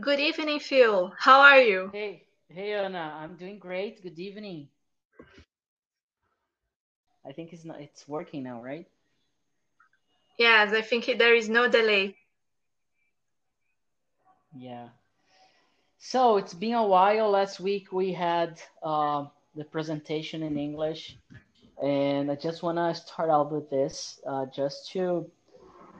Good 0.00 0.18
evening, 0.18 0.58
Phil. 0.58 1.12
How 1.16 1.40
are 1.40 1.60
you? 1.60 1.88
Hey, 1.92 2.24
hey 2.48 2.72
Anna, 2.72 3.16
I'm 3.16 3.36
doing 3.36 3.60
great. 3.60 4.02
Good 4.02 4.18
evening. 4.18 4.66
I 7.24 7.30
think 7.30 7.52
it's 7.52 7.64
not 7.64 7.80
it's 7.80 8.08
working 8.08 8.42
now, 8.42 8.60
right? 8.60 8.88
Yes, 10.36 10.72
I 10.72 10.82
think 10.82 11.06
there 11.16 11.36
is 11.36 11.48
no 11.48 11.68
delay. 11.68 12.16
Yeah. 14.56 14.88
So 15.98 16.38
it's 16.38 16.54
been 16.54 16.74
a 16.74 16.84
while. 16.84 17.30
Last 17.30 17.60
week 17.60 17.92
we 17.92 18.12
had 18.12 18.60
uh, 18.82 19.26
the 19.54 19.64
presentation 19.64 20.42
in 20.42 20.58
English, 20.58 21.16
and 21.80 22.32
I 22.32 22.34
just 22.34 22.64
want 22.64 22.78
to 22.78 23.00
start 23.00 23.30
out 23.30 23.52
with 23.52 23.70
this 23.70 24.20
uh, 24.26 24.46
just 24.46 24.90
to 24.90 25.30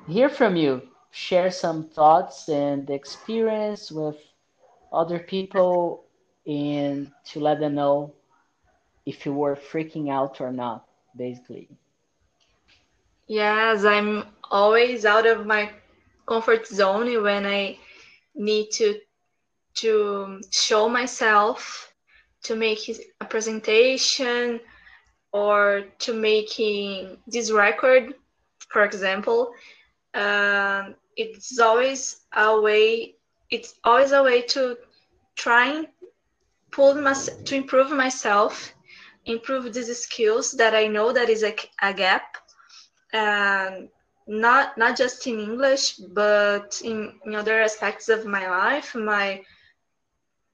hear 0.08 0.28
from 0.28 0.56
you, 0.56 0.82
share 1.14 1.50
some 1.50 1.84
thoughts 1.84 2.48
and 2.48 2.90
experience 2.90 3.92
with 3.92 4.16
other 4.92 5.20
people, 5.20 6.04
and 6.44 7.10
to 7.24 7.38
let 7.38 7.60
them 7.60 7.76
know 7.76 8.12
if 9.06 9.24
you 9.24 9.32
were 9.32 9.54
freaking 9.54 10.10
out 10.10 10.40
or 10.40 10.50
not, 10.50 10.86
basically. 11.16 11.68
Yes, 13.28 13.84
I'm 13.84 14.26
always 14.50 15.06
out 15.06 15.24
of 15.24 15.46
my 15.46 15.70
comfort 16.26 16.66
zone 16.66 17.22
when 17.22 17.46
I 17.46 17.78
need 18.34 18.70
to 18.72 18.98
to 19.74 20.40
show 20.50 20.88
myself, 20.88 21.92
to 22.42 22.56
make 22.56 22.88
a 23.20 23.24
presentation, 23.24 24.60
or 25.32 25.84
to 25.98 26.12
making 26.12 27.18
this 27.26 27.50
record, 27.52 28.14
for 28.68 28.84
example. 28.84 29.52
Uh, 30.12 30.90
it's 31.16 31.58
always 31.58 32.20
a 32.34 32.60
way. 32.60 33.16
It's 33.50 33.74
always 33.84 34.12
a 34.12 34.22
way 34.22 34.42
to 34.42 34.76
try 35.36 35.68
and 35.68 35.88
pull 36.70 36.94
my, 36.94 37.12
to 37.12 37.54
improve 37.54 37.90
myself, 37.90 38.74
improve 39.26 39.72
these 39.72 39.96
skills 39.98 40.52
that 40.52 40.74
I 40.74 40.86
know 40.86 41.12
that 41.12 41.28
is 41.28 41.42
a, 41.42 41.54
a 41.82 41.92
gap 41.94 42.36
and 43.12 43.88
not 44.26 44.76
not 44.78 44.96
just 44.96 45.26
in 45.26 45.38
English, 45.38 45.96
but 45.96 46.80
in, 46.82 47.12
in 47.26 47.34
other 47.34 47.60
aspects 47.62 48.08
of 48.08 48.24
my 48.24 48.48
life, 48.48 48.94
my 48.94 49.42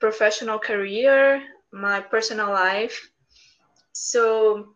professional 0.00 0.58
career, 0.58 1.42
my 1.72 2.00
personal 2.00 2.50
life. 2.50 3.10
So 3.92 4.74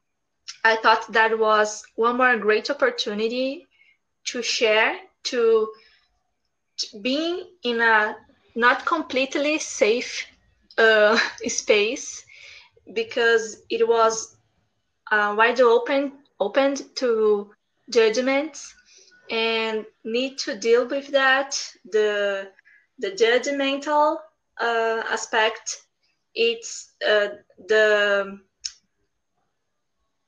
I 0.64 0.76
thought 0.76 1.12
that 1.12 1.38
was 1.38 1.84
one 1.96 2.16
more 2.16 2.36
great 2.36 2.70
opportunity 2.70 3.66
to 4.26 4.42
share, 4.42 4.96
to, 5.24 5.68
to 6.78 7.00
being 7.00 7.42
in 7.64 7.80
a 7.80 8.16
not 8.54 8.84
completely 8.86 9.58
safe 9.58 10.26
uh, 10.78 11.18
space 11.46 12.24
because 12.94 13.62
it 13.70 13.86
was 13.86 14.36
uh, 15.10 15.34
wide 15.36 15.60
open, 15.60 16.12
opened 16.40 16.82
to 16.96 17.50
judgments 17.90 18.74
and 19.30 19.84
need 20.04 20.38
to 20.38 20.56
deal 20.58 20.86
with 20.88 21.08
that. 21.12 21.58
The 21.90 22.48
the 22.98 23.10
judgmental 23.10 24.18
uh, 24.60 25.02
aspect 25.10 25.82
it's 26.34 26.92
uh, 27.06 27.28
the 27.68 28.38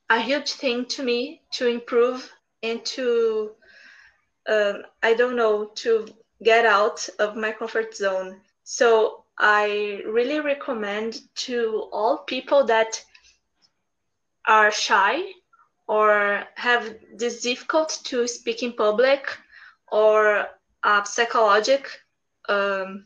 a 0.09 0.19
huge 0.19 0.51
thing 0.53 0.85
to 0.85 1.03
me 1.03 1.41
to 1.51 1.67
improve 1.67 2.31
and 2.63 2.83
to 2.85 3.51
um, 4.47 4.83
i 5.03 5.13
don't 5.13 5.35
know 5.35 5.65
to 5.75 6.07
get 6.43 6.65
out 6.65 7.07
of 7.19 7.35
my 7.35 7.51
comfort 7.51 7.95
zone. 7.95 8.39
So 8.63 9.23
i 9.39 10.01
really 10.05 10.39
recommend 10.39 11.21
to 11.35 11.87
all 11.91 12.19
people 12.19 12.63
that 12.65 13.03
are 14.47 14.71
shy 14.71 15.23
or 15.87 16.43
have 16.55 16.95
this 17.15 17.41
difficult 17.41 17.99
to 18.05 18.27
speak 18.27 18.63
in 18.63 18.73
public 18.73 19.27
or 19.91 20.47
a 20.83 21.05
psychological 21.05 21.91
um, 22.49 23.05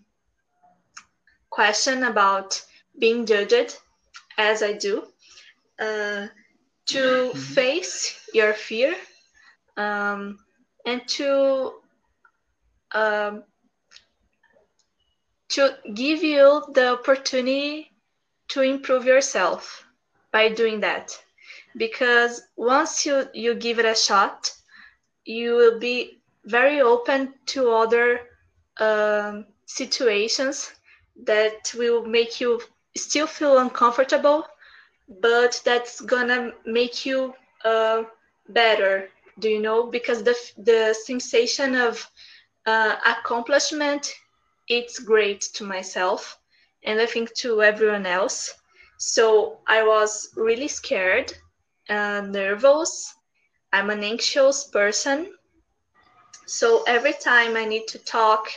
question 1.50 2.04
about 2.04 2.62
being 2.98 3.26
judged 3.26 3.78
as 4.38 4.64
i 4.64 4.72
do 4.74 5.04
uh, 5.80 6.28
to 6.86 7.34
face 7.56 8.26
your 8.34 8.54
fear 8.54 8.96
um, 9.78 10.40
and 10.86 11.08
to 11.08 11.74
um, 12.94 13.44
to 15.50 15.76
give 15.94 16.24
you 16.24 16.64
the 16.74 16.94
opportunity 16.94 17.92
to 18.50 18.62
improve 18.62 19.06
yourself 19.06 19.86
by 20.32 20.50
doing 20.50 20.80
that. 20.82 21.18
Because 21.78 22.42
once 22.56 23.06
you 23.06 23.28
you 23.34 23.56
give 23.56 23.80
it 23.80 23.86
a 23.86 23.96
shot 23.96 24.52
you 25.26 25.56
will 25.56 25.80
be 25.80 26.20
very 26.46 26.82
open 26.82 27.34
to 27.46 27.72
other 27.72 28.20
um, 28.80 29.46
situations 29.66 30.72
that 31.26 31.74
will 31.78 32.04
make 32.06 32.40
you 32.42 32.60
still 32.96 33.28
feel 33.28 33.58
uncomfortable 33.60 34.46
but 35.22 35.62
that's 35.66 36.02
gonna 36.02 36.52
make 36.66 37.06
you 37.06 37.34
uh, 37.66 38.04
better 38.50 39.10
do 39.42 39.50
you 39.50 39.62
know? 39.62 39.90
Because 39.90 40.24
the 40.24 40.36
the 40.58 40.94
sensation 40.94 41.76
of 41.76 42.10
uh, 42.66 42.96
accomplishment 43.06 44.14
it's 44.68 45.00
great 45.00 45.42
to 45.56 45.64
myself 45.66 46.38
and 46.84 47.00
i 47.02 47.06
think 47.06 47.34
to 47.36 47.62
everyone 47.62 48.06
else. 48.06 48.54
So 48.98 49.60
i 49.68 49.84
was 49.84 50.30
really 50.36 50.68
scared 50.68 51.34
uh, 51.90 52.22
nervous. 52.22 53.14
I'm 53.74 53.90
an 53.90 54.04
anxious 54.04 54.64
person. 54.66 55.28
So 56.48 56.84
every 56.88 57.14
time 57.14 57.56
i 57.58 57.66
need 57.66 57.88
to 57.90 58.00
talk 58.00 58.48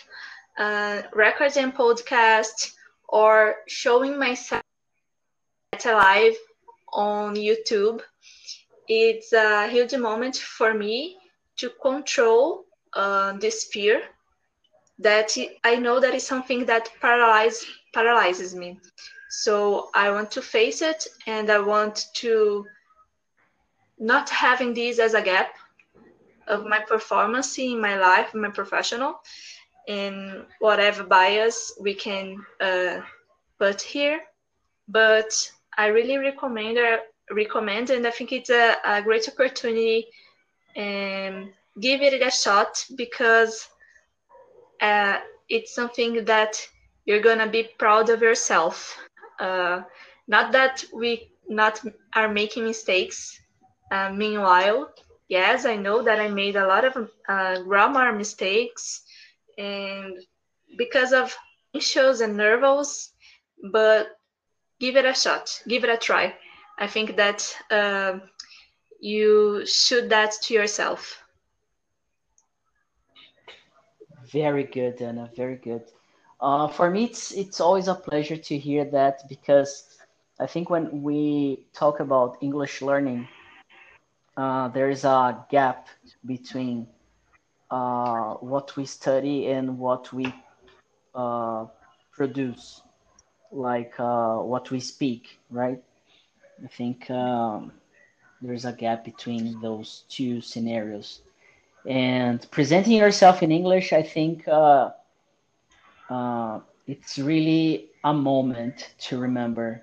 uh, 0.59 1.03
records 1.15 1.57
and 1.57 1.75
podcast 1.75 2.73
or 3.09 3.57
showing 3.69 4.19
myself 4.19 4.63
live 5.85 6.37
on 6.93 7.35
youtube 7.35 8.01
it's 8.89 9.33
a 9.33 9.69
huge 9.69 9.95
moment 9.95 10.37
for 10.37 10.75
me 10.75 11.19
to 11.57 11.71
control 11.83 12.65
uh, 12.95 13.33
this 13.39 13.65
fear 13.65 14.03
that 14.99 15.37
I 15.65 15.77
know 15.77 16.01
that 16.01 16.15
is 16.15 16.27
something 16.27 16.65
that 16.67 16.91
paralyze, 17.01 17.65
paralyzes 17.93 18.55
me. 18.55 18.79
So 19.31 19.91
I 19.95 20.11
want 20.11 20.31
to 20.33 20.43
face 20.43 20.83
it 20.83 21.07
and 21.27 21.51
I 21.51 21.59
want 21.59 22.07
to 22.15 22.65
not 23.99 24.29
having 24.31 24.75
this 24.75 24.99
as 24.99 25.15
a 25.15 25.23
gap 25.23 25.55
of 26.47 26.67
my 26.67 26.81
performance 26.81 27.59
in 27.59 27.81
my 27.81 27.97
life, 27.97 28.35
my 28.35 28.51
professional, 28.51 29.21
and 29.89 30.45
whatever 30.61 31.05
bias 31.05 31.73
we 31.81 31.95
can 31.95 32.37
uh, 32.61 33.01
put 33.59 33.81
here. 33.81 34.21
But 34.89 35.51
I 35.77 35.87
really 35.87 36.19
recommend 36.19 36.79
uh, 36.79 36.99
recommend, 37.31 37.91
and 37.91 38.07
I 38.07 38.11
think 38.11 38.33
it's 38.33 38.51
a, 38.51 38.77
a 38.85 39.03
great 39.03 39.29
opportunity 39.29 40.07
and 40.77 41.49
give 41.81 42.03
it 42.03 42.23
a 42.23 42.31
shot 42.31 42.85
because 42.97 43.69
uh, 44.81 45.19
it's 45.49 45.75
something 45.75 46.25
that 46.25 46.57
you're 47.07 47.21
gonna 47.21 47.47
be 47.49 47.69
proud 47.79 48.09
of 48.11 48.23
yourself. 48.23 48.99
Uh, 49.41 49.83
not 50.29 50.53
that 50.53 50.85
we 50.93 51.29
not 51.49 51.81
are 52.15 52.29
making 52.29 52.65
mistakes. 52.65 53.39
Uh, 53.91 54.11
meanwhile, 54.11 54.91
yes, 55.29 55.67
I 55.67 55.77
know 55.77 56.03
that 56.03 56.19
I 56.21 56.29
made 56.29 56.57
a 56.57 56.67
lot 56.67 56.85
of 56.85 57.09
uh, 57.29 57.61
grammar 57.63 58.13
mistakes, 58.13 59.03
and 59.59 60.15
because 60.77 61.13
of 61.13 61.37
issues 61.75 62.21
and 62.21 62.37
nerves, 62.37 63.13
but 63.73 64.09
give 64.81 64.97
it 64.97 65.05
a 65.05 65.15
shot, 65.15 65.61
give 65.69 65.85
it 65.85 65.91
a 65.91 65.97
try. 65.97 66.35
I 66.79 66.87
think 66.87 67.17
that 67.17 67.57
uh, 67.71 68.19
you 69.01 69.65
should 69.67 70.11
that 70.11 70.33
to 70.43 70.55
yourself. 70.55 71.25
Very 74.33 74.65
good, 74.65 75.01
Anna. 75.01 75.31
Very 75.37 75.57
good. 75.57 75.83
Uh, 76.41 76.69
for 76.69 76.91
me, 76.91 77.05
it's 77.05 77.33
it's 77.33 77.61
always 77.61 77.89
a 77.89 77.95
pleasure 77.95 78.37
to 78.37 78.59
hear 78.59 78.85
that 78.87 79.23
because 79.29 79.85
I 80.41 80.47
think 80.47 80.71
when 80.71 81.03
we 81.03 81.67
talk 81.73 82.01
about 82.01 82.39
English 82.43 82.83
learning, 82.83 83.29
uh, 84.37 84.69
there 84.69 84.91
is 84.91 85.05
a 85.05 85.45
gap 85.51 85.89
between 86.27 86.87
uh, 87.71 88.35
what 88.35 88.77
we 88.77 88.85
study 88.87 89.47
and 89.49 89.79
what 89.79 90.13
we 90.13 90.27
uh, 91.15 91.67
produce, 92.13 92.83
like 93.53 93.95
uh, 93.99 94.37
what 94.37 94.71
we 94.71 94.81
speak, 94.81 95.39
right? 95.51 95.83
I 96.63 96.67
think 96.69 97.11
um, 97.11 97.73
there's 98.41 98.65
a 98.65 98.73
gap 98.73 99.05
between 99.05 99.61
those 99.61 100.05
two 100.09 100.41
scenarios. 100.41 101.21
And 101.87 102.47
presenting 102.51 102.95
yourself 102.95 103.43
in 103.43 103.51
English, 103.51 103.93
I 103.93 104.03
think 104.03 104.47
uh, 104.49 104.91
uh, 106.09 106.61
it's 106.87 107.19
really 107.19 107.91
a 108.05 108.13
moment 108.13 108.95
to 108.99 109.19
remember. 109.19 109.83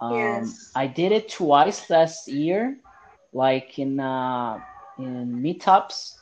Um, 0.00 0.56
Yes. 0.56 0.72
I 0.74 0.86
did 0.86 1.12
it 1.12 1.28
twice 1.28 1.88
last 1.90 2.28
year, 2.28 2.76
like 3.32 3.78
in 3.78 4.00
uh, 4.00 4.60
in 4.98 5.40
meetups, 5.42 6.16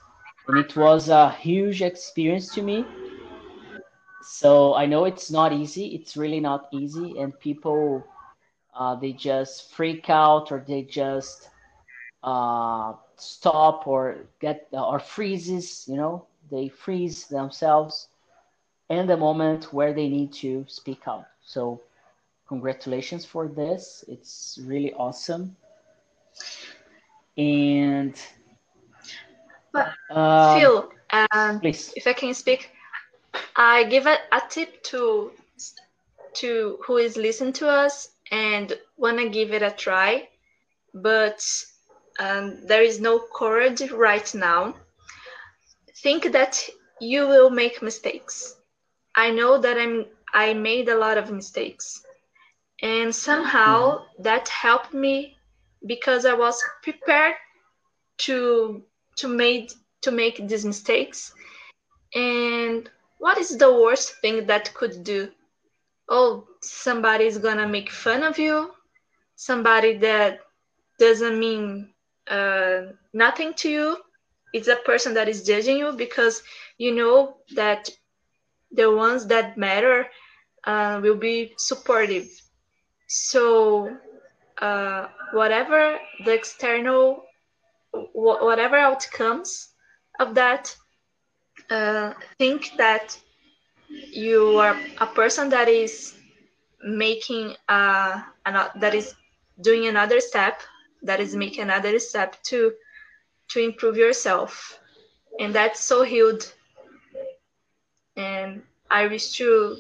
and 0.47 0.57
it 0.59 0.77
was 0.77 1.09
a 1.09 1.31
huge 1.31 1.83
experience 1.83 2.53
to 2.55 2.63
me. 2.63 2.85
So 4.21 4.75
I 4.75 4.87
know 4.87 5.05
it's 5.05 5.31
not 5.31 5.53
easy. 5.53 5.87
It's 5.95 6.17
really 6.17 6.41
not 6.41 6.69
easy, 6.73 7.19
and 7.19 7.39
people 7.39 8.07
uh, 8.75 8.95
they 8.95 9.13
just 9.13 9.73
freak 9.73 10.09
out 10.11 10.53
or 10.53 10.65
they 10.67 10.83
just 10.83 11.49
uh, 12.23 12.93
stop 13.17 13.87
or 13.87 14.17
get 14.41 14.69
or 14.73 14.99
freezes. 14.99 15.87
You 15.89 15.97
know, 15.97 16.27
they 16.51 16.69
freeze 16.69 17.27
themselves 17.27 18.09
in 18.89 19.07
the 19.07 19.17
moment 19.17 19.73
where 19.73 19.93
they 19.93 20.09
need 20.09 20.33
to 20.35 20.65
speak 20.69 21.01
out. 21.07 21.27
So 21.43 21.81
congratulations 22.49 23.25
for 23.25 23.49
this. 23.49 24.05
It's 24.09 24.59
really 24.65 24.93
awesome. 24.95 25.57
And 27.37 28.15
But 29.73 29.93
um, 30.11 30.61
Phil, 30.61 30.91
um, 31.11 31.61
please. 31.61 31.93
if 31.95 32.07
I 32.07 32.13
can 32.13 32.35
speak, 32.35 32.71
I 33.57 33.85
give 33.85 34.07
a, 34.07 34.17
a 34.33 34.43
tip 34.49 34.83
to 34.85 35.33
to 36.35 36.79
who 36.87 36.97
is 36.99 37.17
listening 37.17 37.53
to 37.55 37.69
us 37.69 38.11
and 38.31 38.73
wanna 38.97 39.29
give 39.29 39.53
it 39.53 39.63
a 39.63 39.71
try, 39.71 40.29
but 40.95 41.43
um, 42.19 42.67
there 42.67 42.83
is 42.83 43.01
no 43.01 43.19
courage 43.35 43.83
right 43.91 44.35
now. 44.35 44.75
Think 46.03 46.33
that 46.33 46.69
you 47.01 47.27
will 47.27 47.51
make 47.51 47.83
mistakes. 47.83 48.57
I 49.15 49.31
know 49.31 49.59
that 49.59 49.79
I'm 49.79 50.07
I 50.33 50.55
made 50.55 50.89
a 50.89 50.97
lot 50.97 51.19
of 51.19 51.31
mistakes, 51.31 52.03
and 52.83 53.15
somehow 53.15 54.05
that 54.19 54.49
helped 54.49 54.95
me 54.95 55.37
because 55.87 56.25
I 56.25 56.35
was 56.35 56.63
prepared 56.83 57.35
to 58.19 58.83
to 59.17 59.29
make 59.29 59.73
to 60.03 60.11
make 60.11 60.47
these 60.49 60.65
mistakes. 60.65 61.33
And 62.15 62.89
what 63.19 63.39
is 63.39 63.57
the 63.59 63.73
worst 63.73 64.21
thing 64.21 64.47
that 64.47 64.73
could 64.75 65.05
do? 65.05 65.31
Oh, 66.11 66.47
somebody's 66.63 67.39
gonna 67.39 67.67
make 67.69 67.91
fun 67.91 68.23
of 68.25 68.39
you. 68.39 68.71
Somebody 69.37 69.99
that 69.99 70.41
doesn't 70.99 71.39
mean 71.39 71.89
uh, 72.29 72.83
nothing 73.13 73.55
to 73.55 73.71
you. 73.71 73.97
It's 74.53 74.69
a 74.69 74.77
person 74.77 75.15
that 75.15 75.29
is 75.29 75.45
judging 75.45 75.79
you 75.79 75.93
because 75.93 76.43
you 76.79 76.95
know 76.95 77.37
that 77.55 77.91
the 78.73 78.91
ones 78.95 79.27
that 79.29 79.57
matter 79.59 80.07
uh, 80.65 81.01
will 81.03 81.17
be 81.17 81.53
supportive. 81.59 82.29
So, 83.09 83.97
uh, 84.61 85.09
whatever 85.33 85.99
the 86.25 86.35
external, 86.35 87.25
wh- 87.93 88.43
whatever 88.43 88.77
outcomes 88.77 89.69
of 90.21 90.35
that, 90.35 90.75
uh, 91.71 92.13
think 92.39 92.73
that 92.77 93.17
you 94.13 94.59
are 94.59 94.77
a 95.01 95.07
person 95.07 95.49
that 95.51 95.69
is 95.69 96.15
making 96.85 97.55
uh, 97.69 98.21
that 98.77 98.95
is 98.95 99.15
doing 99.61 99.87
another 99.87 100.21
step, 100.21 100.61
that 101.03 101.21
is 101.21 101.35
making 101.37 101.63
another 101.65 101.99
step 101.99 102.37
to 102.45 102.73
to 103.51 103.61
improve 103.61 103.97
yourself, 103.97 104.79
and 105.39 105.55
that's 105.55 105.81
so 105.85 106.03
huge. 106.03 106.45
And 108.17 108.63
I 108.91 109.07
wish 109.07 109.37
to 109.39 109.77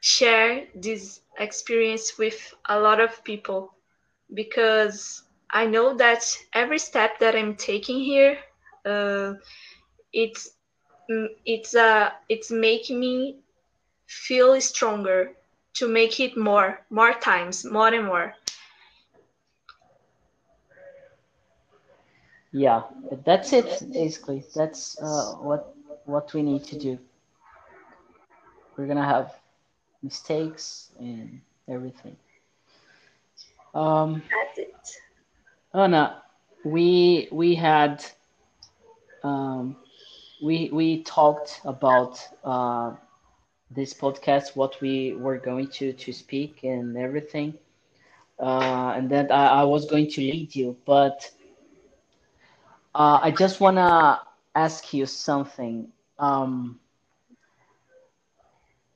share 0.00 0.66
this 0.74 1.20
experience 1.38 2.18
with 2.18 2.54
a 2.68 2.78
lot 2.78 3.00
of 3.00 3.22
people 3.24 3.72
because 4.34 5.22
I 5.50 5.66
know 5.66 5.96
that 5.96 6.22
every 6.54 6.78
step 6.78 7.18
that 7.20 7.34
I'm 7.36 7.56
taking 7.56 8.00
here, 8.00 8.38
uh, 8.84 9.34
it's 10.12 10.50
it's 11.44 11.74
uh 11.74 12.10
it's 12.28 12.50
making 12.50 13.00
me 13.00 13.36
feel 14.06 14.60
stronger 14.60 15.32
to 15.74 15.88
make 15.88 16.20
it 16.20 16.36
more, 16.36 16.80
more 16.90 17.14
times, 17.14 17.64
more 17.64 17.88
and 17.88 18.06
more. 18.06 18.34
Yeah, 22.52 22.82
that's 23.24 23.52
it 23.52 23.82
basically. 23.92 24.44
That's 24.54 25.00
uh, 25.00 25.34
what 25.38 25.74
what 26.04 26.34
we 26.34 26.42
need 26.42 26.64
to 26.64 26.78
do. 26.78 26.98
We're 28.76 28.86
gonna 28.86 29.04
have 29.04 29.32
mistakes 30.02 30.90
and 30.98 31.40
everything. 31.68 32.16
Um, 33.74 34.22
That's 34.30 34.58
it. 34.58 34.74
Anna, 35.72 36.22
we 36.64 37.28
we 37.30 37.54
had 37.54 38.04
um, 39.22 39.76
we 40.42 40.70
we 40.72 41.02
talked 41.02 41.60
about 41.64 42.18
uh, 42.44 42.94
this 43.70 43.94
podcast, 43.94 44.56
what 44.56 44.80
we 44.80 45.14
were 45.14 45.38
going 45.38 45.68
to 45.78 45.92
to 45.92 46.12
speak 46.12 46.64
and 46.64 46.96
everything, 46.96 47.54
uh, 48.40 48.92
and 48.96 49.10
then 49.10 49.30
I, 49.30 49.60
I 49.60 49.64
was 49.64 49.86
going 49.86 50.08
to 50.10 50.20
lead 50.20 50.54
you, 50.54 50.76
but 50.86 51.30
uh, 52.94 53.18
I 53.22 53.30
just 53.30 53.60
wanna 53.60 54.20
ask 54.54 54.92
you 54.94 55.06
something. 55.06 55.92
Um, 56.18 56.80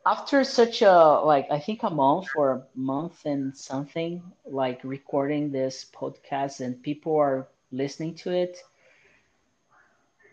after 0.06 0.44
such 0.44 0.82
a 0.82 1.20
like 1.24 1.46
I 1.50 1.58
think 1.58 1.82
a 1.82 1.90
month 1.90 2.28
or 2.34 2.50
a 2.52 2.62
month 2.74 3.24
and 3.26 3.56
something 3.56 4.22
like 4.46 4.80
recording 4.84 5.50
this 5.50 5.84
podcast 5.94 6.60
and 6.60 6.82
people 6.82 7.16
are 7.16 7.48
listening 7.72 8.14
to 8.16 8.30
it, 8.32 8.58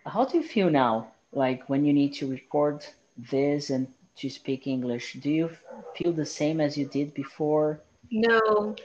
how 0.05 0.25
do 0.25 0.37
you 0.37 0.43
feel 0.43 0.69
now? 0.69 1.11
Like 1.31 1.69
when 1.69 1.85
you 1.85 1.93
need 1.93 2.13
to 2.15 2.29
record 2.29 2.85
this 3.17 3.69
and 3.69 3.87
to 4.17 4.29
speak 4.29 4.67
English, 4.67 5.13
do 5.21 5.29
you 5.29 5.49
feel 5.95 6.11
the 6.11 6.25
same 6.25 6.59
as 6.59 6.77
you 6.77 6.85
did 6.85 7.13
before? 7.13 7.79
No, 8.11 8.75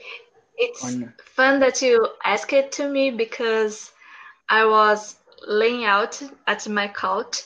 it's 0.57 0.95
fun 1.23 1.59
that 1.59 1.81
you 1.81 2.07
ask 2.23 2.53
it 2.53 2.71
to 2.73 2.89
me 2.89 3.11
because 3.11 3.91
I 4.49 4.65
was 4.65 5.17
laying 5.45 5.85
out 5.85 6.21
at 6.47 6.67
my 6.69 6.87
couch 6.87 7.43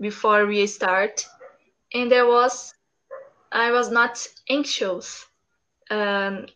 before 0.00 0.46
we 0.46 0.66
start, 0.66 1.26
and 1.92 2.10
there 2.10 2.26
was 2.26 2.74
I 3.52 3.70
was 3.70 3.90
not 3.90 4.26
anxious. 4.48 5.26
Um, 5.90 6.46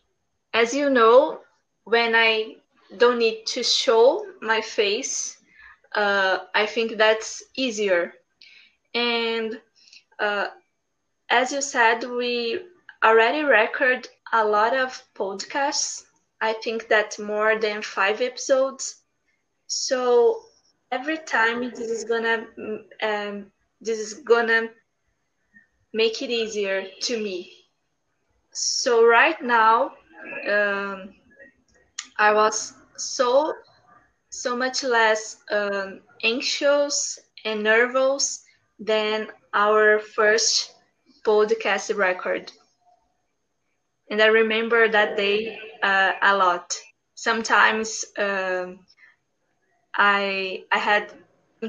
as 0.53 0.73
you 0.73 0.89
know, 0.89 1.41
when 1.83 2.15
I 2.15 2.55
don't 2.97 3.19
need 3.19 3.45
to 3.47 3.63
show 3.63 4.25
my 4.41 4.61
face, 4.61 5.38
uh, 5.95 6.39
I 6.55 6.65
think 6.65 6.97
that's 6.97 7.43
easier. 7.55 8.13
And 8.93 9.59
uh, 10.19 10.47
as 11.29 11.51
you 11.51 11.61
said, 11.61 12.03
we 12.03 12.59
already 13.03 13.43
record 13.43 14.07
a 14.33 14.45
lot 14.45 14.75
of 14.75 15.01
podcasts. 15.15 16.03
I 16.41 16.53
think 16.53 16.87
that 16.89 17.17
more 17.19 17.57
than 17.59 17.81
five 17.81 18.21
episodes. 18.21 18.95
So 19.67 20.39
every 20.91 21.17
time 21.17 21.61
this 21.71 21.89
is 21.89 22.03
gonna 22.05 22.45
um, 23.01 23.51
this 23.81 23.99
is 23.99 24.13
gonna 24.25 24.69
make 25.93 26.21
it 26.21 26.29
easier 26.29 26.83
to 27.01 27.17
me. 27.21 27.51
So 28.53 29.05
right 29.05 29.39
now, 29.41 29.91
um, 30.49 31.09
I 32.17 32.33
was 32.33 32.73
so 32.97 33.53
so 34.29 34.55
much 34.55 34.83
less 34.83 35.37
um, 35.51 36.01
anxious 36.23 37.19
and 37.45 37.63
nervous 37.63 38.43
than 38.79 39.27
our 39.53 39.99
first 39.99 40.71
podcast 41.25 41.95
record. 41.95 42.51
And 44.09 44.21
I 44.21 44.27
remember 44.27 44.87
that 44.87 45.15
day 45.17 45.57
uh, 45.81 46.13
a 46.21 46.35
lot. 46.35 46.75
Sometimes 47.15 48.05
um, 48.17 48.79
I 49.95 50.63
I 50.71 50.77
had 50.79 51.11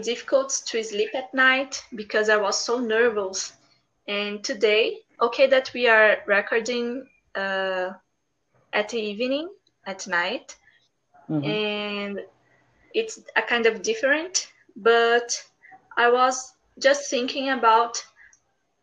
difficulties 0.03 0.61
to 0.71 0.83
sleep 0.83 1.11
at 1.15 1.33
night 1.35 1.83
because 1.95 2.29
I 2.29 2.37
was 2.37 2.59
so 2.59 2.79
nervous. 2.79 3.53
And 4.07 4.43
today, 4.45 4.99
okay, 5.21 5.47
that 5.49 5.71
we 5.75 5.89
are 5.89 6.19
recording 6.27 7.07
uh, 7.35 7.91
at 8.73 8.89
the 8.91 8.99
evening, 9.01 9.49
at 9.87 10.07
night, 10.07 10.57
Mhm. 11.29 11.59
and 11.59 12.21
it's 12.95 13.21
a 13.37 13.43
kind 13.43 13.67
of 13.67 13.83
different 13.83 14.49
but 14.77 15.31
i 15.97 16.11
was 16.11 16.53
just 16.79 17.11
thinking 17.11 17.51
about 17.51 18.03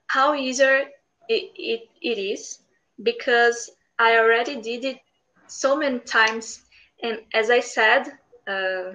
how 0.08 0.34
easier 0.36 0.86
it, 1.30 1.52
it, 1.56 1.82
it 2.02 2.18
is 2.18 2.60
because 3.04 3.70
i 4.00 4.18
already 4.18 4.56
did 4.62 4.84
it 4.86 4.98
so 5.48 5.76
many 5.78 6.00
times. 6.00 6.62
And 7.04 7.20
as 7.34 7.50
i 7.50 7.60
said 7.60 8.04
uh, 8.48 8.94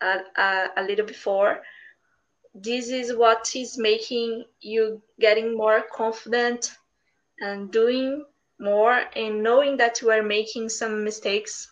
a, 0.00 0.18
a, 0.36 0.68
a 0.76 0.82
little 0.82 1.06
before 1.06 1.60
this 2.54 2.88
is 2.90 3.14
what 3.14 3.54
is 3.54 3.78
making 3.78 4.44
you 4.60 5.00
getting 5.20 5.56
more 5.56 5.82
confident 5.94 6.72
and 7.40 7.70
doing 7.70 8.24
more 8.58 9.00
and 9.14 9.42
knowing 9.42 9.76
that 9.76 10.00
you 10.00 10.10
are 10.10 10.22
making 10.22 10.68
some 10.68 11.04
mistakes 11.04 11.70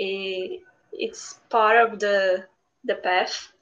eh, 0.00 0.58
it's 0.98 1.40
part 1.50 1.76
of 1.76 1.98
the 2.00 2.44
the 2.84 2.94
path 2.96 3.52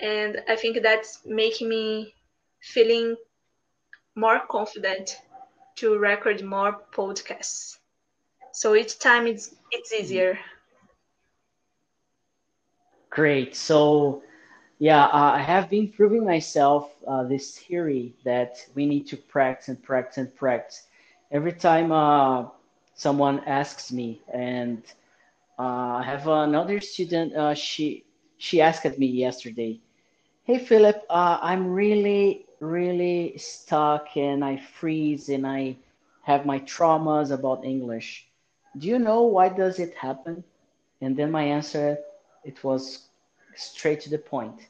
and 0.00 0.40
i 0.48 0.56
think 0.56 0.82
that's 0.82 1.20
making 1.26 1.68
me 1.68 2.12
feeling 2.62 3.16
more 4.16 4.40
confident 4.50 5.16
to 5.76 5.96
record 5.98 6.42
more 6.42 6.76
podcasts 6.94 7.78
so 8.52 8.74
each 8.74 8.98
time 8.98 9.26
it's 9.26 9.54
it's 9.70 9.92
easier 9.92 10.38
Great. 13.10 13.54
So, 13.54 14.22
yeah, 14.78 15.04
uh, 15.06 15.32
I 15.36 15.40
have 15.40 15.68
been 15.70 15.88
proving 15.88 16.24
myself 16.24 16.90
uh, 17.06 17.24
this 17.24 17.58
theory 17.58 18.14
that 18.24 18.56
we 18.74 18.86
need 18.86 19.06
to 19.08 19.16
practice 19.16 19.68
and 19.68 19.82
practice 19.82 20.18
and 20.18 20.34
practice. 20.34 20.86
Every 21.30 21.52
time 21.52 21.92
uh, 21.92 22.46
someone 22.94 23.40
asks 23.46 23.92
me, 23.92 24.20
and 24.32 24.82
uh, 25.58 26.00
I 26.00 26.02
have 26.04 26.26
another 26.26 26.80
student, 26.80 27.34
uh, 27.34 27.54
she 27.54 28.04
she 28.38 28.60
asked 28.60 28.98
me 28.98 29.06
yesterday, 29.06 29.80
"Hey 30.44 30.58
Philip, 30.58 31.04
uh, 31.10 31.38
I'm 31.42 31.72
really 31.72 32.46
really 32.60 33.36
stuck 33.38 34.16
and 34.16 34.44
I 34.44 34.56
freeze 34.56 35.28
and 35.28 35.46
I 35.46 35.76
have 36.22 36.46
my 36.46 36.58
traumas 36.60 37.30
about 37.30 37.64
English. 37.64 38.26
Do 38.76 38.88
you 38.88 38.98
know 38.98 39.22
why 39.22 39.48
does 39.48 39.78
it 39.78 39.94
happen?" 39.94 40.44
And 41.00 41.16
then 41.16 41.30
my 41.30 41.42
answer 41.44 41.98
it 42.44 42.62
was 42.64 43.08
straight 43.54 44.00
to 44.02 44.10
the 44.10 44.18
point 44.18 44.68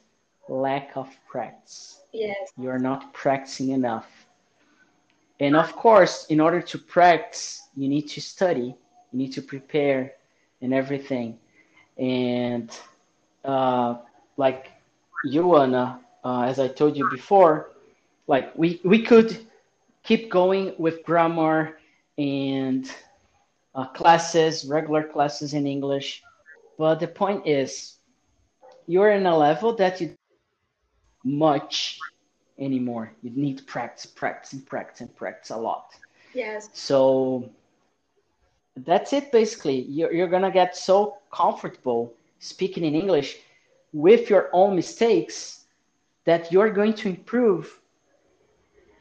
lack 0.49 0.95
of 0.95 1.07
practice. 1.29 2.01
yes 2.13 2.51
You're 2.57 2.79
not 2.79 3.13
practicing 3.13 3.69
enough. 3.69 4.27
And 5.39 5.55
of 5.55 5.73
course, 5.75 6.25
in 6.27 6.39
order 6.39 6.61
to 6.61 6.77
practice, 6.77 7.69
you 7.75 7.87
need 7.89 8.07
to 8.09 8.21
study, 8.21 8.75
you 9.11 9.17
need 9.17 9.33
to 9.33 9.41
prepare 9.41 10.13
and 10.65 10.73
everything. 10.73 11.39
And 11.97 12.69
uh, 13.45 13.95
like 14.37 14.71
you, 15.23 15.55
Anna, 15.57 16.01
uh, 16.25 16.41
as 16.41 16.59
I 16.59 16.67
told 16.67 16.97
you 16.97 17.05
before, 17.05 17.71
like 18.27 18.57
we, 18.57 18.81
we 18.83 19.03
could 19.03 19.47
keep 20.03 20.31
going 20.31 20.73
with 20.77 21.03
grammar 21.03 21.77
and 22.17 22.91
uh, 23.75 23.85
classes, 23.87 24.65
regular 24.65 25.03
classes 25.03 25.53
in 25.53 25.67
English. 25.67 26.23
But 26.77 26.99
the 26.99 27.07
point 27.07 27.47
is, 27.47 27.97
you're 28.87 29.11
in 29.11 29.25
a 29.25 29.37
level 29.37 29.75
that 29.75 30.01
you 30.01 30.15
much 31.23 31.99
anymore. 32.59 33.11
You 33.21 33.31
need 33.35 33.57
to 33.59 33.63
practice, 33.63 34.05
practice, 34.05 34.53
and 34.53 34.65
practice, 34.65 35.01
and 35.01 35.15
practice 35.15 35.51
a 35.51 35.57
lot. 35.57 35.93
yes 36.33 36.69
So 36.73 37.49
that's 38.77 39.13
it 39.13 39.31
basically. 39.31 39.81
You're, 39.83 40.11
you're 40.13 40.27
gonna 40.27 40.51
get 40.51 40.75
so 40.75 41.17
comfortable 41.31 42.13
speaking 42.39 42.83
in 42.83 42.95
English 42.95 43.37
with 43.93 44.29
your 44.29 44.49
own 44.53 44.75
mistakes 44.75 45.65
that 46.25 46.51
you're 46.51 46.71
going 46.71 46.93
to 46.93 47.09
improve 47.09 47.79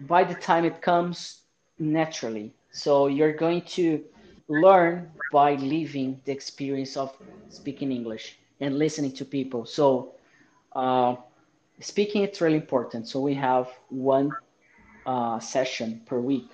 by 0.01 0.25
the 0.25 0.35
time 0.35 0.65
it 0.65 0.81
comes 0.83 1.43
naturally. 1.79 2.55
So 2.71 3.07
you're 3.07 3.33
going 3.33 3.63
to 3.79 4.05
learn 4.49 5.11
by 5.31 5.55
living 5.57 6.21
the 6.25 6.33
experience 6.33 6.97
of 6.97 7.17
speaking 7.49 7.91
English 7.93 8.39
and 8.61 8.79
listening 8.79 9.13
to 9.13 9.25
people. 9.25 9.65
So 9.67 10.15
uh, 10.75 11.17
speaking 11.81 12.23
it's 12.23 12.41
really 12.41 12.57
important. 12.57 13.09
So 13.09 13.21
we 13.21 13.35
have 13.35 13.69
one 13.89 14.37
uh, 15.07 15.39
session 15.41 16.03
per 16.07 16.21
week. 16.21 16.53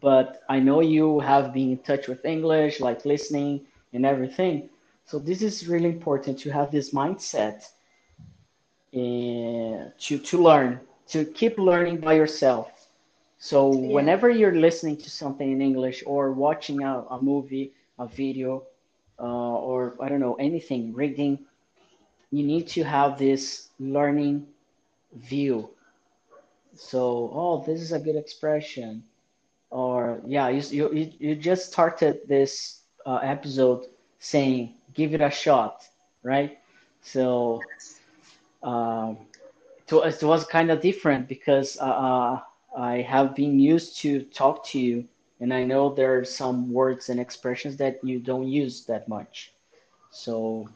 But 0.00 0.42
I 0.48 0.60
know 0.60 0.80
you 0.80 1.20
have 1.20 1.52
been 1.52 1.70
in 1.72 1.78
touch 1.78 2.08
with 2.08 2.24
English, 2.24 2.80
like 2.80 3.04
listening 3.04 3.66
and 3.92 4.04
everything. 4.06 4.70
So 5.04 5.18
this 5.18 5.42
is 5.42 5.68
really 5.68 5.88
important 5.88 6.38
to 6.40 6.50
have 6.50 6.70
this 6.70 6.92
mindset 6.92 7.64
and 8.92 9.92
to 9.98 10.18
to 10.18 10.38
learn, 10.42 10.80
to 11.08 11.24
keep 11.24 11.58
learning 11.58 11.98
by 11.98 12.14
yourself. 12.14 12.88
So 13.38 13.72
yeah 13.72 13.88
whenever 13.90 14.30
you're 14.30 14.54
listening 14.54 14.96
to 14.98 15.10
something 15.10 15.50
in 15.50 15.60
English 15.60 16.02
or 16.06 16.32
watching 16.32 16.82
a, 16.82 17.00
a 17.10 17.20
movie, 17.22 17.72
a 17.98 18.06
video, 18.06 18.64
uh, 19.18 19.56
or 19.68 19.96
I 20.00 20.08
don't 20.08 20.20
know, 20.20 20.34
anything, 20.34 20.92
reading, 20.94 21.38
you 22.30 22.44
need 22.44 22.68
to 22.68 22.82
have 22.84 23.18
this 23.18 23.68
learning 23.78 24.46
view. 25.14 25.70
So, 26.76 27.30
oh, 27.34 27.64
this 27.66 27.80
is 27.80 27.92
a 27.92 27.98
good 27.98 28.16
expression. 28.16 29.04
Or, 29.72 30.20
yeah, 30.26 30.50
you, 30.50 30.92
you, 30.92 31.12
you 31.18 31.34
just 31.34 31.72
started 31.72 32.20
this 32.28 32.82
uh, 33.06 33.20
episode 33.22 33.86
saying, 34.18 34.74
give 34.92 35.14
it 35.14 35.22
a 35.22 35.30
shot, 35.30 35.88
right? 36.22 36.58
So, 37.00 37.62
um, 38.62 39.16
it 39.88 39.92
was, 39.94 40.22
was 40.22 40.44
kind 40.44 40.70
of 40.70 40.82
different 40.82 41.26
because 41.26 41.78
uh, 41.80 41.84
uh, 41.84 42.40
I 42.76 43.00
have 43.00 43.34
been 43.34 43.58
used 43.58 43.98
to 44.00 44.22
talk 44.24 44.64
to 44.66 44.78
you, 44.78 45.06
and 45.40 45.54
I 45.54 45.64
know 45.64 45.94
there 45.94 46.18
are 46.18 46.24
some 46.24 46.70
words 46.70 47.08
and 47.08 47.18
expressions 47.18 47.78
that 47.78 47.98
you 48.04 48.18
don't 48.18 48.48
use 48.48 48.84
that 48.84 49.08
much. 49.08 49.52
So 50.10 50.68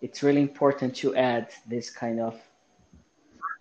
it's 0.00 0.24
really 0.24 0.42
important 0.42 0.96
to 0.96 1.14
add 1.14 1.50
this 1.68 1.90
kind 1.90 2.18
of 2.18 2.40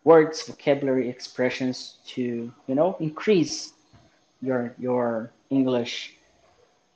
words, 0.03 0.41
vocabulary, 0.41 1.07
expressions 1.07 1.97
to 2.07 2.51
you 2.67 2.75
know 2.75 2.97
increase 2.99 3.73
your 4.41 4.73
your 4.77 5.31
English 5.49 6.13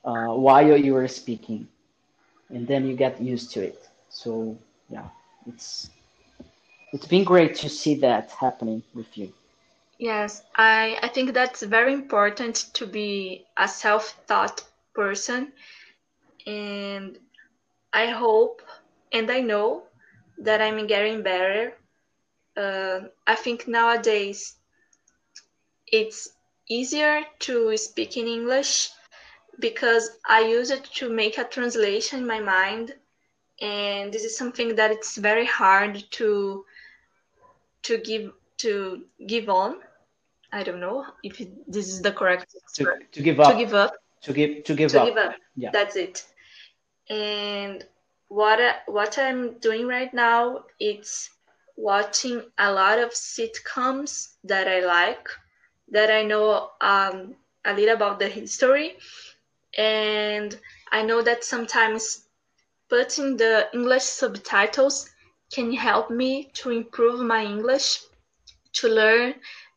uh, 0.04 0.32
while 0.34 0.76
you 0.76 0.94
were 0.94 1.08
speaking, 1.08 1.68
and 2.50 2.66
then 2.66 2.86
you 2.86 2.96
get 2.96 3.20
used 3.20 3.52
to 3.52 3.60
it. 3.62 3.78
So 4.10 4.56
yeah, 4.90 5.08
it's 5.46 5.90
it's 6.92 7.06
been 7.06 7.24
great 7.24 7.54
to 7.56 7.68
see 7.68 7.94
that 7.96 8.30
happening 8.32 8.82
with 8.94 9.16
you. 9.16 9.32
yes 9.98 10.42
i 10.56 10.98
i 11.02 11.08
think 11.08 11.32
that's 11.34 11.62
very 11.62 11.92
important 11.92 12.56
to 12.74 12.86
be 12.86 13.44
a 13.56 13.68
self-taught 13.68 14.62
person 14.94 15.52
and 16.46 17.18
i 17.92 18.06
hope 18.06 18.62
and 19.12 19.30
i 19.30 19.40
know 19.40 19.82
that 20.38 20.60
i'm 20.60 20.86
getting 20.86 21.22
better 21.22 21.72
uh, 22.56 23.00
i 23.26 23.34
think 23.34 23.66
nowadays 23.68 24.56
it's 25.92 26.28
easier 26.68 27.22
to 27.40 27.76
speak 27.76 28.16
in 28.16 28.26
english 28.26 28.90
because 29.60 30.10
i 30.28 30.40
use 30.40 30.70
it 30.70 30.84
to 30.84 31.08
make 31.08 31.38
a 31.38 31.44
translation 31.44 32.20
in 32.20 32.26
my 32.26 32.40
mind. 32.40 32.94
And 33.62 34.12
this 34.12 34.22
is 34.24 34.36
something 34.36 34.74
that 34.76 34.90
it's 34.90 35.16
very 35.16 35.46
hard 35.46 36.04
to 36.18 36.64
to 37.84 37.96
give 37.98 38.32
to 38.58 39.04
give 39.26 39.48
on. 39.48 39.80
I 40.52 40.62
don't 40.62 40.80
know 40.80 41.06
if 41.22 41.40
it, 41.40 41.48
this 41.66 41.88
is 41.88 42.02
the 42.02 42.12
correct 42.12 42.54
To 42.74 42.84
to 43.12 43.22
give 43.22 43.40
up. 43.40 43.50
to 43.52 43.56
give 43.58 43.72
up. 43.74 43.94
To 44.24 44.32
give 44.34 44.64
to 44.64 44.74
give 44.74 44.90
to 44.90 45.00
up. 45.00 45.08
give 45.08 45.16
up. 45.16 45.34
Yeah. 45.56 45.70
that's 45.72 45.96
it. 45.96 46.24
And 47.08 47.82
what 48.28 48.60
I, 48.60 48.74
what 48.86 49.18
i'm 49.18 49.58
doing 49.60 49.86
right 49.86 50.12
now 50.12 50.64
it's 50.80 51.30
watching 51.76 52.42
a 52.58 52.72
lot 52.72 52.98
of 52.98 53.10
sitcoms 53.10 54.34
that 54.44 54.66
i 54.66 54.80
like 54.80 55.28
that 55.90 56.10
i 56.10 56.22
know 56.22 56.70
um, 56.80 57.34
a 57.64 57.72
little 57.74 57.94
about 57.94 58.18
the 58.18 58.28
history 58.28 58.92
and 59.78 60.58
i 60.92 61.02
know 61.02 61.22
that 61.22 61.44
sometimes 61.44 62.22
putting 62.88 63.36
the 63.36 63.66
english 63.74 64.02
subtitles 64.04 65.08
can 65.54 65.72
help 65.72 66.10
me 66.10 66.50
to 66.54 66.70
improve 66.70 67.20
my 67.20 67.44
english 67.44 68.00
to 68.72 68.88
learn 68.88 69.34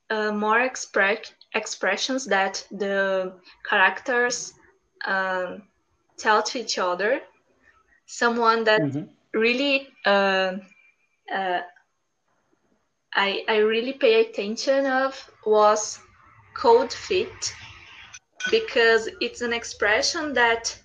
uh, 0.09 0.31
more 0.31 0.59
expre- 0.59 1.31
expressions 1.53 2.25
that 2.27 2.65
the 2.71 3.33
characters 3.69 4.53
um, 5.05 5.61
tell 6.17 6.41
to 6.43 6.59
each 6.59 6.77
other. 6.77 7.19
Someone 8.07 8.63
that 8.65 8.81
hmm 8.81 9.05
really 9.33 9.87
uh, 10.05 10.53
uh, 11.33 11.59
I, 13.19 13.43
I 13.49 13.57
really 13.57 13.93
pay 13.93 14.21
attention 14.21 14.85
of 14.85 15.13
was 15.45 15.99
cold 16.55 16.93
feet. 16.93 17.53
Because 18.49 19.09
it's 19.19 19.41
an 19.41 19.53
expression 19.53 20.33
that 20.33 20.77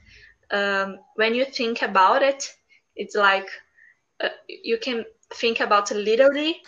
um, 0.50 0.98
when 1.16 1.34
you 1.34 1.44
think 1.44 1.82
about 1.82 2.22
it, 2.22 2.52
it's 2.96 3.14
like 3.14 3.48
uh, 4.22 4.28
you 4.48 4.78
can 4.78 5.04
think 5.34 5.60
about 5.60 5.90
it 5.92 5.96
literally 5.96 6.60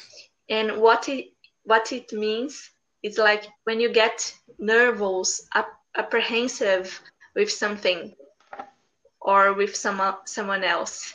and 0.49 0.79
what 0.81 1.09
it 1.09 1.27
what 1.65 1.93
it 1.93 2.13
means 2.13 2.71
is 3.03 3.19
like 3.19 3.45
when 3.65 3.81
you 3.81 3.93
get 3.93 4.33
nervous 4.59 5.47
ap- 5.55 5.81
apprehensive 5.97 7.01
with 7.35 7.51
something 7.51 8.15
or 9.21 9.53
with 9.55 9.75
someone 9.77 10.15
someone 10.27 10.65
else. 10.65 11.15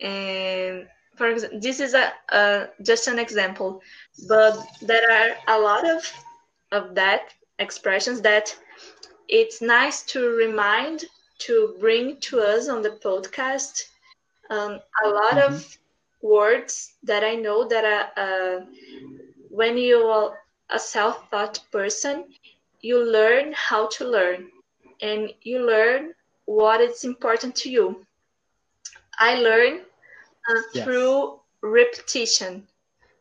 And 0.00 0.88
for 1.16 1.28
example, 1.28 1.60
this 1.60 1.80
is 1.80 1.94
a 1.94 2.12
uh, 2.30 2.66
just 2.82 3.08
an 3.08 3.18
example, 3.18 3.82
but 4.28 4.66
there 4.82 5.10
are 5.10 5.36
a 5.56 5.60
lot 5.60 5.88
of 5.88 6.12
of 6.72 6.94
that 6.94 7.32
expressions 7.58 8.20
that 8.20 8.54
it's 9.28 9.60
nice 9.60 10.02
to 10.02 10.28
remind 10.36 11.04
to 11.38 11.76
bring 11.80 12.16
to 12.18 12.40
us 12.40 12.68
on 12.68 12.82
the 12.82 12.98
podcast 13.04 13.84
um, 14.50 14.78
a 15.04 15.08
lot 15.08 15.32
mm-hmm. 15.32 15.54
of 15.54 15.78
words 16.22 16.94
that 17.02 17.24
I 17.24 17.34
know 17.34 17.66
that 17.68 17.84
uh, 17.84 18.20
uh, 18.20 18.60
when 19.50 19.76
you 19.76 19.98
are 19.98 20.38
a 20.70 20.78
self-taught 20.78 21.60
person, 21.70 22.24
you 22.80 23.02
learn 23.04 23.52
how 23.54 23.88
to 23.88 24.08
learn 24.08 24.48
and 25.00 25.32
you 25.42 25.64
learn 25.64 26.12
what 26.46 26.80
is 26.80 27.04
important 27.04 27.54
to 27.56 27.70
you. 27.70 28.04
I 29.18 29.34
learn 29.36 29.80
uh, 30.48 30.82
through 30.82 31.40
repetition. 31.62 32.66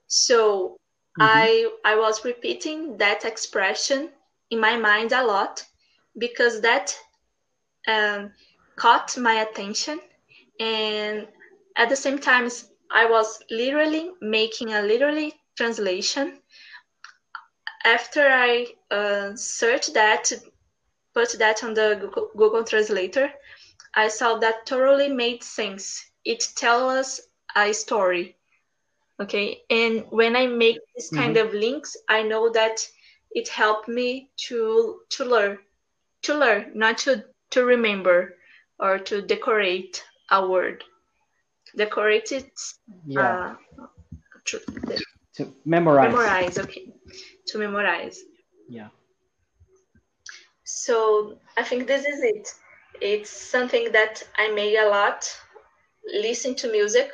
So 0.07 0.77
mm-hmm. 1.19 1.21
I 1.21 1.69
I 1.83 1.95
was 1.95 2.25
repeating 2.25 2.97
that 2.97 3.25
expression 3.25 4.09
in 4.51 4.59
my 4.59 4.77
mind 4.77 5.11
a 5.11 5.23
lot 5.23 5.63
because 6.17 6.61
that 6.61 6.95
um, 7.87 8.31
caught 8.75 9.17
my 9.17 9.41
attention 9.41 9.99
and 10.59 11.27
at 11.77 11.89
the 11.89 11.95
same 11.95 12.19
time 12.19 12.49
i 12.91 13.05
was 13.05 13.39
literally 13.49 14.11
making 14.21 14.73
a 14.73 14.81
literally 14.81 15.33
translation 15.57 16.39
after 17.85 18.27
i 18.27 18.65
uh, 18.91 19.35
searched 19.35 19.93
that 19.93 20.31
put 21.13 21.37
that 21.39 21.63
on 21.63 21.73
the 21.73 21.97
google, 22.01 22.29
google 22.37 22.63
translator 22.63 23.31
i 23.95 24.07
saw 24.07 24.37
that 24.37 24.65
totally 24.65 25.09
made 25.09 25.43
sense 25.43 26.05
it 26.25 26.47
tells 26.55 26.91
us 26.93 27.21
a 27.55 27.73
story 27.73 28.35
okay 29.19 29.61
and 29.69 30.03
when 30.09 30.35
i 30.35 30.45
make 30.45 30.79
this 30.95 31.09
kind 31.09 31.35
mm-hmm. 31.35 31.47
of 31.47 31.53
links 31.53 31.95
i 32.09 32.21
know 32.21 32.51
that 32.51 32.85
it 33.31 33.47
helped 33.47 33.87
me 33.87 34.29
to 34.35 34.99
to 35.09 35.23
learn 35.25 35.57
to 36.21 36.33
learn 36.33 36.71
not 36.73 36.97
to 36.97 37.23
to 37.51 37.63
remember 37.63 38.35
or 38.79 38.99
to 38.99 39.21
decorate 39.21 40.03
a 40.31 40.47
word. 40.47 40.83
Decorate 41.75 42.31
it. 42.31 42.51
Yeah. 43.05 43.55
Uh, 43.79 43.85
to, 44.45 44.59
to 45.35 45.53
memorize. 45.65 46.11
Memorize. 46.11 46.57
Okay. 46.57 46.93
To 47.47 47.57
memorize. 47.57 48.19
Yeah. 48.69 48.89
So 50.63 51.37
I 51.57 51.63
think 51.63 51.87
this 51.87 52.05
is 52.05 52.21
it. 52.23 52.49
It's 53.01 53.29
something 53.29 53.91
that 53.91 54.23
I 54.37 54.51
make 54.51 54.77
a 54.77 54.87
lot. 54.87 55.29
Listen 56.13 56.55
to 56.55 56.71
music. 56.71 57.11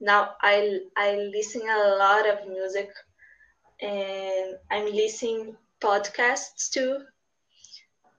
Now 0.00 0.34
I 0.40 0.80
I 0.96 1.16
listen 1.16 1.62
a 1.68 1.96
lot 1.98 2.28
of 2.28 2.48
music, 2.48 2.90
and 3.80 4.56
I'm 4.70 4.86
listening 4.86 5.56
podcasts 5.80 6.70
too 6.70 6.98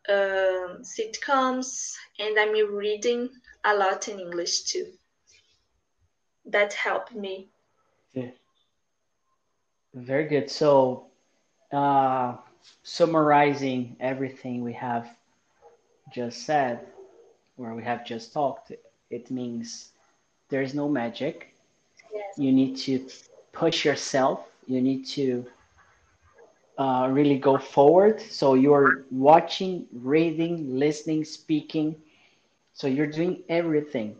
um, 0.09 0.81
sitcoms, 0.83 1.93
and 2.19 2.37
I'm 2.39 2.75
reading 2.75 3.29
a 3.63 3.75
lot 3.75 4.07
in 4.07 4.19
English 4.19 4.63
too. 4.63 4.85
That 6.45 6.73
helped 6.73 7.13
me. 7.13 7.49
Yeah. 8.13 8.31
Very 9.93 10.25
good. 10.25 10.49
So, 10.49 11.07
uh, 11.71 12.35
summarizing 12.83 13.95
everything 13.99 14.63
we 14.63 14.73
have 14.73 15.07
just 16.13 16.45
said, 16.45 16.87
or 17.57 17.73
we 17.75 17.83
have 17.83 18.05
just 18.05 18.33
talked, 18.33 18.71
it 19.11 19.31
means 19.31 19.91
there 20.49 20.61
is 20.61 20.73
no 20.73 20.89
magic. 20.89 21.53
Yes. 22.13 22.37
You 22.37 22.51
need 22.51 22.77
to 22.87 23.07
push 23.53 23.85
yourself. 23.85 24.39
You 24.67 24.81
need 24.81 25.05
to 25.17 25.45
uh, 26.77 27.07
really 27.11 27.37
go 27.37 27.57
forward. 27.57 28.21
So 28.21 28.53
you're 28.55 29.05
watching, 29.11 29.87
reading, 29.93 30.77
listening, 30.79 31.25
speaking. 31.25 31.95
So 32.73 32.87
you're 32.87 33.07
doing 33.07 33.43
everything, 33.49 34.15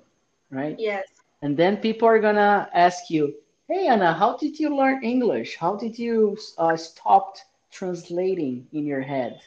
right? 0.52 0.80
Yes. 0.80 1.08
And 1.42 1.58
then 1.58 1.78
people 1.78 2.08
are 2.08 2.20
gonna 2.20 2.70
ask 2.74 3.10
you, 3.10 3.36
"Hey 3.68 3.88
Anna, 3.88 4.14
how 4.14 4.38
did 4.38 4.60
you 4.60 4.76
learn 4.76 5.04
English? 5.04 5.58
How 5.58 5.76
did 5.76 5.98
you 6.00 6.38
uh, 6.58 6.76
stop 6.78 7.36
translating 7.72 8.68
in 8.74 8.86
your 8.86 9.02
head?" 9.02 9.40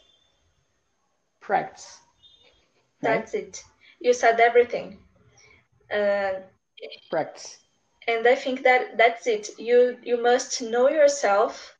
Practice. 1.40 2.00
Right? 3.02 3.24
That's 3.24 3.34
it. 3.34 3.64
You 4.00 4.12
said 4.14 4.40
everything. 4.40 5.03
Uh, 5.92 6.40
Practice. 7.10 7.58
And 8.06 8.26
I 8.26 8.34
think 8.34 8.62
that 8.64 8.96
that's 8.96 9.26
it. 9.26 9.50
You 9.58 9.96
you 10.02 10.22
must 10.22 10.60
know 10.62 10.88
yourself 10.88 11.76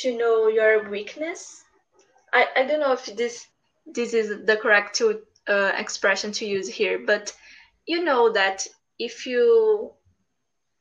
to 0.00 0.16
know 0.16 0.48
your 0.48 0.88
weakness. 0.88 1.64
I, 2.32 2.46
I 2.56 2.64
don't 2.66 2.80
know 2.80 2.92
if 2.92 3.06
this 3.16 3.46
this 3.86 4.14
is 4.14 4.44
the 4.46 4.56
correct 4.56 5.00
uh, 5.02 5.72
expression 5.76 6.32
to 6.32 6.46
use 6.46 6.68
here, 6.68 6.98
but 7.06 7.32
you 7.86 8.04
know 8.04 8.30
that 8.32 8.66
if 8.98 9.26
you 9.26 9.92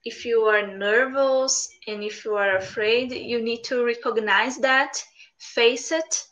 if 0.06 0.26
you 0.26 0.41
are 0.43 0.65
nervous 0.67 1.69
and 1.88 2.04
if 2.04 2.26
you 2.26 2.36
are 2.36 2.56
afraid, 2.58 3.12
you 3.12 3.41
need 3.41 3.63
to 3.65 3.84
recognize 3.86 4.58
that, 4.60 5.04
face 5.38 5.91
it 5.91 6.24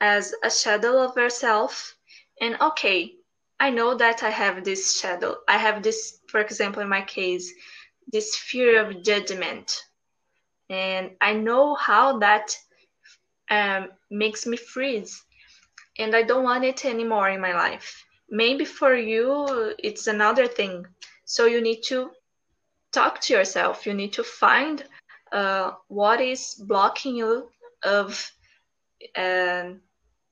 as 0.00 0.34
a 0.42 0.50
shadow 0.50 1.02
of 1.04 1.16
yourself, 1.16 1.96
and 2.40 2.56
okay, 2.60 3.17
I 3.60 3.70
know 3.70 3.94
that 3.94 4.22
I 4.22 4.30
have 4.30 4.64
this 4.64 5.00
shadow. 5.00 5.36
I 5.48 5.58
have 5.58 5.82
this, 5.82 6.20
for 6.28 6.40
example, 6.40 6.82
in 6.82 6.88
my 6.88 7.02
case, 7.02 7.52
this 8.12 8.36
fear 8.36 8.80
of 8.84 9.02
judgment 9.02 9.82
and 10.70 11.10
I 11.20 11.32
know 11.32 11.74
how 11.74 12.18
that 12.18 12.56
um, 13.50 13.88
makes 14.10 14.46
me 14.46 14.56
freeze, 14.56 15.24
and 15.98 16.14
I 16.14 16.22
don't 16.22 16.44
want 16.44 16.64
it 16.64 16.84
anymore 16.84 17.30
in 17.30 17.40
my 17.40 17.54
life. 17.54 18.04
Maybe 18.30 18.64
for 18.64 18.94
you, 18.94 19.74
it's 19.78 20.06
another 20.06 20.46
thing. 20.46 20.86
So 21.24 21.46
you 21.46 21.60
need 21.60 21.82
to 21.84 22.10
talk 22.92 23.20
to 23.22 23.32
yourself. 23.32 23.86
You 23.86 23.94
need 23.94 24.12
to 24.14 24.24
find 24.24 24.84
uh, 25.32 25.72
what 25.88 26.20
is 26.20 26.54
blocking 26.54 27.16
you 27.16 27.48
of 27.82 28.30
uh, 29.16 29.70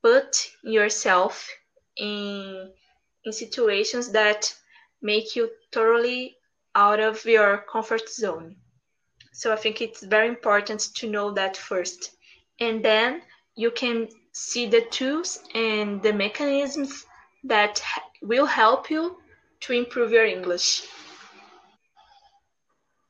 put 0.02 0.50
yourself 0.62 1.48
in 1.96 2.70
in 3.26 3.32
situations 3.32 4.12
that 4.12 4.54
make 5.02 5.36
you 5.36 5.50
totally 5.72 6.36
out 6.74 7.00
of 7.00 7.24
your 7.26 7.64
comfort 7.70 8.08
zone. 8.08 8.56
So 9.32 9.52
I 9.52 9.56
think 9.56 9.82
it's 9.82 10.02
very 10.04 10.28
important 10.28 10.80
to 10.96 11.10
know 11.10 11.32
that 11.32 11.56
first. 11.56 12.12
And 12.60 12.84
then 12.84 13.22
you 13.56 13.70
can 13.70 14.08
see 14.32 14.66
the 14.66 14.82
tools 14.82 15.40
and 15.54 16.02
the 16.02 16.12
mechanisms 16.12 17.04
that 17.44 17.82
will 18.22 18.46
help 18.46 18.90
you 18.90 19.18
to 19.60 19.72
improve 19.72 20.12
your 20.12 20.24
English. 20.26 20.82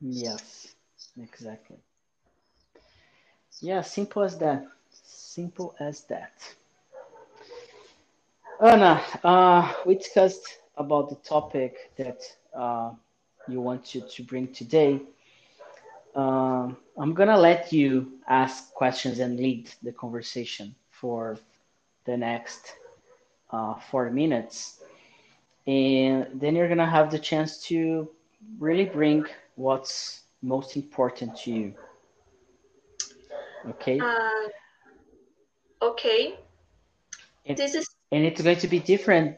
Yes, 0.01 0.75
exactly. 1.17 1.77
Yeah, 3.61 3.81
simple 3.81 4.23
as 4.23 4.37
that. 4.39 4.67
Simple 5.03 5.75
as 5.79 6.03
that. 6.05 6.55
Anna, 8.59 9.01
uh, 9.23 9.73
we 9.85 9.95
discussed 9.95 10.59
about 10.75 11.09
the 11.09 11.15
topic 11.15 11.91
that 11.97 12.21
uh, 12.55 12.91
you 13.47 13.61
want 13.61 13.85
to, 13.85 14.01
to 14.01 14.23
bring 14.23 14.47
today 14.53 15.01
uh, 16.17 16.67
I'm 16.97 17.13
gonna 17.13 17.37
let 17.37 17.71
you 17.71 18.13
ask 18.27 18.73
questions 18.73 19.19
and 19.19 19.37
lead 19.37 19.69
the 19.83 19.91
conversation 19.91 20.73
for 20.89 21.37
the 22.05 22.17
next 22.17 22.73
uh, 23.51 23.75
four 23.91 24.09
minutes, 24.09 24.79
and 25.67 26.27
then 26.33 26.55
you're 26.55 26.67
gonna 26.67 26.89
have 26.89 27.11
the 27.11 27.19
chance 27.19 27.61
to 27.65 28.09
really 28.57 28.85
bring 28.85 29.25
what's 29.55 30.23
most 30.41 30.75
important 30.75 31.37
to 31.37 31.51
you. 31.51 31.73
Okay. 33.69 33.99
Uh, 33.99 34.47
okay. 35.83 36.39
This 37.55 37.75
is 37.75 37.86
and 38.11 38.23
it's 38.23 38.41
going 38.41 38.57
to 38.57 38.67
be 38.67 38.79
different 38.79 39.37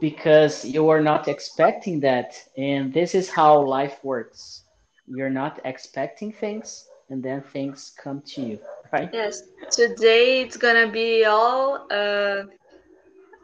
because 0.00 0.64
you 0.64 0.88
are 0.88 1.00
not 1.00 1.28
expecting 1.28 2.00
that, 2.00 2.34
and 2.56 2.92
this 2.92 3.14
is 3.14 3.28
how 3.28 3.60
life 3.60 3.98
works. 4.04 4.62
You're 5.06 5.30
not 5.30 5.60
expecting 5.64 6.32
things 6.32 6.86
and 7.10 7.22
then 7.22 7.40
things 7.40 7.94
come 7.98 8.20
to 8.26 8.42
you 8.42 8.58
right? 8.92 9.10
Yes. 9.12 9.42
Today 9.70 10.42
it's 10.42 10.56
gonna 10.56 10.90
be 10.90 11.24
all 11.24 11.86
uh, 11.90 12.44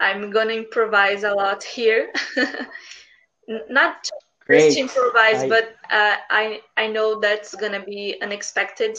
i'm 0.00 0.30
gonna 0.30 0.54
improvise 0.54 1.24
a 1.24 1.32
lot 1.32 1.62
here. 1.62 2.12
Not 3.68 4.08
just 4.50 4.78
improvise 4.78 5.42
I... 5.42 5.48
but 5.48 5.76
uh, 5.90 6.16
i 6.30 6.60
i 6.76 6.86
know 6.86 7.20
that's 7.20 7.54
gonna 7.54 7.84
be 7.84 8.16
unexpected 8.22 8.98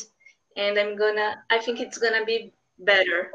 and 0.55 0.77
i'm 0.77 0.95
gonna 0.95 1.43
i 1.49 1.59
think 1.59 1.79
it's 1.79 1.97
gonna 1.97 2.25
be 2.25 2.53
better 2.79 3.31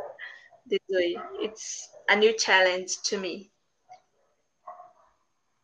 this 0.66 0.80
way. 0.88 1.16
It's 1.40 1.88
a 2.10 2.16
new 2.16 2.32
challenge 2.36 3.00
to 3.02 3.18
me 3.18 3.50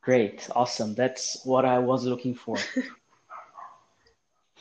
Great, 0.06 0.48
awesome. 0.54 0.94
That's 0.94 1.44
what 1.44 1.64
I 1.64 1.80
was 1.80 2.04
looking 2.04 2.36
for. 2.36 2.56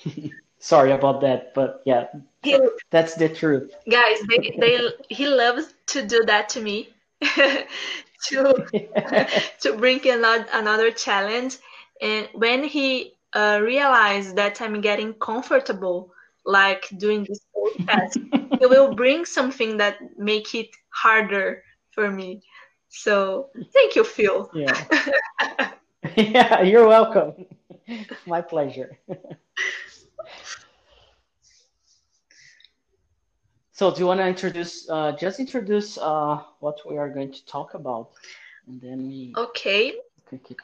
Sorry 0.59 0.91
about 0.91 1.21
that, 1.21 1.53
but 1.53 1.83
yeah, 1.85 2.07
he, 2.41 2.59
that's 2.89 3.13
the 3.13 3.29
truth. 3.29 3.71
Guys, 3.87 4.17
they, 4.27 4.55
they 4.59 4.89
he 5.07 5.27
loves 5.27 5.75
to 5.87 6.03
do 6.03 6.23
that 6.25 6.49
to 6.49 6.61
me. 6.61 6.89
to 7.21 8.65
to 9.61 9.73
bring 9.77 10.07
another 10.07 10.47
another 10.53 10.91
challenge 10.91 11.57
and 12.01 12.27
when 12.33 12.63
he 12.63 13.13
uh, 13.33 13.59
realized 13.61 14.35
that 14.35 14.61
I'm 14.61 14.81
getting 14.81 15.13
comfortable 15.13 16.11
like 16.45 16.87
doing 16.97 17.25
this 17.29 17.39
podcast, 17.55 18.59
he 18.59 18.65
will 18.65 18.95
bring 18.95 19.25
something 19.25 19.77
that 19.77 19.97
make 20.17 20.55
it 20.55 20.69
harder 20.89 21.61
for 21.95 22.11
me. 22.11 22.43
So 22.89 23.49
thank 23.73 23.95
you, 23.95 24.03
Phil. 24.03 24.51
Yeah. 24.53 25.71
yeah, 26.15 26.61
you're 26.61 26.87
welcome. 26.87 27.45
My 28.27 28.41
pleasure. 28.41 28.99
so 33.71 33.91
do 33.91 33.99
you 33.99 34.07
want 34.07 34.19
to 34.19 34.27
introduce 34.27 34.89
uh, 34.89 35.11
just 35.19 35.39
introduce 35.39 35.97
uh, 35.97 36.41
what 36.59 36.79
we 36.89 36.97
are 36.97 37.09
going 37.09 37.31
to 37.31 37.45
talk 37.45 37.73
about 37.73 38.11
and 38.67 38.81
then 38.81 39.07
we 39.07 39.33
okay 39.35 39.93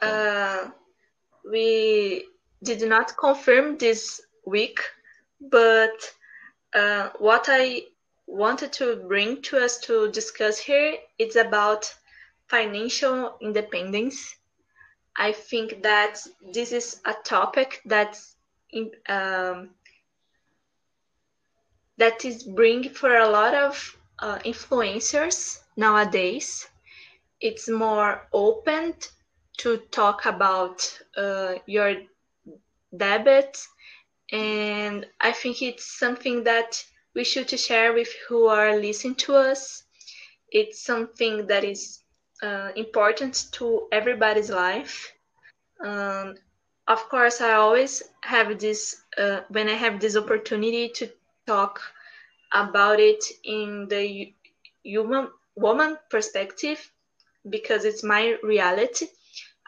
uh, 0.00 0.70
we 1.50 2.24
did 2.62 2.88
not 2.88 3.16
confirm 3.16 3.76
this 3.76 4.22
week 4.46 4.80
but 5.50 6.14
uh, 6.74 7.10
what 7.18 7.46
i 7.48 7.82
wanted 8.26 8.72
to 8.72 8.96
bring 9.08 9.40
to 9.42 9.58
us 9.58 9.78
to 9.80 10.10
discuss 10.10 10.58
here 10.58 10.94
is 11.18 11.36
about 11.36 11.92
financial 12.48 13.36
independence 13.40 14.36
i 15.16 15.32
think 15.32 15.82
that 15.82 16.18
this 16.52 16.72
is 16.72 17.00
a 17.06 17.14
topic 17.24 17.80
that's 17.86 18.36
um, 19.08 19.70
that 21.98 22.24
is 22.24 22.42
bring 22.44 22.88
for 22.88 23.16
a 23.16 23.28
lot 23.28 23.54
of 23.54 23.96
uh, 24.18 24.38
influencers 24.44 25.58
nowadays. 25.76 26.66
It's 27.40 27.68
more 27.68 28.26
open 28.32 28.94
to 29.58 29.78
talk 29.90 30.24
about 30.26 30.98
uh, 31.16 31.54
your 31.66 31.94
debit, 32.96 33.58
and 34.30 35.06
I 35.20 35.32
think 35.32 35.62
it's 35.62 35.98
something 35.98 36.44
that 36.44 36.82
we 37.14 37.24
should 37.24 37.50
share 37.50 37.92
with 37.92 38.08
who 38.28 38.46
are 38.46 38.76
listening 38.76 39.14
to 39.16 39.34
us. 39.34 39.84
It's 40.50 40.82
something 40.84 41.46
that 41.46 41.64
is 41.64 42.00
uh, 42.42 42.70
important 42.76 43.46
to 43.52 43.88
everybody's 43.92 44.50
life. 44.50 45.12
Um, 45.84 46.34
of 46.88 47.08
course, 47.08 47.40
I 47.40 47.52
always 47.52 48.02
have 48.22 48.58
this 48.58 48.96
uh, 49.18 49.40
when 49.48 49.68
I 49.68 49.74
have 49.74 50.00
this 50.00 50.16
opportunity 50.16 50.88
to 50.90 51.08
talk 51.46 51.80
about 52.52 53.00
it 53.00 53.24
in 53.44 53.86
the 53.88 54.32
human 54.82 55.28
woman 55.56 55.96
perspective 56.10 56.90
because 57.48 57.84
it's 57.84 58.02
my 58.02 58.36
reality. 58.42 59.06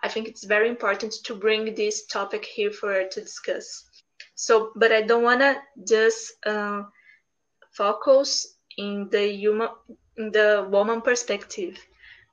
I 0.03 0.09
think 0.09 0.29
it's 0.29 0.45
very 0.45 0.69
important 0.69 1.15
to 1.25 1.35
bring 1.35 1.75
this 1.75 2.07
topic 2.07 2.45
here 2.45 2.71
for 2.71 3.05
to 3.05 3.21
discuss. 3.21 3.85
So, 4.35 4.73
but 4.77 4.93
I 4.93 5.03
don't 5.03 5.23
want 5.23 5.41
to 5.41 5.57
just 5.87 6.35
uh, 6.47 6.83
focus 7.77 8.57
in 8.79 9.09
the 9.11 9.27
human, 9.33 9.69
in 10.17 10.31
the 10.33 10.67
woman 10.71 11.01
perspective, 11.03 11.77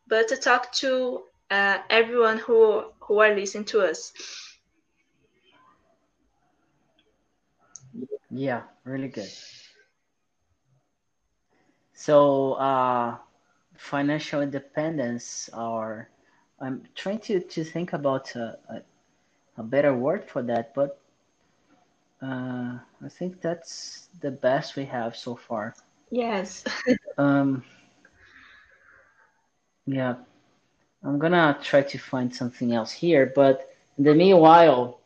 but 0.07 0.27
to 0.29 0.37
talk 0.37 0.71
to 0.73 1.23
uh, 1.51 1.79
everyone 1.89 2.37
who 2.39 2.83
who 3.01 3.19
are 3.19 3.35
listening 3.35 3.65
to 3.65 3.81
us. 3.81 4.13
Yeah, 8.31 8.63
really 8.85 9.07
good. 9.09 9.29
So, 11.93 12.53
uh, 12.53 13.17
financial 13.77 14.41
independence, 14.41 15.49
or 15.53 16.09
I'm 16.59 16.83
trying 16.95 17.19
to, 17.19 17.39
to 17.41 17.63
think 17.63 17.93
about 17.93 18.35
a, 18.35 18.57
a, 18.69 18.81
a 19.57 19.63
better 19.63 19.93
word 19.93 20.25
for 20.25 20.41
that, 20.43 20.73
but 20.73 20.99
uh, 22.21 22.79
I 23.03 23.09
think 23.09 23.41
that's 23.41 24.09
the 24.21 24.31
best 24.31 24.75
we 24.75 24.85
have 24.85 25.15
so 25.15 25.35
far. 25.35 25.73
Yes. 26.11 26.63
um, 27.17 27.63
yeah, 29.85 30.15
I'm 31.03 31.17
gonna 31.17 31.57
try 31.63 31.81
to 31.81 31.97
find 31.97 32.33
something 32.33 32.73
else 32.73 32.91
here, 32.91 33.31
but 33.35 33.73
in 33.97 34.03
the 34.03 34.13
meanwhile, 34.13 34.99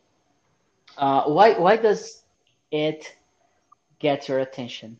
uh, 0.97 1.23
why 1.23 1.53
why 1.53 1.77
does 1.77 2.23
it 2.71 3.15
get 3.99 4.27
your 4.27 4.39
attention? 4.39 4.97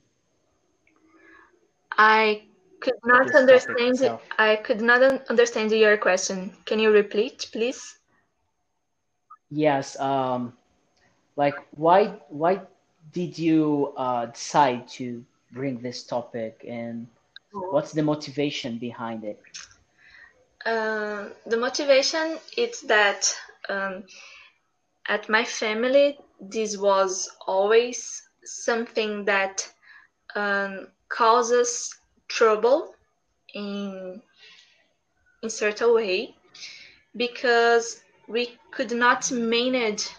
I 1.97 2.43
could 2.81 2.95
not 3.03 3.33
understand. 3.35 4.09
I 4.37 4.55
could 4.57 4.81
not 4.81 5.01
understand 5.29 5.71
your 5.71 5.97
question. 5.97 6.53
Can 6.65 6.79
you 6.79 6.91
repeat, 6.91 7.47
please? 7.51 7.97
Yes. 9.49 9.99
Um, 9.99 10.53
like, 11.35 11.55
why 11.71 12.19
why 12.29 12.61
did 13.13 13.37
you 13.37 13.93
uh, 13.97 14.25
decide 14.27 14.87
to 14.89 15.23
bring 15.51 15.81
this 15.81 16.03
topic, 16.03 16.65
and 16.67 17.07
what's 17.69 17.91
the 17.93 18.03
motivation 18.03 18.77
behind 18.77 19.23
it? 19.23 19.39
Uh, 20.65 21.29
the 21.45 21.57
motivation 21.57 22.37
is 22.57 22.81
that 22.81 23.33
um, 23.69 24.03
at 25.07 25.29
my 25.29 25.43
family, 25.43 26.17
this 26.39 26.77
was 26.77 27.29
always 27.47 28.23
something 28.43 29.25
that 29.25 29.67
um, 30.35 30.87
causes 31.09 31.93
trouble 32.27 32.93
in 33.53 34.21
in 35.41 35.49
certain 35.49 35.93
way 35.93 36.35
because 37.15 38.01
we 38.27 38.57
could 38.71 38.91
not 38.91 39.31
manage 39.31 40.09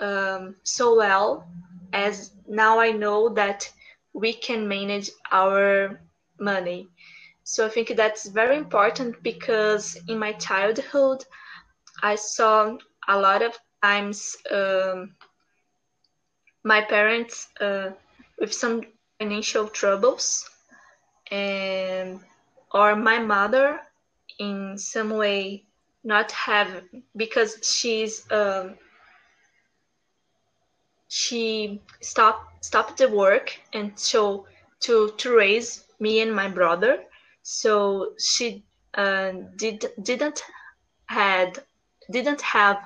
um, 0.00 0.54
so 0.64 0.96
well 0.96 1.46
as 1.92 2.32
now 2.48 2.78
I 2.80 2.92
know 2.92 3.28
that 3.30 3.68
we 4.12 4.32
can 4.32 4.68
manage 4.68 5.10
our 5.32 6.00
money. 6.38 6.88
So 7.44 7.66
I 7.66 7.68
think 7.70 7.96
that's 7.96 8.28
very 8.28 8.56
important 8.56 9.22
because 9.22 9.96
in 10.08 10.18
my 10.18 10.32
childhood, 10.32 11.24
I 12.02 12.16
saw 12.16 12.76
a 13.08 13.18
lot 13.18 13.42
of 13.42 13.56
times 13.82 14.36
um, 14.50 15.14
my 16.64 16.80
parents 16.82 17.48
uh, 17.60 17.90
with 18.38 18.52
some 18.52 18.82
financial 19.18 19.68
troubles 19.68 20.48
and 21.30 22.20
or 22.72 22.96
my 22.96 23.18
mother 23.18 23.80
in 24.38 24.76
some 24.76 25.10
way 25.10 25.64
not 26.04 26.30
have 26.32 26.68
because 27.16 27.58
she's 27.62 28.30
um, 28.30 28.74
she 31.08 31.80
stopped 32.00 32.64
stopped 32.64 32.98
the 32.98 33.08
work 33.08 33.58
and 33.72 33.98
so 33.98 34.46
to 34.80 35.12
to 35.18 35.34
raise 35.34 35.84
me 36.00 36.20
and 36.20 36.34
my 36.34 36.48
brother. 36.48 37.04
So 37.42 38.14
she 38.18 38.64
uh, 38.94 39.32
did 39.56 39.86
didn't 40.02 40.42
had 41.06 41.58
didn't 42.10 42.42
have 42.42 42.78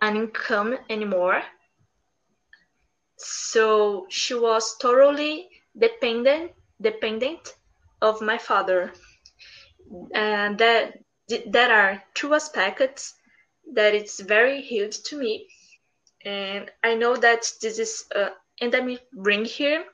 an 0.00 0.16
income 0.16 0.78
anymore. 0.88 1.42
So 3.16 4.06
she 4.08 4.34
was 4.34 4.76
thoroughly 4.80 5.48
dependent 5.78 6.52
dependent 6.80 7.54
of 8.00 8.20
my 8.20 8.38
father. 8.38 8.92
And 10.14 10.58
that 10.58 10.98
that 11.28 11.70
are 11.70 12.02
two 12.14 12.34
aspects 12.34 13.14
that 13.74 13.94
it's 13.94 14.20
very 14.20 14.62
huge 14.62 15.02
to 15.02 15.18
me 15.18 15.46
and 16.24 16.70
i 16.84 16.94
know 16.94 17.16
that 17.16 17.44
this 17.62 17.78
is 17.78 18.04
uh, 18.14 18.30
me 18.84 18.98
bring 19.12 19.44
here 19.44 19.84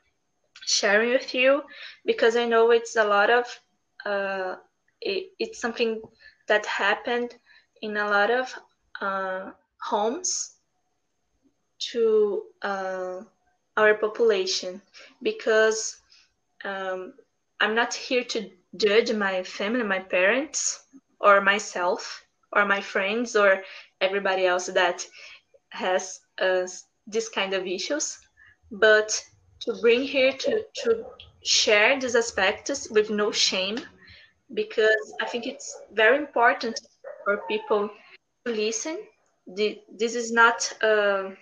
sharing 0.66 1.10
with 1.10 1.34
you 1.34 1.62
because 2.06 2.36
i 2.36 2.44
know 2.46 2.70
it's 2.70 2.96
a 2.96 3.04
lot 3.04 3.30
of 3.30 3.46
uh, 4.06 4.56
it, 5.00 5.32
it's 5.38 5.60
something 5.60 6.00
that 6.48 6.66
happened 6.66 7.34
in 7.82 7.96
a 7.96 8.08
lot 8.08 8.30
of 8.30 8.54
uh, 9.00 9.50
homes 9.80 10.56
to 11.78 12.42
uh, 12.62 13.20
our 13.76 13.94
population 13.94 14.80
because 15.22 15.96
um, 16.64 17.14
I'm 17.60 17.74
not 17.74 17.94
here 17.94 18.24
to 18.24 18.50
judge 18.76 19.12
my 19.12 19.42
family, 19.42 19.82
my 19.82 19.98
parents, 20.00 20.84
or 21.20 21.40
myself, 21.40 22.24
or 22.52 22.64
my 22.66 22.80
friends, 22.80 23.36
or 23.36 23.62
everybody 24.00 24.46
else 24.46 24.66
that 24.66 25.06
has 25.74 26.20
uh, 26.40 26.66
this 27.06 27.28
kind 27.28 27.52
of 27.52 27.66
issues, 27.66 28.18
but 28.70 29.10
to 29.60 29.74
bring 29.80 30.02
here 30.02 30.32
to, 30.32 30.62
to 30.82 31.04
share 31.42 31.98
these 32.00 32.14
aspects 32.14 32.88
with 32.90 33.10
no 33.10 33.32
shame, 33.32 33.78
because 34.54 35.12
I 35.20 35.26
think 35.26 35.46
it's 35.46 35.76
very 35.92 36.16
important 36.16 36.80
for 37.24 37.42
people 37.48 37.90
to 38.46 38.52
listen. 38.52 38.98
The, 39.56 39.80
This 39.98 40.14
is 40.14 40.32
not 40.32 40.72
uh, 40.82 41.34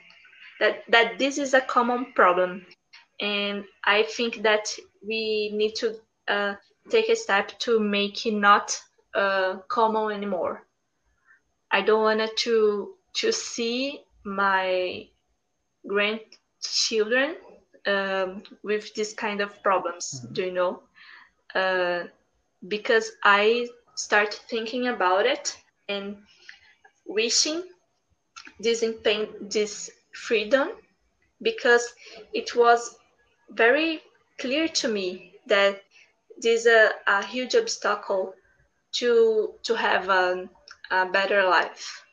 that 0.60 0.82
that 0.88 1.18
this 1.18 1.38
is 1.38 1.54
a 1.54 1.60
common 1.60 2.12
problem, 2.14 2.66
and 3.20 3.64
I 3.84 4.04
think 4.16 4.42
that 4.42 4.66
we 5.06 5.50
need 5.54 5.74
to 5.76 5.94
uh, 6.28 6.54
take 6.90 7.08
a 7.10 7.16
step 7.16 7.58
to 7.60 7.78
make 7.78 8.26
it 8.26 8.34
not 8.34 8.80
uh, 9.14 9.58
common 9.68 10.12
anymore. 10.12 10.62
I 11.70 11.82
don't 11.82 12.02
want 12.02 12.36
to 12.44 12.94
to 13.14 13.32
see 13.32 14.00
my 14.24 15.08
grandchildren 15.86 17.36
um, 17.86 18.42
with 18.62 18.94
this 18.94 19.12
kind 19.12 19.40
of 19.40 19.62
problems. 19.62 20.20
Mm-hmm. 20.20 20.32
Do 20.34 20.42
you 20.42 20.52
know? 20.52 20.82
Uh, 21.54 22.04
because 22.68 23.12
I 23.24 23.68
start 23.94 24.34
thinking 24.48 24.88
about 24.88 25.26
it 25.26 25.56
and 25.88 26.16
wishing 27.06 27.62
this 28.60 28.84
pain, 29.04 29.28
this 29.40 29.90
freedom, 30.14 30.68
because 31.42 31.92
it 32.32 32.54
was 32.54 32.96
very 33.50 34.00
clear 34.38 34.68
to 34.68 34.88
me 34.88 35.34
that 35.46 35.82
this 36.38 36.60
is 36.60 36.66
a, 36.66 36.90
a 37.06 37.24
huge 37.24 37.54
obstacle 37.54 38.34
to 38.92 39.54
to 39.62 39.74
have 39.74 40.08
a, 40.08 40.48
a 40.90 41.06
better 41.06 41.44
life. 41.44 42.04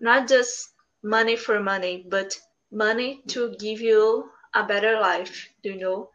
Not 0.00 0.28
just 0.28 0.70
money 1.02 1.36
for 1.36 1.60
money, 1.60 2.04
but 2.08 2.36
money 2.70 3.22
to 3.28 3.54
give 3.58 3.80
you 3.80 4.30
a 4.54 4.64
better 4.64 5.00
life, 5.00 5.48
you 5.62 5.76
know, 5.76 6.10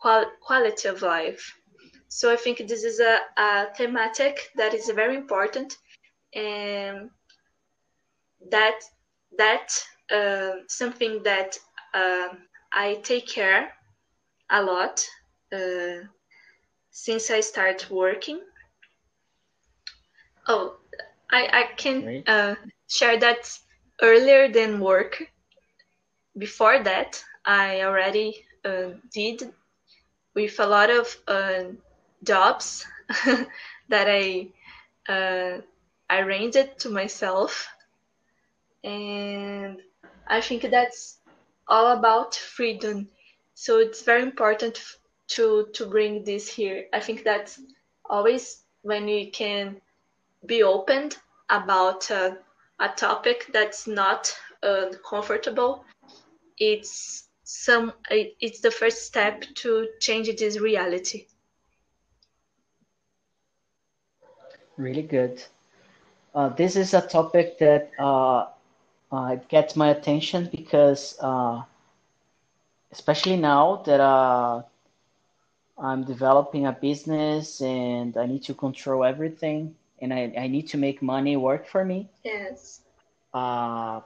qual- 0.00 0.32
quality 0.42 0.88
of 0.88 1.02
life. 1.02 1.54
So 2.08 2.32
I 2.32 2.36
think 2.36 2.58
this 2.68 2.84
is 2.84 3.00
a, 3.00 3.20
a 3.36 3.74
thematic 3.76 4.50
that 4.56 4.74
is 4.74 4.88
very 4.90 5.16
important 5.16 5.76
and 6.34 7.10
that 8.50 8.80
that 9.36 9.68
uh, 10.10 10.52
something 10.68 11.22
that 11.24 11.58
uh, 11.94 12.28
I 12.72 12.94
take 13.02 13.28
care 13.28 13.72
a 14.50 14.62
lot 14.62 15.06
uh, 15.52 16.04
since 16.90 17.30
I 17.30 17.40
start 17.40 17.90
working. 17.90 18.40
Oh, 20.48 20.76
I, 21.30 21.46
I 21.52 21.62
can 21.76 22.10
uh, 22.26 22.54
share 22.88 23.18
that 23.20 23.58
earlier 24.02 24.48
than 24.48 24.80
work. 24.80 25.22
Before 26.38 26.82
that, 26.82 27.22
I 27.44 27.82
already 27.82 28.44
uh, 28.64 28.92
did 29.12 29.42
with 30.34 30.58
a 30.60 30.66
lot 30.66 30.90
of 30.90 31.16
uh, 31.26 31.64
jobs 32.24 32.86
that 33.88 34.06
I 34.08 34.48
uh, 35.08 35.60
arranged 36.10 36.78
to 36.80 36.90
myself, 36.90 37.68
and 38.84 39.78
I 40.28 40.40
think 40.40 40.62
that's 40.70 41.18
all 41.68 41.88
about 41.98 42.34
freedom. 42.34 43.08
So 43.54 43.78
it's 43.78 44.02
very 44.02 44.22
important 44.22 44.78
to 45.28 45.66
to 45.74 45.86
bring 45.86 46.24
this 46.24 46.48
here. 46.48 46.84
I 46.92 47.00
think 47.00 47.24
that's 47.24 47.60
always 48.08 48.62
when 48.82 49.08
you 49.08 49.30
can 49.30 49.80
be 50.46 50.62
open 50.62 51.10
about 51.50 52.10
uh, 52.10 52.32
a 52.80 52.88
topic 52.88 53.46
that's 53.52 53.86
not 53.86 54.34
uh, 54.62 54.86
comfortable. 55.08 55.84
It's 56.58 57.28
some 57.44 57.92
it's 58.10 58.60
the 58.60 58.70
first 58.70 59.04
step 59.06 59.44
to 59.56 59.88
change 60.00 60.28
this 60.38 60.58
reality. 60.60 61.26
Really 64.76 65.02
good. 65.02 65.42
Uh, 66.34 66.48
this 66.48 66.76
is 66.76 66.94
a 66.94 67.00
topic 67.00 67.58
that 67.58 67.90
uh, 67.98 68.46
uh, 69.12 69.36
gets 69.48 69.76
my 69.76 69.88
attention 69.90 70.48
because 70.50 71.16
uh, 71.20 71.62
especially 72.92 73.36
now 73.36 73.76
that 73.84 74.00
uh, 74.00 74.62
i'm 75.78 76.04
developing 76.04 76.66
a 76.66 76.72
business 76.72 77.60
and 77.60 78.16
i 78.16 78.26
need 78.26 78.42
to 78.42 78.54
control 78.54 79.04
everything 79.04 79.74
and 80.00 80.12
i, 80.12 80.32
I 80.38 80.46
need 80.48 80.68
to 80.68 80.78
make 80.78 81.02
money 81.02 81.36
work 81.36 81.66
for 81.66 81.84
me. 81.84 82.08
Yes. 82.24 82.82
Uh, 83.34 84.00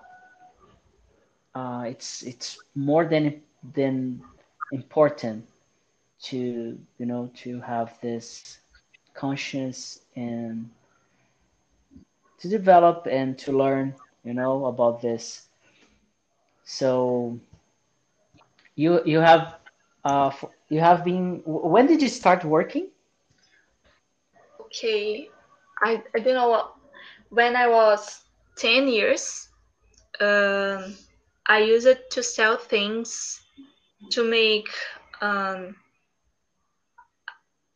uh, 1.54 1.84
it's 1.86 2.22
it's 2.22 2.58
more 2.74 3.04
than 3.04 3.40
than 3.74 4.22
important 4.70 5.44
to 6.22 6.78
you 6.98 7.06
know 7.06 7.30
to 7.34 7.60
have 7.60 7.92
this 8.00 8.58
conscience 9.14 10.00
and 10.16 10.68
to 12.38 12.48
develop 12.48 13.06
and 13.10 13.38
to 13.38 13.52
learn 13.52 13.94
you 14.24 14.34
know 14.34 14.66
about 14.66 15.00
this. 15.02 15.48
So 16.64 17.38
you 18.74 19.00
you 19.04 19.20
have 19.20 19.54
uh 20.04 20.30
you 20.68 20.80
have 20.80 21.04
been 21.04 21.42
when 21.44 21.86
did 21.86 22.02
you 22.02 22.08
start 22.08 22.44
working? 22.44 22.88
Okay 24.60 25.31
i 25.82 26.02
i 26.14 26.18
don't 26.18 26.34
know 26.34 26.48
what, 26.48 26.74
when 27.30 27.56
i 27.56 27.68
was 27.68 28.22
10 28.56 28.88
years 28.88 29.48
um 30.20 30.94
I 31.46 31.58
use 31.58 31.86
it 31.86 32.10
to 32.12 32.22
sell 32.22 32.56
things, 32.56 33.40
to 34.10 34.24
make 34.24 34.68
um, 35.20 35.76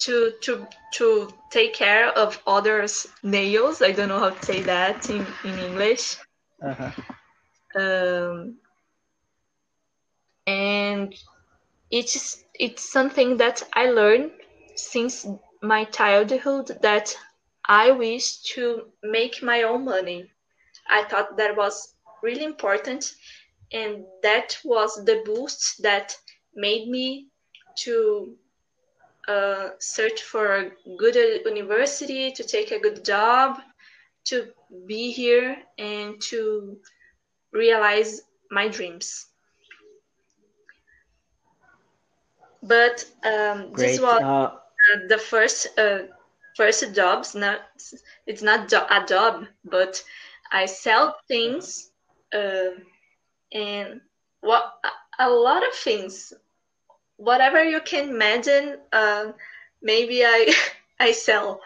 to 0.01 0.33
to 0.43 0.67
to 0.95 1.29
take 1.51 1.75
care 1.75 2.09
of 2.09 2.41
others' 2.47 3.07
nails. 3.23 3.83
I 3.83 3.93
don't 3.93 4.09
know 4.09 4.21
how 4.21 4.31
to 4.31 4.45
say 4.45 4.63
that 4.63 5.11
in 5.11 5.27
in 5.45 5.59
English. 5.59 6.17
Uh-huh. 6.63 6.91
Um, 7.75 8.57
and 10.47 11.15
it's 11.91 12.45
it's 12.55 12.91
something 12.91 13.37
that 13.39 13.63
I 13.73 13.91
learned 13.91 14.31
since 14.77 15.27
my 15.61 15.85
childhood 15.85 16.79
that 16.83 17.17
I 17.69 17.91
wish 17.93 18.43
to 18.55 18.93
make 19.03 19.43
my 19.43 19.63
own 19.63 19.85
money. 19.85 20.31
I 20.89 21.05
thought 21.05 21.37
that 21.37 21.57
was 21.57 21.95
really 22.23 22.45
important 22.45 23.13
and 23.73 24.05
that 24.23 24.59
was 24.65 24.95
the 25.05 25.23
boost 25.25 25.83
that 25.83 26.17
made 26.55 26.89
me 26.89 27.29
to 27.85 28.35
uh, 29.29 29.69
search 29.81 30.23
for 30.23 30.47
a 30.57 30.71
good 30.99 31.17
university 31.17 32.31
to 32.33 32.45
take 32.45 32.71
a 32.71 32.81
good 32.81 33.05
job 33.05 33.59
to 34.27 34.47
be 34.87 35.11
here 35.13 35.57
and 35.79 36.21
to 36.31 36.77
realize 37.53 38.21
my 38.51 38.69
dreams 38.69 39.27
but 42.63 43.05
um, 43.25 43.73
this 43.77 43.99
was 43.99 44.21
uh, 44.21 44.99
the 45.09 45.19
first 45.19 45.67
uh, 45.79 45.99
first 46.57 46.95
jobs 46.95 47.35
not 47.35 47.61
it's 48.27 48.43
not 48.43 48.69
jo- 48.69 48.87
a 48.91 49.05
job 49.07 49.45
but 49.65 50.03
i 50.53 50.67
sell 50.67 51.17
things 51.29 51.91
uh, 52.35 52.71
and 53.53 54.01
what 54.41 54.65
a 55.19 55.31
lot 55.31 55.67
of 55.67 55.75
things. 55.75 56.33
Whatever 57.17 57.63
you 57.65 57.81
can 57.81 58.09
imagine 58.11 58.77
uh, 58.93 59.33
maybe 59.83 60.25
i 60.25 60.53
i 61.01 61.13
sell. 61.13 61.61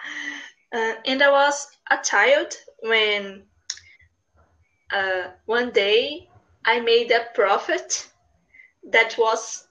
Uh, 0.75 0.93
and 1.07 1.23
i 1.23 1.31
was 1.31 1.69
a 1.91 1.99
child 2.03 2.55
when 2.83 3.43
uh, 4.93 5.23
one 5.47 5.71
day 5.71 6.29
i 6.65 6.81
made 6.81 7.11
a 7.11 7.25
profit 7.35 8.09
that 8.93 9.17
was 9.19 9.67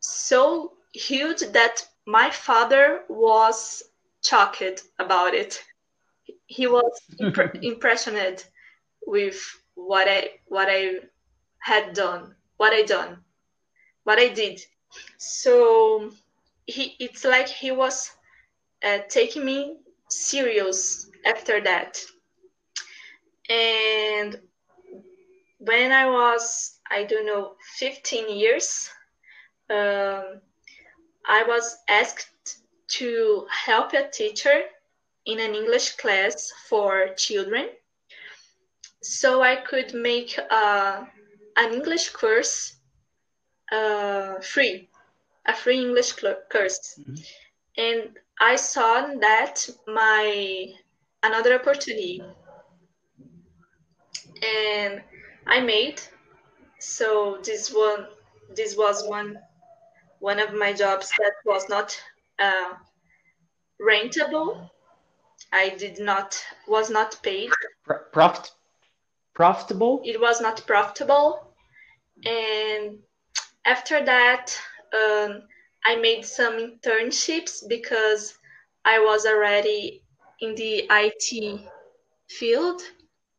so 0.00 0.72
huge 0.92 1.40
that 1.52 1.86
my 2.06 2.30
father 2.30 3.00
was 3.08 3.82
shocked 4.24 4.82
about 4.98 5.34
it 5.34 5.62
he 6.46 6.66
was 6.66 7.00
imp- 7.20 7.56
impressed 7.62 8.08
with 9.06 9.40
what 9.74 10.08
i 10.08 10.30
what 10.46 10.68
i 10.70 11.00
had 11.64 11.94
done, 11.94 12.34
what 12.58 12.74
I 12.74 12.82
done, 12.82 13.18
what 14.04 14.18
I 14.18 14.28
did. 14.28 14.60
So 15.16 16.10
he, 16.66 16.94
it's 17.00 17.24
like 17.24 17.48
he 17.48 17.70
was 17.70 18.10
uh, 18.84 18.98
taking 19.08 19.46
me 19.46 19.76
serious 20.10 21.10
after 21.24 21.60
that. 21.62 21.98
And 23.48 24.38
when 25.58 25.90
I 25.90 26.06
was, 26.06 26.78
I 26.90 27.04
don't 27.04 27.26
know, 27.26 27.54
15 27.78 28.36
years, 28.36 28.90
um, 29.70 30.42
I 31.26 31.44
was 31.48 31.78
asked 31.88 32.28
to 32.98 33.46
help 33.50 33.92
a 33.92 34.08
teacher 34.10 34.62
in 35.26 35.40
an 35.40 35.54
English 35.54 35.96
class 35.96 36.52
for 36.68 37.08
children 37.16 37.68
so 39.04 39.42
I 39.42 39.56
could 39.56 39.92
make 39.92 40.38
a 40.38 41.06
an 41.56 41.72
English 41.72 42.08
course 42.10 42.76
uh, 43.70 44.40
free, 44.40 44.88
a 45.46 45.54
free 45.54 45.78
English 45.78 46.12
course. 46.50 46.98
Mm-hmm. 46.98 47.14
And 47.76 48.18
I 48.40 48.56
saw 48.56 49.06
that 49.20 49.68
my 49.86 50.72
another 51.22 51.54
opportunity 51.54 52.22
and 54.42 55.02
I 55.46 55.60
made. 55.60 56.00
So 56.80 57.38
this 57.44 57.70
one, 57.72 58.06
this 58.54 58.76
was 58.76 59.06
one 59.06 59.38
one 60.20 60.38
of 60.38 60.54
my 60.54 60.72
jobs 60.72 61.10
that 61.18 61.34
was 61.44 61.68
not 61.68 61.94
uh, 62.38 62.74
rentable. 63.80 64.70
I 65.52 65.70
did 65.70 65.98
not 66.00 66.42
was 66.66 66.90
not 66.90 67.16
paid. 67.22 67.50
Profit, 68.12 68.50
profitable. 69.34 70.02
It 70.04 70.20
was 70.20 70.40
not 70.40 70.66
profitable, 70.66 71.54
and 72.24 72.98
after 73.64 74.04
that, 74.04 74.58
um, 74.92 75.42
I 75.84 75.96
made 75.96 76.24
some 76.24 76.54
internships 76.54 77.62
because 77.68 78.34
I 78.84 78.98
was 78.98 79.26
already 79.26 80.02
in 80.40 80.54
the 80.54 80.86
IT 80.90 81.60
field. 82.28 82.82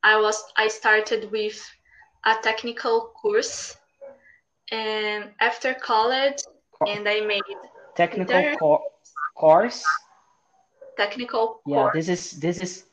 I 0.04 0.20
was 0.20 0.42
I 0.58 0.68
started 0.68 1.32
with 1.32 1.60
a 2.26 2.36
technical 2.42 3.14
course, 3.22 3.76
and 4.72 5.32
after 5.40 5.74
college, 5.74 6.38
and 6.88 7.08
I 7.08 7.22
made 7.22 7.42
technical 7.96 8.44
co 8.60 8.84
course. 9.36 9.84
Technical 10.98 11.62
yeah, 11.66 11.76
course. 11.76 11.94
this 11.94 12.10
is 12.10 12.32
this 12.40 12.62
is 12.62 12.84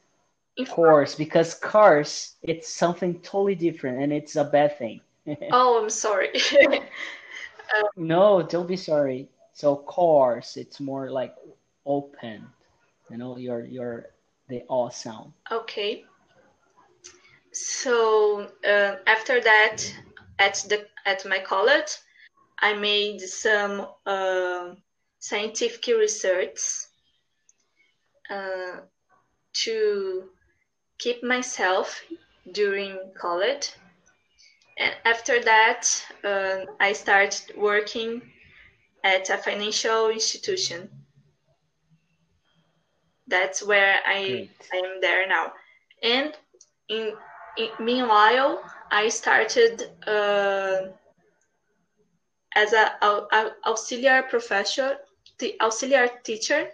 course 0.69 1.15
because 1.15 1.55
cars 1.55 2.37
it's 2.43 2.69
something 2.69 3.19
totally 3.21 3.55
different 3.55 4.03
and 4.03 4.13
it's 4.13 4.37
a 4.37 4.45
bad 4.45 4.79
thing. 4.79 5.01
oh, 5.53 5.83
I'm 5.83 5.91
sorry. 5.91 6.31
uh, 6.35 7.83
no, 7.97 8.43
don't 8.43 8.69
be 8.69 8.77
sorry. 8.77 9.29
So 9.53 9.77
course, 9.77 10.57
it's 10.57 10.81
more 10.81 11.11
like 11.11 11.35
open. 11.87 12.47
You 13.11 13.19
know, 13.19 13.37
your 13.37 13.65
your 13.65 14.07
they 14.49 14.63
all 14.69 14.91
sound. 14.91 15.33
Okay. 15.51 16.05
So 17.53 18.49
uh, 18.67 18.97
after 19.07 19.41
that, 19.41 19.83
at 20.39 20.65
the 20.69 20.87
at 21.05 21.25
my 21.27 21.39
college, 21.39 21.99
I 22.59 22.75
made 22.75 23.21
some 23.21 23.87
uh, 24.07 24.75
scientific 25.23 25.87
research 25.87 26.59
uh, 28.29 28.81
to 29.53 30.25
keep 30.99 31.23
myself 31.23 32.03
during 32.51 32.99
college. 33.17 33.71
And 34.79 34.93
after 35.05 35.41
that, 35.45 35.87
uh, 36.25 36.67
I 36.81 36.93
started 36.93 37.57
working 37.57 38.21
at 39.05 39.31
a 39.31 39.37
financial 39.37 40.11
institution. 40.11 40.91
That's 43.29 43.65
where 43.65 44.01
I, 44.05 44.49
I 44.73 44.77
am 44.77 45.01
there 45.01 45.29
now. 45.29 45.53
And 46.03 46.33
in, 46.89 47.13
in 47.57 47.69
meanwhile, 47.79 48.61
I 48.91 49.09
started 49.09 49.89
uh, 50.05 50.89
as 52.57 52.73
a, 52.73 52.93
a, 53.03 53.27
a, 53.33 53.53
auxiliary 53.67 54.25
professor, 54.29 54.97
the 55.39 55.61
auxiliary 55.61 56.11
teacher 56.25 56.69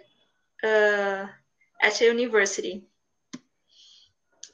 uh, 0.63 1.25
at 1.81 2.01
a 2.01 2.05
university. 2.05 2.83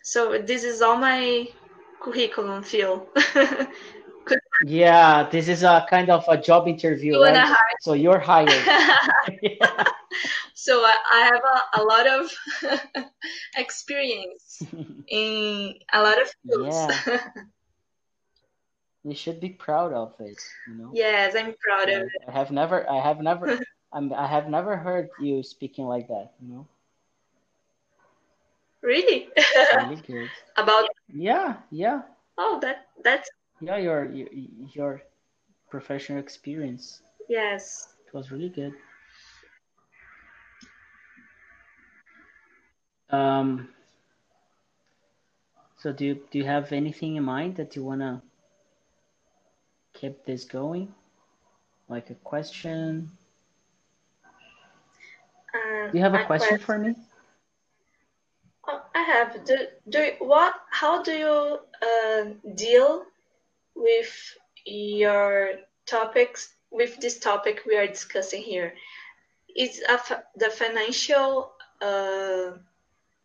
So 0.03 0.37
this 0.37 0.63
is 0.63 0.81
all 0.81 0.97
my 0.97 1.47
curriculum, 2.01 2.63
Phil. 2.63 3.07
yeah, 4.65 5.27
this 5.29 5.47
is 5.47 5.63
a 5.63 5.85
kind 5.89 6.09
of 6.09 6.23
a 6.27 6.37
job 6.37 6.67
interview, 6.67 7.13
you 7.13 7.23
right? 7.23 7.55
So 7.81 7.93
you're 7.93 8.19
hired. 8.19 8.49
yeah. 9.41 9.83
So 10.57 10.81
I, 10.81 10.95
I 11.13 11.19
have 11.31 11.43
a, 11.43 11.81
a 11.81 11.83
lot 11.83 12.07
of 12.07 12.31
experience 13.57 14.63
in 15.07 15.75
a 15.93 16.01
lot 16.01 16.19
of 16.19 16.27
fields. 16.41 16.75
Yeah. 17.05 17.19
you 19.03 19.13
should 19.13 19.39
be 19.39 19.49
proud 19.49 19.93
of 19.93 20.15
it, 20.19 20.41
you 20.67 20.75
know. 20.75 20.91
Yes, 20.93 21.35
I'm 21.35 21.53
proud 21.59 21.89
yeah. 21.89 21.97
of 21.97 22.03
it. 22.03 22.21
I 22.27 22.31
have 22.31 22.49
never, 22.51 22.89
I 22.89 22.99
have 22.99 23.19
never, 23.21 23.59
I'm, 23.95 24.11
I 24.11 24.27
have 24.27 24.49
never 24.49 24.75
heard 24.75 25.09
you 25.21 25.41
speaking 25.41 25.85
like 25.85 26.09
that, 26.09 26.33
you 26.41 26.53
know. 26.53 26.67
Really? 28.81 29.29
really 29.77 29.95
good. 30.07 30.29
About 30.57 30.89
yeah, 31.07 31.55
yeah. 31.71 32.01
Oh, 32.37 32.59
that 32.61 32.87
that's 33.03 33.29
yeah. 33.61 33.77
Your 33.77 34.11
your 34.11 34.27
your 34.73 35.01
professional 35.69 36.19
experience. 36.19 37.01
Yes. 37.29 37.87
It 38.05 38.13
was 38.13 38.31
really 38.31 38.49
good. 38.49 38.73
Um. 43.09 43.69
So 45.77 45.93
do 45.93 46.05
you, 46.05 46.15
do 46.31 46.39
you 46.39 46.45
have 46.45 46.73
anything 46.73 47.15
in 47.15 47.23
mind 47.23 47.55
that 47.57 47.75
you 47.75 47.83
wanna 47.83 48.21
keep 49.93 50.25
this 50.25 50.43
going? 50.43 50.93
Like 51.87 52.09
a 52.09 52.15
question? 52.15 53.09
Uh, 55.55 55.91
do 55.91 55.97
you 55.97 56.03
have 56.03 56.13
a 56.13 56.25
question, 56.25 56.57
question 56.57 56.65
for 56.65 56.77
me? 56.77 56.95
Oh, 58.67 58.81
I 58.93 59.01
have. 59.03 59.45
Do, 59.45 59.57
do 59.89 60.11
what? 60.19 60.55
How 60.69 61.01
do 61.01 61.11
you 61.11 61.59
uh, 61.81 62.23
deal 62.55 63.05
with 63.75 64.13
your 64.65 65.51
topics? 65.85 66.53
With 66.71 66.99
this 66.99 67.19
topic 67.19 67.61
we 67.65 67.77
are 67.77 67.87
discussing 67.87 68.41
here, 68.41 68.73
is 69.55 69.81
the 70.35 70.49
financial 70.49 71.51
uh, 71.81 72.57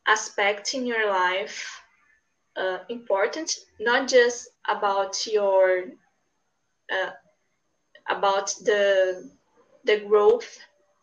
aspect 0.07 0.75
in 0.75 0.87
your 0.87 1.11
life 1.11 1.83
uh, 2.57 2.79
important? 2.89 3.57
Not 3.81 4.07
just 4.07 4.51
about 4.69 5.27
your 5.27 5.85
uh, 6.93 7.11
about 8.09 8.55
the 8.65 9.31
the 9.85 10.01
growth 10.01 10.59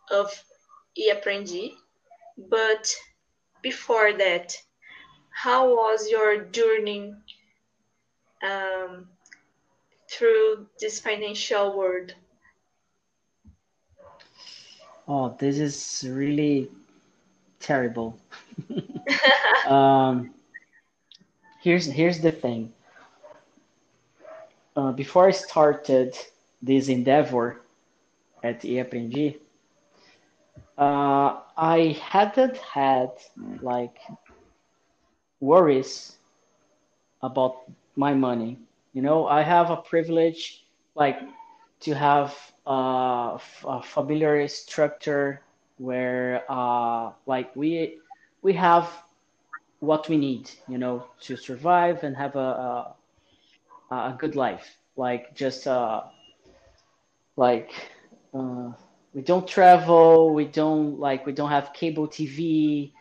of 0.09 0.31
e-aprendi, 0.97 1.73
but 2.49 2.93
before 3.61 4.13
that, 4.13 4.55
how 5.29 5.69
was 5.69 6.09
your 6.09 6.45
journey 6.45 7.13
um, 8.43 9.07
through 10.09 10.67
this 10.79 10.99
financial 10.99 11.77
world? 11.77 12.13
Oh, 15.07 15.35
this 15.39 15.59
is 15.59 16.05
really 16.09 16.69
terrible. 17.59 18.17
um, 19.67 20.33
here's 21.61 21.85
here's 21.85 22.19
the 22.19 22.31
thing. 22.31 22.73
Uh, 24.75 24.91
before 24.91 25.27
I 25.27 25.31
started 25.31 26.15
this 26.61 26.87
endeavor 26.87 27.61
at 28.43 28.63
e-aprendi, 28.63 29.37
uh, 30.77 31.39
I 31.57 31.97
hadn't 32.09 32.57
had 32.57 33.09
like 33.61 33.97
worries 35.39 36.17
about 37.21 37.55
my 37.95 38.13
money. 38.13 38.59
You 38.93 39.01
know, 39.01 39.27
I 39.27 39.41
have 39.41 39.69
a 39.69 39.77
privilege 39.77 40.63
like 40.95 41.17
to 41.81 41.93
have 41.93 42.35
uh, 42.67 43.37
a 43.65 43.81
familiar 43.83 44.47
structure 44.47 45.41
where 45.77 46.43
uh, 46.49 47.11
like 47.25 47.55
we 47.55 47.99
we 48.41 48.53
have 48.53 48.89
what 49.79 50.07
we 50.09 50.17
need, 50.17 50.49
you 50.67 50.77
know, 50.77 51.05
to 51.21 51.35
survive 51.37 52.03
and 52.03 52.15
have 52.17 52.35
a 52.35 52.95
a, 53.91 53.95
a 53.95 54.15
good 54.19 54.35
life. 54.35 54.77
Like 54.95 55.35
just 55.35 55.67
uh, 55.67 56.01
like 57.37 57.71
uh, 58.33 58.71
we 59.17 59.23
don't 59.23 59.47
travel 59.47 60.31
we 60.31 60.45
don't 60.45 60.99
like 60.99 61.25
we 61.25 61.33
don't 61.33 61.49
have 61.49 61.73
cable 61.73 62.07
tv 62.07 62.91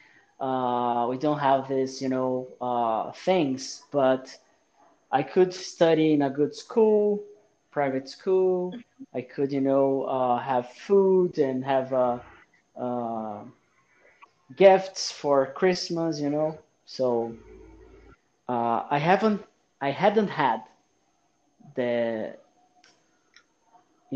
uh, 0.40 1.07
we 1.11 1.18
don't 1.18 1.38
have 1.38 1.68
this 1.68 2.00
you 2.00 2.09
know 2.09 2.48
uh, 2.61 3.12
things. 3.12 3.82
But 3.93 4.34
i 5.12 5.22
could 5.22 5.53
study 5.53 6.14
in 6.14 6.22
a 6.22 6.30
good 6.30 6.55
school 6.55 7.22
private 7.70 8.09
school. 8.09 8.78
I 9.14 9.20
could 9.20 9.53
you 9.53 9.61
know 9.61 10.05
uh, 10.05 10.38
have 10.40 10.72
food 10.72 11.38
and 11.38 11.62
have 11.64 11.93
uh, 11.93 12.18
uh, 12.80 13.45
gifts 14.57 15.12
for 15.12 15.53
christmas 15.53 16.18
you 16.18 16.30
know. 16.30 16.59
So 16.86 17.36
uh, 18.49 18.84
i 18.90 18.99
haven't 18.99 19.43
i 19.82 19.90
hadn't 19.90 20.28
had 20.28 20.62
the 21.76 22.34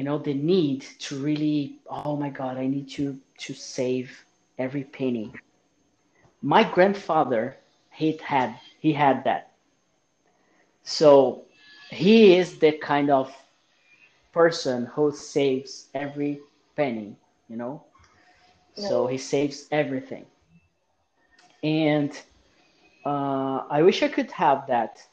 you 0.01 0.09
know 0.09 0.27
the 0.29 0.41
need 0.49 0.87
to 1.09 1.29
really 1.29 1.83
oh 1.99 2.17
my 2.17 2.31
god 2.31 2.59
i 2.59 2.67
need 2.69 2.91
to 2.91 3.21
to 3.39 3.55
save 3.55 4.25
every 4.59 4.85
penny. 4.85 5.37
My 6.43 6.65
grandfather 6.65 7.59
he 7.91 8.19
had 8.25 8.59
he 8.81 8.93
had 8.95 9.25
that. 9.25 9.53
So 10.85 11.47
he 11.91 12.37
is 12.37 12.59
the 12.61 12.73
kind 12.73 13.11
of 13.11 13.35
person 14.33 14.87
who 14.87 15.13
saves 15.13 15.89
every 15.95 16.41
penny 16.77 17.17
you 17.49 17.57
know? 17.57 17.85
So 18.75 19.07
he 19.07 19.19
saves 19.19 19.69
everything. 19.73 20.27
And 21.63 22.13
uh, 23.05 23.65
i 23.71 23.83
wish 23.83 24.03
i 24.03 24.09
could 24.09 24.33
have 24.33 24.67
that. 24.69 25.07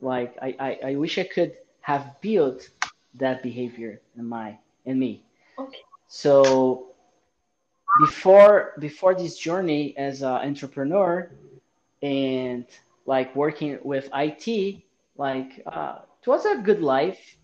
Like 0.00 0.36
I, 0.42 0.56
I, 0.60 0.90
I 0.90 0.96
wish 0.96 1.18
I 1.18 1.24
could 1.24 1.54
have 1.82 2.20
built 2.20 2.70
that 3.14 3.42
behavior 3.42 4.00
in 4.16 4.26
my 4.26 4.58
in 4.84 4.98
me. 4.98 5.22
Okay. 5.58 5.78
So 6.08 6.92
before 8.00 8.72
before 8.78 9.14
this 9.14 9.36
journey 9.38 9.96
as 9.96 10.22
an 10.22 10.34
entrepreneur 10.48 11.30
and 12.02 12.66
like 13.06 13.34
working 13.36 13.78
with 13.82 14.08
IT, 14.14 14.82
like 15.16 15.62
uh, 15.66 15.98
it 16.22 16.28
was 16.28 16.44
a 16.46 16.56
good 16.56 16.82
life. 16.82 17.36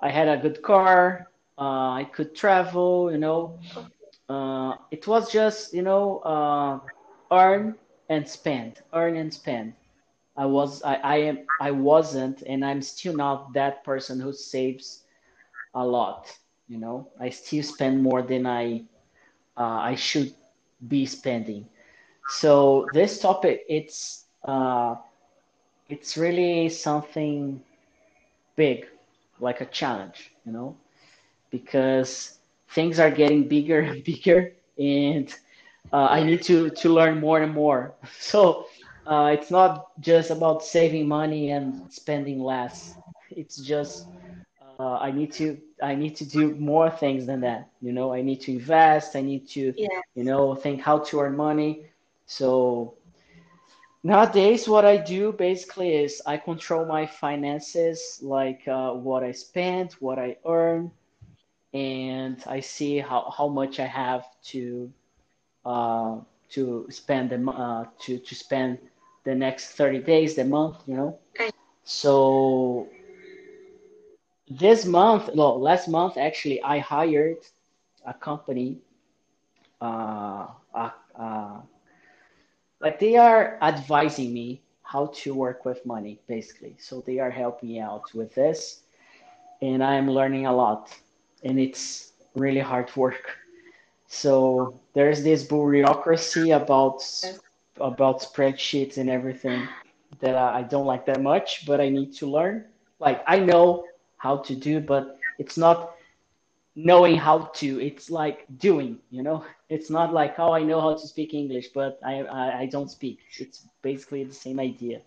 I 0.00 0.10
had 0.10 0.28
a 0.28 0.36
good 0.36 0.62
car. 0.62 1.28
Uh, 1.58 1.92
I 1.92 2.08
could 2.12 2.34
travel. 2.34 3.10
You 3.10 3.18
know, 3.18 3.58
uh, 4.28 4.76
it 4.90 5.06
was 5.06 5.30
just 5.30 5.74
you 5.74 5.82
know 5.82 6.18
uh, 6.18 6.78
earn 7.32 7.74
and 8.08 8.28
spend, 8.28 8.80
earn 8.92 9.16
and 9.16 9.32
spend. 9.32 9.74
I 10.40 10.46
was 10.46 10.82
I, 10.84 10.96
I 10.96 11.16
am 11.30 11.38
I 11.60 11.72
wasn't 11.72 12.42
and 12.46 12.64
I'm 12.64 12.82
still 12.82 13.14
not 13.14 13.54
that 13.54 13.84
person 13.84 14.20
who 14.20 14.32
saves 14.32 15.04
a 15.74 15.84
lot. 15.86 16.26
You 16.68 16.78
know, 16.78 17.10
I 17.20 17.30
still 17.30 17.64
spend 17.64 18.02
more 18.02 18.22
than 18.22 18.46
I 18.46 18.84
uh, 19.56 19.80
I 19.92 19.96
should 19.96 20.32
be 20.86 21.06
spending. 21.06 21.68
So 22.26 22.90
this 22.94 23.20
topic 23.20 23.64
it's 23.68 24.26
uh, 24.44 24.96
it's 25.88 26.16
really 26.16 26.68
something 26.70 27.62
big, 28.56 28.86
like 29.40 29.60
a 29.60 29.66
challenge, 29.66 30.32
you 30.46 30.52
know, 30.52 30.76
because 31.50 32.38
things 32.74 33.00
are 33.00 33.10
getting 33.10 33.48
bigger 33.48 33.80
and 33.80 34.04
bigger, 34.10 34.52
and 34.78 35.34
uh, 35.92 36.08
I 36.10 36.22
need 36.24 36.42
to 36.44 36.70
to 36.70 36.88
learn 36.90 37.20
more 37.20 37.40
and 37.42 37.54
more. 37.54 37.94
So 38.20 38.66
uh, 39.06 39.30
it's 39.32 39.50
not 39.50 39.98
just 40.00 40.30
about 40.30 40.62
saving 40.62 41.08
money 41.08 41.50
and 41.50 41.90
spending 41.90 42.40
less. 42.40 42.96
It's 43.30 43.56
just 43.56 44.08
uh, 44.60 44.96
I 44.96 45.10
need 45.12 45.32
to 45.34 45.58
I 45.82 45.94
need 45.94 46.16
to 46.16 46.24
do 46.24 46.54
more 46.56 46.90
things 46.90 47.26
than 47.26 47.40
that. 47.40 47.68
You 47.80 47.92
know, 47.92 48.12
I 48.12 48.22
need 48.22 48.40
to 48.42 48.52
invest. 48.52 49.16
I 49.16 49.20
need 49.22 49.48
to 49.50 49.74
you 50.14 50.24
know 50.24 50.54
think 50.54 50.80
how 50.82 50.98
to 50.98 51.20
earn 51.20 51.36
money. 51.36 51.84
So 52.26 52.94
nowadays, 54.02 54.68
what 54.68 54.84
I 54.84 54.96
do 54.96 55.32
basically 55.32 55.94
is 55.94 56.22
I 56.26 56.36
control 56.36 56.84
my 56.86 57.06
finances, 57.06 58.20
like 58.22 58.66
uh, 58.68 58.92
what 58.92 59.22
I 59.22 59.32
spend, 59.32 59.92
what 59.94 60.18
I 60.18 60.36
earn, 60.46 60.90
and 61.72 62.42
I 62.46 62.60
see 62.60 62.98
how, 62.98 63.32
how 63.36 63.48
much 63.48 63.78
I 63.80 63.86
have 63.86 64.24
to 64.52 64.90
uh, 65.64 66.16
to 66.50 66.86
spend 66.90 67.30
the 67.30 67.50
uh, 67.50 67.84
to 68.00 68.18
to 68.18 68.34
spend 68.34 68.78
the 69.24 69.34
next 69.34 69.72
30 69.74 69.98
days, 70.00 70.34
the 70.36 70.44
month, 70.44 70.76
you 70.86 70.96
know. 70.96 71.18
Okay. 71.34 71.50
So 71.84 72.88
this 74.48 74.84
month, 74.84 75.34
no, 75.34 75.54
last 75.56 75.88
month 75.88 76.16
actually, 76.16 76.62
I 76.62 76.78
hired 76.78 77.38
a 78.06 78.14
company. 78.14 78.78
Uh, 79.80 80.46
uh, 80.74 80.90
uh, 81.18 81.60
like 82.80 82.98
they 82.98 83.16
are 83.16 83.58
advising 83.62 84.32
me 84.32 84.62
how 84.82 85.06
to 85.14 85.34
work 85.34 85.64
with 85.64 85.84
money, 85.86 86.20
basically. 86.26 86.76
So 86.78 87.02
they 87.06 87.18
are 87.18 87.30
helping 87.30 87.70
me 87.70 87.80
out 87.80 88.12
with 88.14 88.34
this, 88.34 88.82
and 89.62 89.82
I'm 89.82 90.10
learning 90.10 90.46
a 90.46 90.54
lot, 90.54 90.94
and 91.44 91.58
it's 91.60 92.12
really 92.34 92.60
hard 92.60 92.94
work. 92.96 93.36
So 94.08 94.79
there's 94.94 95.22
this 95.22 95.44
bureaucracy 95.44 96.50
about 96.50 97.02
about 97.80 98.20
spreadsheets 98.20 98.98
and 98.98 99.08
everything 99.10 99.68
that 100.20 100.34
I 100.36 100.58
I 100.60 100.62
don't 100.62 100.86
like 100.86 101.06
that 101.06 101.22
much, 101.22 101.66
but 101.66 101.80
I 101.80 101.88
need 101.88 102.12
to 102.16 102.26
learn. 102.26 102.64
Like 102.98 103.22
I 103.26 103.38
know 103.40 103.84
how 104.18 104.38
to 104.38 104.54
do, 104.54 104.80
but 104.80 105.18
it's 105.38 105.56
not 105.56 105.92
knowing 106.74 107.16
how 107.16 107.50
to. 107.54 107.80
It's 107.80 108.10
like 108.10 108.46
doing, 108.58 108.98
you 109.10 109.22
know? 109.22 109.44
It's 109.70 109.90
not 109.90 110.12
like, 110.12 110.38
oh, 110.38 110.52
I 110.52 110.62
know 110.64 110.80
how 110.80 110.94
to 110.94 111.06
speak 111.06 111.32
English, 111.34 111.68
but 111.74 111.98
I 112.04 112.22
I, 112.22 112.58
I 112.62 112.66
don't 112.66 112.90
speak. 112.90 113.18
It's 113.38 113.66
basically 113.82 114.24
the 114.24 114.34
same 114.34 114.58
idea. 114.60 115.00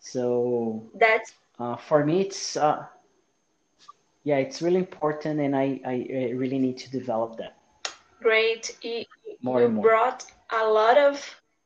So 0.00 0.84
That's 0.94 1.32
uh, 1.58 1.76
for 1.76 2.04
me, 2.04 2.20
it's 2.22 2.56
uh, 2.56 2.86
yeah, 4.24 4.36
it's 4.36 4.62
really 4.62 4.78
important, 4.78 5.40
and 5.40 5.54
I, 5.56 5.80
I 5.86 5.94
I 6.10 6.30
really 6.32 6.58
need 6.58 6.78
to 6.78 6.90
develop 6.90 7.36
that 7.38 7.56
great. 8.24 8.64
You, 8.82 9.04
more 9.42 9.60
you 9.62 9.68
more. 9.68 9.84
brought 9.88 10.24
a 10.50 10.64
lot 10.68 10.98
of 10.98 11.16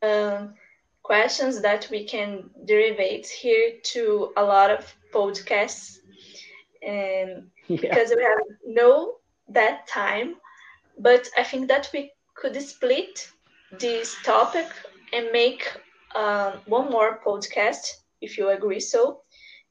um, 0.03 0.55
questions 1.03 1.61
that 1.63 1.89
we 1.91 2.05
can 2.05 2.51
derivate 2.67 3.27
here 3.29 3.73
to 3.95 4.33
a 4.37 4.45
lot 4.45 4.71
of 4.71 4.83
podcasts. 5.15 5.99
And 6.83 7.51
Yeah. 7.69 7.79
because 7.83 8.13
we 8.17 8.23
have 8.23 8.43
no 8.67 9.17
that 9.49 9.87
time, 9.89 10.37
but 10.99 11.29
I 11.37 11.45
think 11.45 11.69
that 11.69 11.91
we 11.95 12.13
could 12.35 12.57
split 12.63 13.29
this 13.79 14.17
topic 14.25 14.67
and 15.13 15.29
make 15.33 15.63
um, 16.17 16.53
one 16.67 16.91
more 16.91 17.21
podcast 17.27 17.85
if 18.21 18.39
you 18.39 18.49
agree 18.51 18.81
so, 18.81 19.21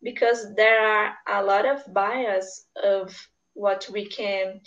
because 0.03 0.53
there 0.55 0.79
are 0.81 1.13
a 1.27 1.43
lot 1.43 1.65
of 1.65 1.79
bias 1.93 2.67
of 2.83 3.15
what 3.53 3.87
we 3.91 4.05
can 4.05 4.61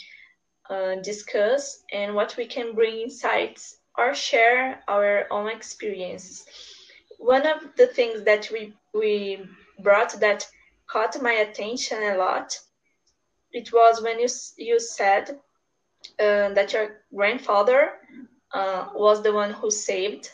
uh, 0.71 0.97
discuss 1.03 1.83
and 1.93 2.14
what 2.14 2.37
we 2.39 2.47
can 2.47 2.75
bring 2.75 3.01
insights 3.01 3.79
or 3.99 4.14
share 4.14 4.81
our 4.89 5.27
own 5.31 5.49
experiences. 5.51 6.45
One 7.18 7.47
of 7.47 7.77
the 7.77 7.87
things 7.87 8.25
that 8.25 8.49
we 8.53 8.75
we 8.95 9.39
brought 9.83 10.12
that 10.21 10.47
caught 10.91 11.21
my 11.23 11.33
attention 11.33 12.03
a 12.03 12.16
lot 12.16 12.57
it 13.53 13.73
was 13.73 14.03
when 14.03 14.18
you 14.21 14.29
you 14.59 14.79
said 14.81 15.31
uh, 16.21 16.49
that 16.55 16.73
your 16.73 16.89
grandfather 17.14 17.93
uh, 18.55 18.87
was 18.95 19.23
the 19.23 19.33
one 19.33 19.53
who 19.53 19.71
saved 19.71 20.31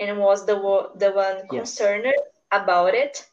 and 0.00 0.18
was 0.18 0.46
the 0.46 0.56
the 0.96 1.10
one 1.12 1.46
Yes. 1.48 1.48
concerned 1.48 2.06
about 2.52 2.94
it 2.94 3.24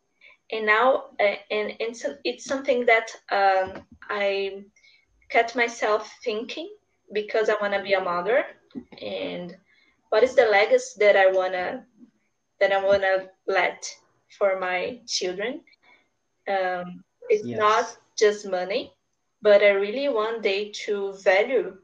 and 0.51 0.65
now 0.65 1.05
uh, 1.19 1.35
and 1.51 1.73
it's 1.79 2.05
it's 2.23 2.45
something 2.45 2.85
that 2.85 3.07
um, 3.31 3.83
I 4.09 4.63
kept 5.29 5.55
myself 5.55 6.11
thinking 6.23 6.69
because 7.13 7.49
I 7.49 7.55
want 7.61 7.73
to 7.73 7.81
be 7.83 7.93
a 7.93 8.01
mother 8.01 8.45
and 9.01 9.55
what 10.09 10.23
is 10.23 10.35
the 10.35 10.45
legacy 10.45 10.95
that 10.99 11.15
I 11.15 11.27
wanna 11.31 11.85
that 12.59 12.71
I 12.71 12.83
wanna 12.83 13.27
let 13.47 13.85
for 14.37 14.59
my 14.59 14.99
children 15.07 15.61
um, 16.49 17.03
it's 17.29 17.43
Yes. 17.43 17.53
not 17.53 17.97
just 18.17 18.47
money, 18.49 18.93
but 19.41 19.61
I 19.63 19.69
really 19.69 20.07
want 20.09 20.43
they 20.43 20.71
to 20.85 21.13
value 21.23 21.77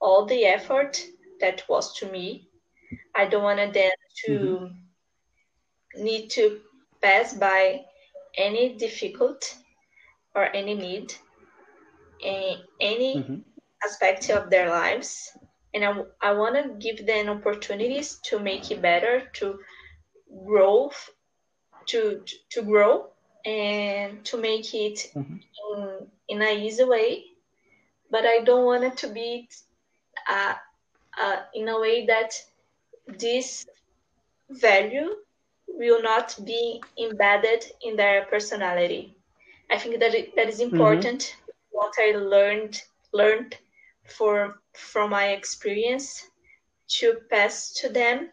all 0.00 0.26
the 0.26 0.44
effort 0.44 1.02
that 1.40 1.62
was 1.68 1.94
to 1.98 2.06
me. 2.10 2.48
I 3.14 3.26
don't 3.26 3.42
want 3.42 3.72
them 3.74 3.90
to 4.26 4.70
need 5.96 6.30
to 6.30 6.60
pass 7.02 7.34
by 7.34 7.84
any 8.36 8.76
difficult 8.76 9.54
or 10.34 10.44
any 10.54 10.74
need 10.74 11.14
any 12.22 12.66
hmm 13.14 13.40
aspect 13.84 14.30
of 14.30 14.50
their 14.50 14.68
lives. 14.68 15.30
And 15.74 15.84
I, 15.84 15.92
I 16.22 16.32
want 16.32 16.56
to 16.56 16.74
give 16.78 17.06
them 17.06 17.28
opportunities 17.28 18.18
to 18.24 18.38
make 18.38 18.70
it 18.70 18.80
better, 18.82 19.22
to 19.34 19.58
grow, 20.46 20.90
to, 21.86 22.20
to 22.50 22.62
grow 22.62 23.06
and 23.44 24.24
to 24.24 24.36
make 24.38 24.74
it 24.74 25.00
hmm 25.14 25.38
in, 25.72 26.06
in 26.28 26.42
a 26.42 26.52
easy 26.56 26.84
way, 26.84 27.24
but 28.10 28.24
I 28.24 28.40
don't 28.44 28.64
want 28.64 28.84
it 28.84 28.96
to 28.98 29.08
be 29.08 29.48
uh, 30.30 30.54
uh, 31.22 31.36
in 31.54 31.68
a 31.68 31.78
way 31.80 32.06
that 32.06 32.32
this 33.18 33.66
value 34.50 35.08
will 35.68 36.02
not 36.02 36.36
be 36.44 36.80
embedded 36.98 37.64
in 37.82 37.96
their 37.96 38.24
personality. 38.26 39.16
I 39.70 39.78
think 39.78 40.00
that 40.00 40.14
it, 40.14 40.36
that 40.36 40.48
is 40.48 40.60
important. 40.60 41.34
What 41.74 41.92
I 41.98 42.12
learned 42.16 42.80
learned 43.12 43.56
for 44.16 44.60
from 44.74 45.10
my 45.10 45.26
experience 45.28 46.08
to 47.00 47.14
pass 47.30 47.72
to 47.80 47.88
them. 47.88 48.30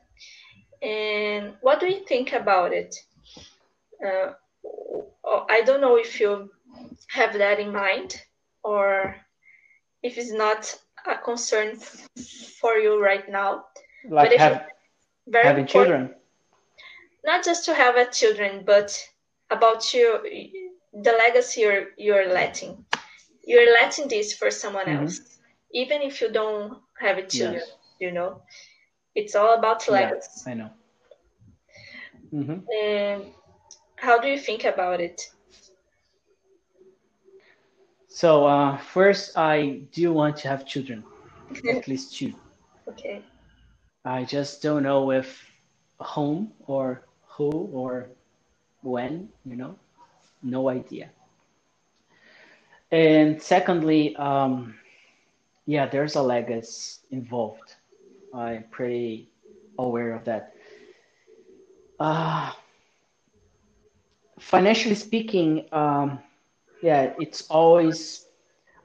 And 0.81 1.53
what 1.61 1.79
do 1.79 1.87
you 1.87 2.05
think 2.07 2.33
about 2.33 2.73
it? 2.73 2.95
Uh, 4.05 4.33
I 5.49 5.61
don't 5.65 5.81
know 5.81 5.97
if 5.97 6.19
you 6.19 6.49
have 7.09 7.33
that 7.37 7.59
in 7.59 7.71
mind 7.73 8.21
or 8.63 9.15
if 10.03 10.17
it's 10.17 10.31
not 10.33 10.75
a 11.07 11.17
concern 11.17 11.77
for 12.61 12.75
you 12.75 13.01
right 13.01 13.27
now. 13.29 13.65
Like 14.09 14.31
if 14.31 14.33
you- 14.33 14.39
have, 14.39 14.67
Very 15.27 15.47
having 15.47 15.67
children. 15.67 16.15
not 17.23 17.43
just 17.43 17.65
to 17.65 17.73
have 17.73 17.95
a 17.97 18.05
children, 18.11 18.63
but 18.65 18.89
about 19.49 19.93
you, 19.93 20.19
the 20.93 21.11
legacy 21.11 21.61
you're, 21.61 21.87
you're 21.97 22.27
letting. 22.33 22.85
You're 23.45 23.73
letting 23.73 24.07
this 24.07 24.33
for 24.33 24.49
someone 24.51 24.87
Mhm. 24.87 24.89
else, 24.89 25.19
even 25.71 26.01
if 26.01 26.21
you 26.21 26.31
don't 26.31 26.79
have 26.99 27.17
a 27.17 27.27
children. 27.27 27.63
Yes. 27.63 27.71
You 27.99 28.11
know, 28.11 28.41
it's 29.15 29.35
all 29.35 29.53
about 29.57 29.87
legacy. 29.89 30.45
I 30.45 30.53
know. 30.53 30.69
hmm 32.31 32.59
And 32.73 33.33
how 33.97 34.19
do 34.19 34.27
you 34.27 34.37
think 34.37 34.63
about 34.65 34.99
it? 35.01 35.21
So 38.07 38.45
uh, 38.45 38.77
first, 38.77 39.37
I 39.37 39.81
do 39.91 40.13
want 40.13 40.37
to 40.37 40.47
have 40.49 40.65
children, 40.65 41.03
at 41.69 41.87
least 41.87 42.15
two. 42.17 42.33
Okay. 42.87 43.23
I 44.05 44.23
just 44.25 44.61
don't 44.61 44.83
know 44.83 45.11
if 45.11 45.45
whom 45.99 46.53
or 46.67 47.07
who 47.37 47.49
or 47.51 48.09
when, 48.81 49.29
you 49.45 49.55
know, 49.55 49.79
no 50.41 50.69
idea. 50.69 51.11
And 52.91 53.41
secondly, 53.41 54.15
um, 54.17 54.75
yeah, 55.65 55.87
there's 55.87 56.15
a 56.15 56.21
legacy 56.21 56.99
involved. 57.11 57.75
I'm 58.33 58.65
pretty 58.71 59.29
aware 59.77 60.13
of 60.13 60.25
that. 60.25 60.53
Uh, 61.99 62.51
financially 64.39 64.95
speaking, 64.95 65.65
um, 65.71 66.19
yeah, 66.81 67.13
it's 67.19 67.47
always, 67.49 68.25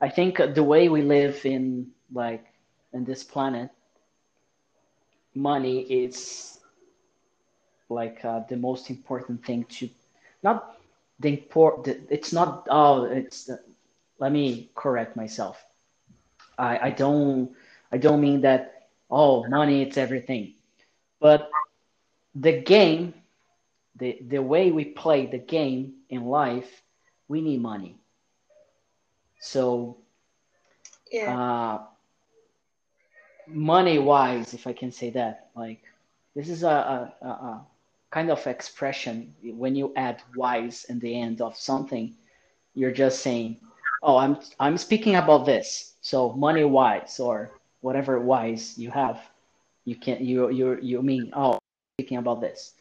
I 0.00 0.08
think 0.08 0.38
the 0.54 0.62
way 0.62 0.88
we 0.88 1.02
live 1.02 1.44
in 1.44 1.88
like 2.12 2.44
in 2.92 3.04
this 3.04 3.24
planet, 3.24 3.70
money 5.34 5.80
is 5.80 6.58
like 7.88 8.24
uh, 8.24 8.40
the 8.48 8.56
most 8.56 8.90
important 8.90 9.44
thing 9.44 9.64
to, 9.64 9.88
not 10.42 10.76
the 11.18 11.28
import. 11.30 11.88
It's 11.88 12.32
not. 12.32 12.66
Oh, 12.70 13.04
it's. 13.04 13.50
Let 14.18 14.32
me 14.32 14.70
correct 14.74 15.16
myself. 15.16 15.62
I 16.58 16.78
I 16.78 16.90
don't 16.90 17.50
I 17.92 17.98
don't 17.98 18.20
mean 18.20 18.42
that. 18.42 18.72
Oh, 19.10 19.46
money 19.48 19.82
it's 19.82 19.96
everything, 19.98 20.54
but 21.20 21.48
the 22.34 22.60
game, 22.60 23.14
the 23.96 24.18
the 24.28 24.38
way 24.42 24.70
we 24.70 24.84
play 24.84 25.26
the 25.26 25.38
game 25.38 25.94
in 26.10 26.24
life 26.26 26.82
we 27.28 27.40
need 27.40 27.60
money. 27.60 27.96
So, 29.40 29.96
yeah. 31.12 31.36
uh, 31.36 31.78
money 33.46 33.98
wise, 33.98 34.54
if 34.54 34.66
I 34.66 34.72
can 34.72 34.90
say 34.92 35.10
that, 35.10 35.48
like 35.54 35.82
this 36.34 36.48
is 36.48 36.62
a, 36.62 37.12
a, 37.22 37.26
a 37.26 37.66
kind 38.10 38.30
of 38.30 38.46
expression 38.46 39.34
when 39.42 39.74
you 39.74 39.92
add 39.96 40.22
wise 40.36 40.84
in 40.88 40.98
the 40.98 41.18
end 41.20 41.40
of 41.40 41.56
something, 41.56 42.14
you're 42.74 42.92
just 42.92 43.20
saying, 43.20 43.56
oh, 44.02 44.16
I'm 44.16 44.36
I'm 44.58 44.76
speaking 44.78 45.16
about 45.16 45.46
this. 45.46 45.94
So 46.00 46.32
money 46.32 46.64
wise 46.64 47.18
or 47.20 47.50
whatever 47.80 48.20
wise 48.20 48.78
you 48.78 48.90
have, 48.90 49.20
you 49.84 49.96
can 49.96 50.24
you 50.24 50.50
you 50.50 50.78
you 50.82 51.02
mean 51.02 51.30
oh 51.34 51.58
speaking 51.98 52.18
about 52.18 52.40
this. 52.40 52.74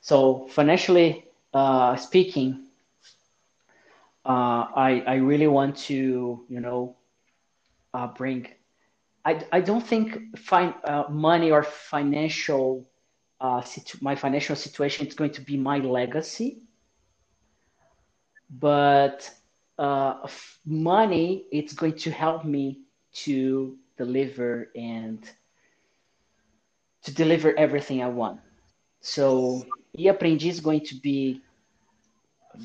So 0.00 0.46
financially 0.48 1.24
uh, 1.54 1.96
speaking, 1.96 2.66
uh, 4.24 4.66
I 4.74 5.02
I 5.06 5.14
really 5.16 5.46
want 5.48 5.76
to 5.88 6.44
you 6.48 6.60
know 6.60 6.96
uh, 7.94 8.08
bring. 8.08 8.46
I 9.24 9.44
I 9.52 9.60
don't 9.60 9.84
think 9.86 10.36
find 10.38 10.74
uh, 10.84 11.04
money 11.10 11.50
or 11.50 11.62
financial 11.62 12.86
uh, 13.40 13.60
situ- 13.62 13.98
my 14.00 14.14
financial 14.14 14.56
situation 14.56 15.06
is 15.06 15.14
going 15.14 15.32
to 15.32 15.40
be 15.40 15.56
my 15.56 15.78
legacy, 15.78 16.62
but 18.50 19.30
uh, 19.82 20.14
money 20.66 21.46
it's 21.52 21.74
going 21.74 21.96
to 21.96 22.10
help 22.12 22.44
me 22.44 22.80
to 23.24 23.76
deliver 23.98 24.70
and 24.76 25.30
to 27.04 27.14
deliver 27.14 27.58
everything 27.58 28.02
I 28.02 28.08
want. 28.08 28.40
So 29.00 29.66
e 29.98 30.04
aprendi 30.08 30.48
is 30.48 30.60
going 30.60 30.82
to 30.86 30.94
be 31.02 31.42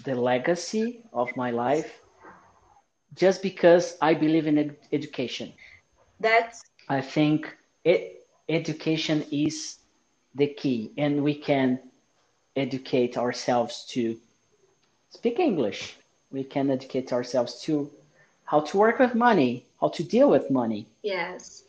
the 0.03 0.15
legacy 0.15 1.03
of 1.13 1.35
my 1.37 1.51
life 1.51 2.01
just 3.15 3.41
because 3.41 3.97
I 4.01 4.13
believe 4.13 4.47
in 4.47 4.57
ed- 4.57 4.77
education. 4.91 5.53
That's 6.19 6.63
I 6.89 7.01
think 7.01 7.55
it, 7.83 8.27
education 8.49 9.23
is 9.31 9.77
the 10.35 10.47
key, 10.47 10.93
and 10.97 11.23
we 11.23 11.35
can 11.35 11.79
educate 12.55 13.17
ourselves 13.17 13.85
to 13.91 14.17
speak 15.09 15.39
English. 15.39 15.97
We 16.31 16.43
can 16.43 16.69
educate 16.69 17.13
ourselves 17.13 17.61
to 17.63 17.89
how 18.45 18.61
to 18.61 18.77
work 18.77 18.99
with 18.99 19.15
money, 19.15 19.65
how 19.81 19.89
to 19.89 20.03
deal 20.03 20.29
with 20.29 20.49
money. 20.51 20.87
Yes. 21.03 21.63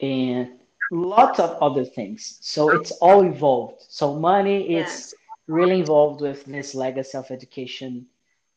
And 0.00 0.58
lots 0.90 1.38
of 1.40 1.50
other 1.62 1.84
things. 1.84 2.38
So 2.40 2.70
it's 2.70 2.90
all 2.92 3.22
involved. 3.22 3.82
So 3.88 4.14
money 4.14 4.76
is 4.76 5.14
really 5.46 5.80
involved 5.80 6.20
with 6.20 6.44
this 6.44 6.74
legacy 6.74 7.16
of 7.16 7.30
education 7.30 8.06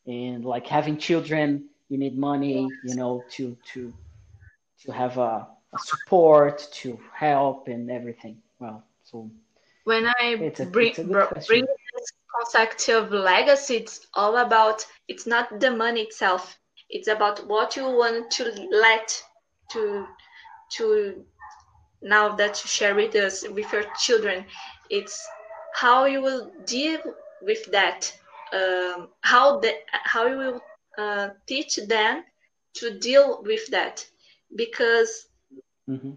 and 0.06 0.44
like 0.44 0.66
having 0.66 0.96
children 0.96 1.64
you 1.88 1.98
need 1.98 2.16
money 2.16 2.68
you 2.82 2.94
know 2.94 3.24
to 3.30 3.56
to 3.64 3.92
to 4.82 4.92
have 4.92 5.18
a, 5.18 5.46
a 5.72 5.78
support 5.78 6.66
to 6.72 6.98
help 7.12 7.68
and 7.68 7.90
everything 7.90 8.36
well 8.58 8.82
so 9.04 9.30
when 9.84 10.06
i 10.06 10.36
it's 10.40 10.60
a, 10.60 10.66
bring, 10.66 10.92
it's 10.96 11.46
bring 11.46 11.66
concept 12.34 12.88
of 12.88 13.10
legacy 13.10 13.76
it's 13.76 14.06
all 14.14 14.36
about 14.38 14.86
it's 15.08 15.26
not 15.26 15.60
the 15.60 15.70
money 15.70 16.02
itself. 16.02 16.58
It's 16.88 17.08
about 17.08 17.46
what 17.46 17.76
you 17.76 17.84
want 17.84 18.30
to 18.32 18.68
let 18.70 19.22
to 19.72 20.06
to 20.72 21.24
now 22.02 22.34
that 22.36 22.62
you 22.62 22.68
share 22.68 22.94
with 22.94 23.14
us 23.14 23.46
with 23.48 23.72
your 23.72 23.84
children. 23.98 24.44
It's 24.88 25.26
how 25.74 26.04
you 26.06 26.22
will 26.22 26.50
deal 26.64 27.00
with 27.42 27.64
that 27.70 28.12
um, 28.52 29.08
how 29.20 29.60
the, 29.60 29.74
how 29.92 30.26
you 30.26 30.36
will 30.36 30.60
uh, 30.98 31.28
teach 31.46 31.76
them 31.76 32.24
to 32.74 32.98
deal 32.98 33.42
with 33.44 33.66
that. 33.68 34.04
Because 34.56 35.28
mm-hmm. 35.88 36.12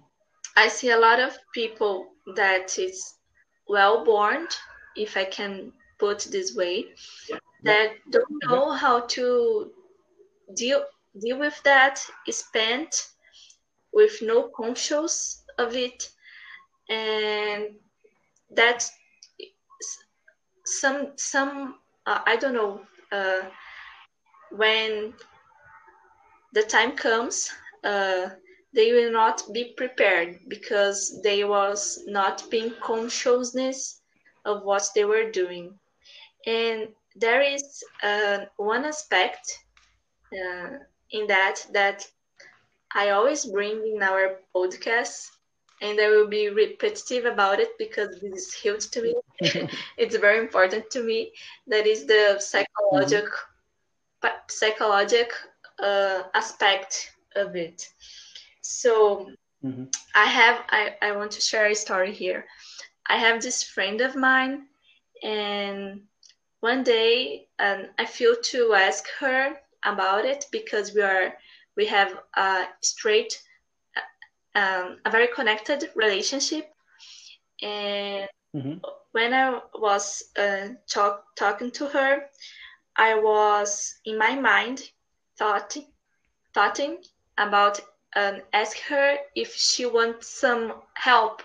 i 0.56 0.68
see 0.68 0.92
a 0.92 0.98
lot 0.98 1.20
of 1.20 1.38
people 1.54 2.08
that 2.36 2.78
is 2.78 3.16
well 3.68 4.04
born 4.06 4.48
if 4.96 5.18
i 5.18 5.26
can 5.26 5.72
put 6.00 6.20
this 6.32 6.56
way 6.56 6.86
yeah. 7.30 7.38
that 7.64 7.92
don't 8.10 8.44
know 8.46 8.72
yeah. 8.72 8.78
how 8.78 9.00
to 9.02 9.72
deal 10.56 10.84
deal 11.22 11.40
with 11.40 11.62
that 11.64 12.00
spend 12.30 12.88
with 13.94 14.22
no 14.22 14.50
conscious 14.56 15.44
of 15.60 15.76
it 15.76 16.10
and 16.90 17.76
that's 18.52 18.92
some 20.66 21.12
some 21.16 21.76
uh, 22.06 22.22
I 22.26 22.36
don't 22.36 22.54
know 22.54 22.82
uh, 23.12 23.50
when 24.52 25.14
the 26.54 26.64
time 26.64 26.92
comes 26.92 27.52
uh, 27.84 28.30
they 28.74 28.92
will 28.92 29.12
not 29.12 29.42
be 29.54 29.74
prepared 29.78 30.40
because 30.48 31.22
they 31.24 31.44
was 31.44 32.04
not 32.08 32.44
being 32.50 32.74
consciousness 32.82 34.02
of 34.46 34.64
what 34.64 34.88
they 34.96 35.06
were 35.06 35.32
doing 35.32 35.78
and 36.46 36.90
there 37.16 37.42
is 37.42 37.84
uh, 38.02 38.46
one 38.58 38.86
aspect 38.86 39.60
uh, 40.34 40.70
in 41.12 41.28
that 41.28 41.66
that 41.74 42.08
I 42.96 43.10
always 43.10 43.46
bring 43.46 43.82
in 43.96 44.04
our 44.04 44.40
podcast 44.56 45.28
and 45.82 46.00
I 46.00 46.10
will 46.10 46.28
be 46.28 46.50
repetitive 46.50 47.26
about 47.26 47.60
it 47.60 47.70
because 47.78 48.20
this 48.22 48.48
is 48.48 48.54
huge 48.54 48.90
to 48.92 49.02
me. 49.02 49.16
it's 49.98 50.16
very 50.16 50.40
important 50.40 50.90
to 50.92 51.04
me. 51.04 51.32
That 51.68 51.86
is 51.86 52.06
the 52.06 52.38
psychological 52.40 53.38
mm-hmm. 54.24 54.28
psychological 54.48 55.38
uh, 55.80 56.24
aspect 56.34 57.12
of 57.36 57.56
it. 57.56 57.90
So 58.62 59.28
mm-hmm. 59.64 59.86
I 60.16 60.26
have 60.26 60.62
I, 60.70 60.96
I 61.02 61.12
want 61.12 61.32
to 61.32 61.42
share 61.42 61.68
a 61.68 61.76
story 61.76 62.14
here. 62.14 62.46
I 63.08 63.18
have 63.18 63.42
this 63.42 63.64
friend 63.64 64.00
of 64.02 64.16
mine, 64.16 64.68
and 65.22 66.02
one 66.64 66.82
day 66.84 67.48
um, 67.60 67.88
I 67.98 68.06
feel 68.06 68.36
to 68.52 68.74
ask 68.74 69.06
her 69.20 69.58
about 69.84 70.24
it 70.24 70.46
because 70.50 70.94
we 70.96 71.02
are 71.02 71.34
we 71.76 71.86
have 71.88 72.18
a 72.36 72.66
straight 72.82 73.42
um, 74.56 74.98
a 75.06 75.12
very 75.12 75.28
connected 75.28 75.90
relationship. 75.96 76.72
And 77.62 78.30
mm-hmm. 78.56 78.78
when 79.12 79.34
I 79.34 79.60
was 79.76 80.24
uh, 80.38 80.70
talk, 80.88 81.26
talking 81.36 81.72
to 81.72 81.88
her, 81.88 82.26
I 82.96 83.16
was 83.16 83.96
in 84.06 84.18
my 84.18 84.36
mind 84.36 84.84
thought, 85.38 85.76
thoughting 86.54 86.98
about 87.38 87.82
um, 88.16 88.42
ask 88.54 88.78
her 88.90 89.18
if 89.36 89.54
she 89.54 89.86
wants 89.86 90.28
some 90.28 90.74
help 90.94 91.42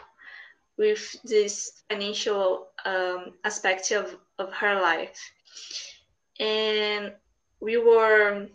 with 0.76 1.16
this 1.24 1.82
financial 1.88 2.68
um, 2.84 3.32
aspect 3.44 3.90
of, 3.90 4.16
of 4.38 4.52
her 4.52 4.80
life. 4.80 5.18
And 6.40 7.12
we 7.60 7.76
were 7.76 8.46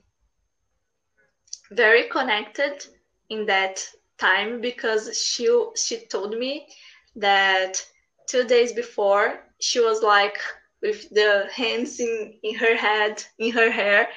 very 1.72 2.04
connected 2.10 2.86
in 3.30 3.46
that 3.48 3.86
time 4.18 4.62
because 4.62 5.18
she 5.18 5.46
she 5.76 6.06
told 6.08 6.38
me 6.38 6.68
that 7.16 7.84
two 8.28 8.44
days 8.46 8.72
before 8.74 9.40
she 9.60 9.80
was 9.80 10.02
like 10.02 10.38
with 10.82 11.10
the 11.10 11.48
hands 11.54 12.00
in, 12.00 12.34
in 12.44 12.56
her 12.56 12.76
head, 12.76 13.24
in 13.40 13.52
her 13.52 13.72
hair, 13.72 14.08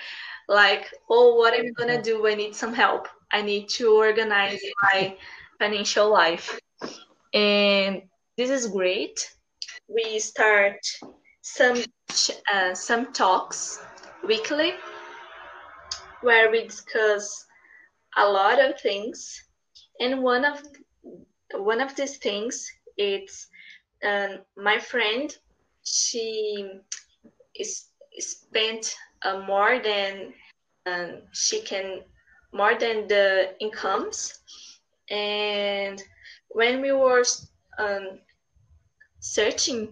like, 0.49 0.93
oh, 1.09 1.37
what 1.37 1.55
am 1.55 1.67
I 1.67 1.71
gonna 1.71 2.03
do? 2.03 2.27
I 2.27 2.35
need 2.35 2.55
some 2.55 2.75
help. 2.75 3.09
I 3.33 3.43
need 3.43 3.69
to 3.71 3.95
organize 3.97 4.61
my 4.83 5.17
financial 5.59 6.11
life. 6.11 6.59
And 7.33 8.03
this 8.37 8.51
is 8.51 8.67
great. 8.67 9.31
We 9.89 10.19
start 10.19 10.79
some 11.47 11.79
uh, 12.53 12.75
some 12.75 13.13
talks 13.13 13.79
weekly 14.27 14.73
where 16.23 16.51
we 16.51 16.65
discuss 16.65 17.47
a 18.17 18.27
lot 18.27 18.59
of 18.59 18.81
things, 18.81 19.45
and 20.01 20.23
one 20.23 20.45
of 20.45 20.61
one 21.55 21.81
of 21.81 21.95
these 21.95 22.19
things 22.19 22.69
it's 22.97 23.47
um, 24.05 24.39
my 24.57 24.79
friend. 24.79 25.37
She 25.85 26.69
is 27.55 27.85
spent 28.19 28.93
uh, 29.23 29.39
more 29.47 29.79
than 29.79 30.33
um, 30.85 31.23
she 31.33 31.61
can 31.61 32.03
more 32.53 32.75
than 32.75 33.07
the 33.07 33.55
incomes 33.61 34.41
and 35.11 36.03
when 36.49 36.81
we 36.81 36.91
were 36.91 37.23
um, 37.79 38.19
searching 39.21 39.89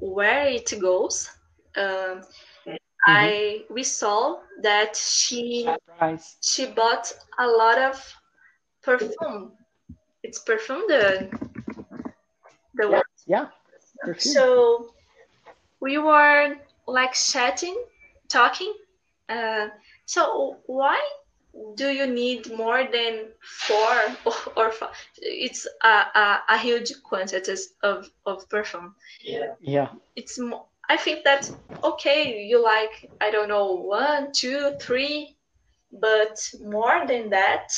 where 0.00 0.46
it 0.46 0.72
goes 0.80 1.30
um, 1.76 2.22
mm-hmm. 2.66 2.76
i 3.06 3.62
we 3.70 3.82
saw 3.82 4.38
that 4.62 4.96
she 4.96 5.64
Surprise. 5.64 6.36
she 6.42 6.66
bought 6.66 7.12
a 7.38 7.46
lot 7.46 7.78
of 7.78 8.14
perfume 8.82 9.52
it's 10.22 10.40
perfume 10.40 10.82
the 10.88 11.28
the 12.74 12.88
yeah, 12.90 13.02
yeah. 13.26 13.46
Perfume. 14.00 14.34
so 14.34 14.94
we 15.80 15.98
were 15.98 16.56
like 16.86 17.12
chatting 17.12 17.76
talking 18.28 18.72
uh, 19.28 19.68
so 20.06 20.56
why 20.66 20.98
do 21.74 21.88
you 21.90 22.06
need 22.06 22.52
more 22.56 22.86
than 22.92 23.28
four 23.40 23.96
or, 24.24 24.34
or 24.56 24.72
five? 24.72 24.90
It's 25.18 25.66
a, 25.82 25.88
a, 25.88 26.42
a, 26.48 26.58
huge 26.58 26.92
quantity 27.02 27.54
of, 27.82 28.10
of 28.26 28.48
perfume. 28.48 28.94
Yeah. 29.22 29.54
Yeah. 29.60 29.88
It's 30.16 30.38
more, 30.38 30.66
I 30.88 30.96
think 30.96 31.24
that 31.24 31.50
okay, 31.84 32.42
you 32.42 32.62
like 32.62 33.10
I 33.20 33.30
don't 33.30 33.48
know 33.48 33.72
one, 33.74 34.32
two, 34.32 34.72
three, 34.80 35.36
but 35.92 36.38
more 36.62 37.06
than 37.06 37.30
that, 37.30 37.72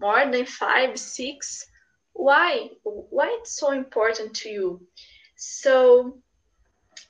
more 0.00 0.24
than 0.30 0.46
five, 0.46 0.98
six. 0.98 1.66
Why? 2.12 2.70
Why 2.82 3.36
it's 3.40 3.58
so 3.58 3.70
important 3.70 4.34
to 4.36 4.48
you? 4.48 4.80
So 5.36 6.18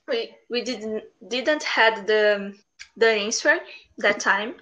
we 0.09 0.35
we 0.51 0.63
didn't 0.63 1.05
didn't 1.29 1.63
had 1.63 2.07
the 2.07 2.55
the 2.97 3.09
answer 3.09 3.61
that 3.99 4.21
time 4.21 4.57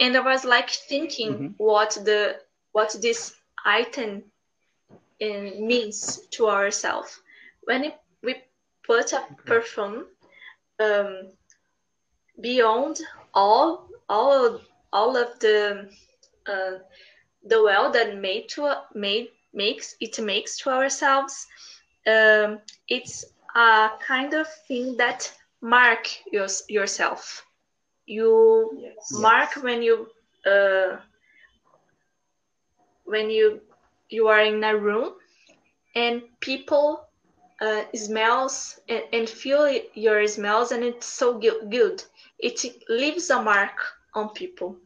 and 0.00 0.16
i 0.16 0.20
was 0.20 0.44
like 0.44 0.70
thinking 0.70 1.32
mm-hmm. 1.32 1.46
what 1.56 1.90
the 2.04 2.36
what 2.72 2.94
this 3.00 3.34
item 3.64 4.22
in, 5.20 5.48
uh, 5.48 5.60
means 5.60 6.20
to 6.30 6.48
ourselves 6.48 7.20
when 7.64 7.84
it, 7.84 8.00
we 8.22 8.36
put 8.86 9.12
a 9.12 9.26
perfume 9.44 10.06
um, 10.80 11.28
beyond 12.40 13.00
all 13.34 13.88
all 14.08 14.60
all 14.92 15.16
of 15.16 15.38
the 15.40 15.88
uh, 16.46 16.78
the 17.44 17.62
well 17.62 17.90
that 17.90 18.16
made 18.18 18.48
to 18.48 18.72
made 18.94 19.28
makes 19.52 19.96
it 20.00 20.18
makes 20.20 20.56
to 20.58 20.70
ourselves 20.70 21.46
um, 22.06 22.60
it's 22.88 23.24
a 23.54 23.90
kind 24.06 24.34
of 24.34 24.46
thing 24.66 24.96
that 24.96 25.30
mark 25.60 26.08
your, 26.32 26.46
yourself 26.68 27.44
you 28.08 28.70
yes. 28.80 29.12
mark 29.12 29.50
yes. 29.54 29.64
when 29.64 29.82
you 29.82 30.08
uh, 30.46 30.96
when 33.04 33.30
you 33.30 33.60
you 34.08 34.28
are 34.28 34.40
in 34.40 34.64
a 34.64 34.76
room 34.76 35.14
and 35.94 36.22
people 36.40 37.04
uh, 37.60 37.82
smells 37.94 38.80
and, 38.88 39.02
and, 39.12 39.28
feel 39.28 39.68
your 39.94 40.26
smells 40.28 40.70
and 40.70 40.84
it's 40.84 41.06
so 41.06 41.38
good 41.38 42.02
it 42.38 42.64
leaves 42.88 43.30
a 43.30 43.42
mark 43.42 43.78
on 44.14 44.28
people 44.30 44.76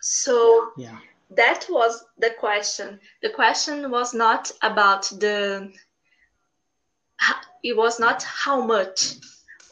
so 0.00 0.70
yeah. 0.76 0.96
that 1.30 1.66
was 1.68 2.04
the 2.18 2.30
question 2.40 2.98
the 3.22 3.30
question 3.30 3.90
was 3.90 4.14
not 4.14 4.50
about 4.62 5.02
the 5.20 5.70
it 7.62 7.76
was 7.76 8.00
not 8.00 8.22
how 8.22 8.60
much 8.60 9.16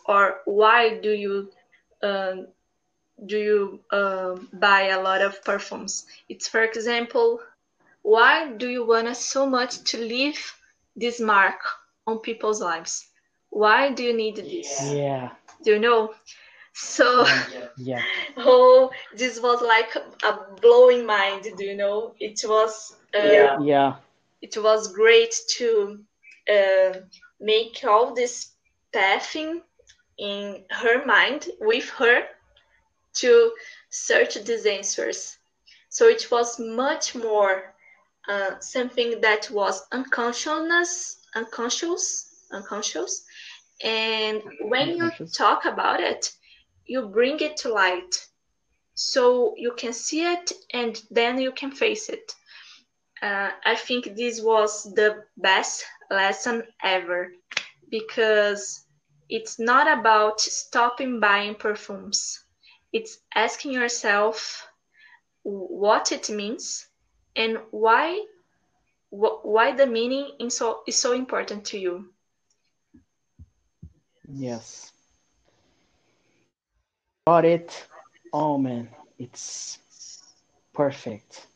or 0.06 0.40
why 0.44 0.98
do 0.98 1.10
you 1.10 1.50
um, 2.04 2.46
do 3.26 3.38
you 3.38 3.80
uh, 3.90 4.36
buy 4.52 4.88
a 4.88 5.00
lot 5.00 5.22
of 5.22 5.42
perfumes? 5.44 6.06
It's 6.28 6.48
for 6.48 6.62
example, 6.62 7.40
why 8.02 8.52
do 8.52 8.68
you 8.68 8.86
want 8.86 9.08
us 9.08 9.24
so 9.24 9.46
much 9.46 9.82
to 9.90 9.98
leave 9.98 10.40
this 10.94 11.20
mark 11.20 11.60
on 12.06 12.18
people's 12.18 12.60
lives? 12.60 13.08
Why 13.50 13.90
do 13.92 14.02
you 14.02 14.14
need 14.16 14.36
this? 14.36 14.92
Yeah. 14.92 15.30
Do 15.62 15.72
you 15.72 15.78
know? 15.78 16.12
So, 16.74 17.24
yeah. 17.78 18.02
oh, 18.36 18.90
this 19.16 19.40
was 19.40 19.62
like 19.62 19.94
a 20.24 20.60
blowing 20.60 21.06
mind. 21.06 21.46
Do 21.56 21.64
you 21.64 21.76
know? 21.76 22.14
It 22.18 22.40
was. 22.44 22.96
Uh, 23.14 23.26
yeah. 23.26 23.58
Yeah. 23.60 23.94
It 24.42 24.56
was 24.62 24.92
great 24.92 25.34
to 25.56 26.00
uh, 26.52 26.98
make 27.40 27.82
all 27.86 28.14
this 28.14 28.50
pathing 28.92 29.62
in 30.18 30.64
her 30.70 31.04
mind 31.04 31.48
with 31.60 31.88
her 31.90 32.24
to 33.14 33.52
search 33.90 34.34
these 34.34 34.66
answers. 34.66 35.36
So 35.88 36.08
it 36.08 36.30
was 36.30 36.58
much 36.58 37.14
more 37.14 37.74
uh, 38.28 38.58
something 38.60 39.20
that 39.20 39.50
was 39.50 39.86
unconscious, 39.92 41.18
unconscious, 41.34 42.46
unconscious. 42.52 43.24
And 43.82 44.42
when 44.60 44.96
you 44.96 45.10
talk 45.32 45.64
about 45.64 46.00
it, 46.00 46.32
you 46.86 47.08
bring 47.08 47.40
it 47.40 47.56
to 47.58 47.72
light. 47.72 48.26
So 48.94 49.54
you 49.56 49.72
can 49.76 49.92
see 49.92 50.24
it 50.24 50.52
and 50.72 51.00
then 51.10 51.40
you 51.40 51.52
can 51.52 51.70
face 51.70 52.08
it. 52.08 52.32
Uh, 53.22 53.50
I 53.64 53.74
think 53.74 54.16
this 54.16 54.40
was 54.40 54.84
the 54.94 55.24
best 55.36 55.84
lesson 56.10 56.62
ever 56.82 57.32
because 57.90 58.83
it's 59.28 59.58
not 59.58 59.86
about 59.98 60.40
stopping 60.40 61.20
buying 61.20 61.54
perfumes. 61.54 62.44
It's 62.92 63.18
asking 63.34 63.72
yourself 63.72 64.68
what 65.42 66.12
it 66.12 66.30
means 66.30 66.86
and 67.36 67.58
why 67.70 68.24
why 69.10 69.72
the 69.72 69.86
meaning 69.86 70.30
is 70.40 70.56
so 70.56 70.82
is 70.86 70.96
so 71.00 71.12
important 71.12 71.64
to 71.66 71.78
you. 71.78 72.10
Yes. 74.28 74.92
Got 77.26 77.44
it. 77.44 77.86
Oh 78.32 78.58
man, 78.58 78.88
it's 79.18 79.78
perfect. 80.74 81.46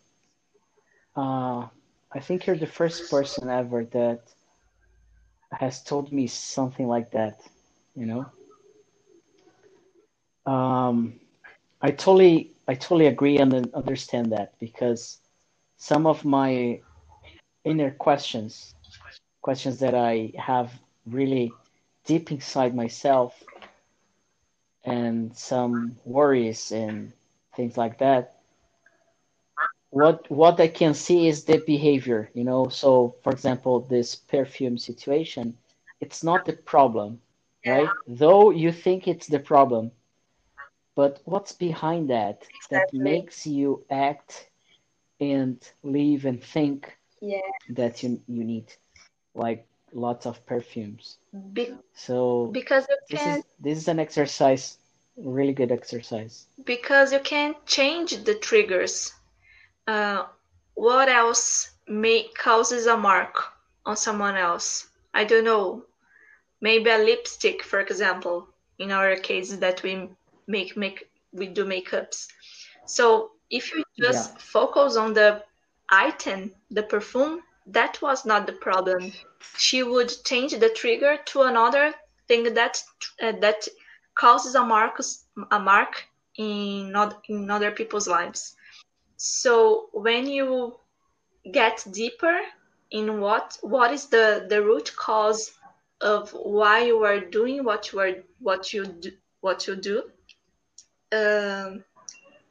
Uh, 1.17 1.67
I 2.13 2.21
think 2.21 2.47
you're 2.47 2.57
the 2.57 2.67
first 2.67 3.11
person 3.11 3.49
ever 3.51 3.85
that 3.85 4.21
has 5.53 5.83
told 5.83 6.13
me 6.13 6.27
something 6.27 6.87
like 6.89 7.11
that 7.13 7.41
you 7.99 8.07
know? 8.07 8.27
Um, 10.47 11.21
i 11.83 11.91
totally 11.91 12.51
i 12.67 12.75
totally 12.75 13.07
agree 13.07 13.39
and 13.39 13.73
understand 13.75 14.33
that 14.33 14.59
because 14.59 15.19
some 15.77 16.07
of 16.07 16.25
my 16.25 16.81
inner 17.65 17.91
questions 17.91 18.75
questions 19.43 19.79
that 19.81 19.95
i 19.95 20.33
have 20.37 20.73
really 21.07 21.53
deep 22.07 22.33
inside 22.33 22.75
myself 22.75 23.43
and 24.85 25.37
some 25.37 25.97
worries 26.05 26.73
and 26.73 27.13
things 27.55 27.77
like 27.77 27.99
that 27.99 28.39
what 29.91 30.31
what 30.31 30.59
i 30.61 30.69
can 30.69 30.95
see 30.95 31.29
is 31.29 31.45
the 31.45 31.59
behavior 31.67 32.31
you 32.35 32.45
know? 32.45 32.69
So 32.69 33.15
for 33.23 33.33
example 33.33 33.81
this 33.81 34.15
perfume 34.17 34.79
situation 34.79 35.57
it's 36.01 36.25
not 36.25 36.45
the 36.45 36.55
problem 36.55 37.21
right? 37.67 37.89
Though 38.07 38.51
you 38.51 38.73
think 38.73 39.09
it's 39.09 39.27
the 39.27 39.41
problem, 39.41 39.93
but 40.95 41.21
what's 41.25 41.53
behind 41.53 42.11
that 42.11 42.45
exactly. 42.55 42.99
that 42.99 43.05
makes 43.05 43.47
you 43.47 43.85
act 43.91 44.49
and 45.21 45.57
live 45.83 46.25
and 46.25 46.43
think 46.43 46.97
yeah. 47.21 47.41
that 47.71 48.03
you 48.03 48.21
you 48.27 48.45
need 48.45 48.73
like 49.35 49.67
lots 49.93 50.27
of 50.27 50.45
perfumes. 50.47 51.19
Be- 51.53 51.75
so 51.95 52.49
because 52.53 52.87
this 53.11 53.27
is 53.27 53.45
this 53.61 53.79
is 53.79 53.89
an 53.89 53.99
exercise, 53.99 54.79
really 55.17 55.53
good 55.53 55.73
exercise. 55.73 56.47
Because 56.65 57.13
you 57.13 57.21
can't 57.21 57.57
change 57.67 58.25
the 58.25 58.35
triggers. 58.35 59.13
Uh, 59.87 60.27
what 60.75 61.09
else 61.09 61.73
may 61.87 62.29
causes 62.37 62.87
a 62.87 62.97
mark 62.97 63.37
on 63.87 63.97
someone 63.97 64.37
else? 64.37 64.89
I 65.15 65.25
don't 65.25 65.45
know 65.45 65.85
maybe 66.61 66.91
a 66.91 66.99
lipstick, 66.99 67.63
for 67.63 67.81
example, 67.81 68.49
in 68.79 68.91
our 68.91 69.17
case 69.17 69.57
that 69.57 69.83
we 69.83 70.09
make 70.47 70.77
make 70.77 71.11
we 71.33 71.47
do 71.47 71.65
makeups. 71.65 72.29
So 72.87 73.33
if 73.51 73.73
you 73.75 73.85
just 73.99 74.33
yeah. 74.33 74.39
focus 74.39 74.97
on 74.97 75.15
the 75.15 75.43
item, 75.91 76.53
the 76.71 76.83
perfume, 76.83 77.43
that 77.67 78.01
was 78.01 78.25
not 78.25 78.47
the 78.47 78.53
problem. 78.53 79.13
She 79.57 79.83
would 79.83 80.13
change 80.25 80.53
the 80.59 80.71
trigger 80.71 81.19
to 81.27 81.43
another 81.43 81.95
thing 82.27 82.55
that 82.55 82.83
uh, 83.23 83.33
that 83.41 83.67
causes 84.15 84.55
a 84.55 84.65
mark 84.65 85.01
a 85.51 85.61
mark 85.61 86.05
in 86.37 86.91
not 86.93 87.23
in 87.29 87.51
other 87.51 87.71
people's 87.71 88.09
lives. 88.09 88.57
So 89.17 89.89
when 89.93 90.27
you 90.27 90.77
get 91.53 91.85
deeper 91.93 92.41
in 92.91 93.21
what 93.21 93.59
what 93.63 93.93
is 93.93 94.07
the 94.07 94.47
the 94.49 94.63
root 94.63 94.93
cause 94.97 95.53
of 96.01 96.31
why 96.31 96.85
you 96.85 97.05
are 97.05 97.21
doing 97.21 97.65
what 97.65 97.93
you 97.93 98.01
are 98.01 98.13
what 98.39 98.73
you 98.73 98.87
do 98.87 99.11
what 99.41 99.67
you 99.67 99.77
do 99.77 100.03
um, 101.13 101.85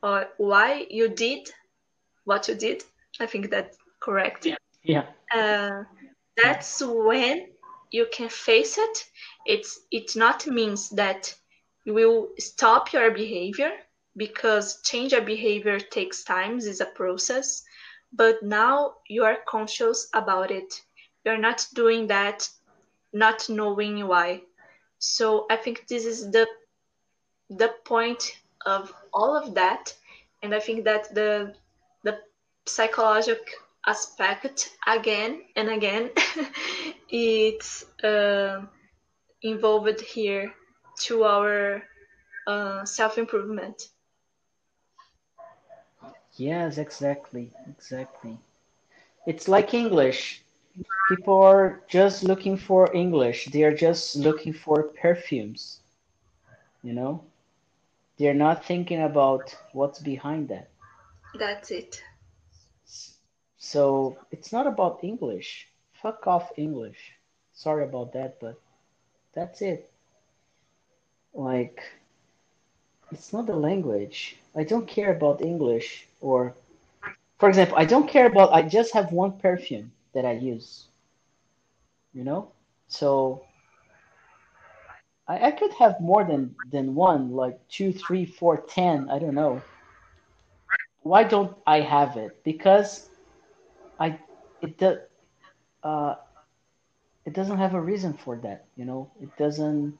or 0.03 0.27
why 0.37 0.85
you 0.89 1.09
did 1.09 1.49
what 2.25 2.47
you 2.47 2.55
did. 2.55 2.83
I 3.19 3.25
think 3.25 3.49
that's 3.49 3.77
correct. 3.99 4.45
Yeah, 4.45 4.55
yeah. 4.83 5.05
Uh, 5.33 5.83
that's 6.41 6.81
when 6.81 7.47
you 7.91 8.07
can 8.11 8.29
face 8.29 8.77
it. 8.77 9.05
It's 9.45 9.79
it 9.91 10.15
not 10.15 10.45
means 10.47 10.89
that 10.91 11.33
you 11.85 11.93
will 11.93 12.29
stop 12.37 12.91
your 12.91 13.11
behavior 13.11 13.71
because 14.17 14.81
change 14.81 15.13
of 15.13 15.25
behavior 15.25 15.79
takes 15.79 16.23
time 16.23 16.57
is 16.57 16.81
a 16.81 16.85
process 16.85 17.63
but 18.13 18.41
now 18.41 18.95
you 19.07 19.23
are 19.23 19.37
conscious 19.47 20.07
about 20.13 20.51
it. 20.51 20.81
You're 21.25 21.37
not 21.37 21.67
doing 21.73 22.07
that 22.07 22.49
not 23.13 23.49
knowing 23.49 24.07
why 24.07 24.41
so 24.99 25.45
i 25.49 25.55
think 25.55 25.87
this 25.87 26.05
is 26.05 26.31
the 26.31 26.47
the 27.49 27.69
point 27.85 28.23
of 28.65 28.93
all 29.13 29.35
of 29.35 29.53
that 29.55 29.93
and 30.41 30.53
i 30.53 30.59
think 30.59 30.83
that 30.85 31.13
the 31.13 31.53
the 32.03 32.17
psychological 32.67 33.43
aspect 33.87 34.69
again 34.87 35.41
and 35.55 35.69
again 35.69 36.09
it's 37.09 37.85
uh, 38.03 38.61
involved 39.41 39.99
here 40.01 40.51
to 40.99 41.23
our 41.23 41.81
uh, 42.47 42.83
self-improvement 42.85 43.81
Yes, 46.37 46.77
exactly, 46.77 47.51
exactly. 47.67 48.37
It's 49.25 49.47
like 49.47 49.73
English. 49.73 50.43
People 51.09 51.41
are 51.41 51.81
just 51.87 52.23
looking 52.23 52.57
for 52.57 52.93
English. 52.93 53.45
They 53.45 53.63
are 53.63 53.73
just 53.75 54.15
looking 54.15 54.53
for 54.53 54.83
perfumes. 54.83 55.79
You 56.83 56.93
know? 56.93 57.23
They're 58.17 58.33
not 58.33 58.65
thinking 58.65 59.03
about 59.03 59.55
what's 59.73 59.99
behind 59.99 60.49
that. 60.49 60.69
That's 61.37 61.71
it. 61.71 62.01
So 63.57 64.17
it's 64.31 64.51
not 64.51 64.67
about 64.67 65.03
English. 65.03 65.67
Fuck 66.01 66.27
off 66.27 66.51
English. 66.57 67.13
Sorry 67.53 67.83
about 67.83 68.13
that, 68.13 68.39
but 68.39 68.59
that's 69.33 69.61
it. 69.61 69.89
Like, 71.33 71.81
it's 73.11 73.33
not 73.33 73.45
the 73.45 73.55
language. 73.55 74.37
I 74.55 74.63
don't 74.63 74.87
care 74.87 75.11
about 75.15 75.41
English 75.41 76.07
or, 76.21 76.53
for 77.39 77.49
example, 77.49 77.77
I 77.77 77.85
don't 77.85 78.09
care 78.09 78.25
about. 78.27 78.53
I 78.53 78.61
just 78.63 78.93
have 78.93 79.11
one 79.11 79.33
perfume 79.33 79.91
that 80.17 80.25
I 80.25 80.33
use. 80.33 80.87
You 82.13 82.23
know, 82.23 82.51
so 82.87 83.45
I, 85.27 85.47
I 85.47 85.51
could 85.51 85.71
have 85.73 86.01
more 86.01 86.23
than 86.23 86.55
than 86.71 86.95
one, 86.95 87.31
like 87.31 87.59
two, 87.69 87.93
three, 87.93 88.25
four, 88.25 88.57
ten. 88.57 89.09
I 89.11 89.19
don't 89.19 89.35
know. 89.35 89.61
Why 91.03 91.23
don't 91.23 91.55
I 91.67 91.81
have 91.81 92.17
it? 92.17 92.43
Because 92.43 93.09
I 93.99 94.17
it 94.61 94.79
does 94.79 94.97
uh, 95.83 96.15
it 97.25 97.33
doesn't 97.33 97.57
have 97.59 97.75
a 97.75 97.81
reason 97.81 98.13
for 98.13 98.37
that. 98.37 98.65
You 98.75 98.85
know, 98.85 99.11
it 99.21 99.29
doesn't 99.37 99.99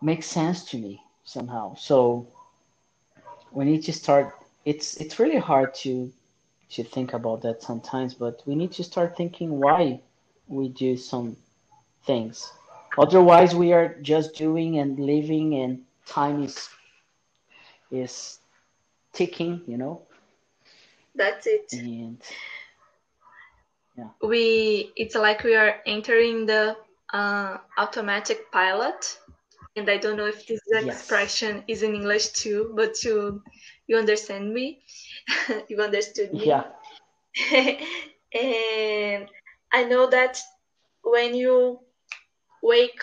make 0.00 0.22
sense 0.22 0.64
to 0.70 0.78
me 0.78 1.02
somehow. 1.24 1.74
So 1.74 2.28
we 3.50 3.64
need 3.64 3.82
to 3.84 3.92
start. 3.92 4.32
It's 4.64 4.96
it's 4.98 5.18
really 5.18 5.38
hard 5.38 5.74
to 5.82 6.12
to 6.72 6.84
think 6.84 7.12
about 7.12 7.42
that 7.42 7.62
sometimes, 7.62 8.14
but 8.14 8.42
we 8.46 8.54
need 8.54 8.72
to 8.72 8.84
start 8.84 9.16
thinking 9.16 9.60
why 9.60 10.00
we 10.48 10.68
do 10.68 10.96
some 10.96 11.36
things. 12.04 12.52
Otherwise, 12.98 13.54
we 13.54 13.72
are 13.72 13.96
just 14.02 14.34
doing 14.34 14.78
and 14.78 14.98
living, 14.98 15.54
and 15.54 15.82
time 16.06 16.42
is 16.42 16.68
is 17.90 18.38
ticking. 19.12 19.62
You 19.66 19.78
know. 19.78 20.02
That's 21.14 21.46
it. 21.46 21.72
And 21.72 22.20
yeah. 23.96 24.08
We 24.22 24.92
it's 24.96 25.14
like 25.14 25.44
we 25.44 25.54
are 25.54 25.76
entering 25.86 26.46
the 26.46 26.76
uh, 27.12 27.58
automatic 27.76 28.50
pilot 28.50 29.18
and 29.76 29.88
I 29.88 29.96
don't 29.96 30.16
know 30.16 30.26
if 30.26 30.46
this 30.46 30.60
yes. 30.70 30.84
expression 30.84 31.64
is 31.66 31.82
in 31.82 31.94
English 31.94 32.28
too, 32.28 32.72
but 32.74 33.02
you 33.04 33.42
you 33.92 33.98
understand 33.98 34.54
me, 34.54 34.82
you 35.68 35.76
understood 35.82 36.32
me. 36.32 36.46
Yeah. 36.46 36.64
and 38.34 39.28
I 39.70 39.84
know 39.84 40.08
that 40.08 40.40
when 41.04 41.34
you 41.34 41.80
wake, 42.62 43.02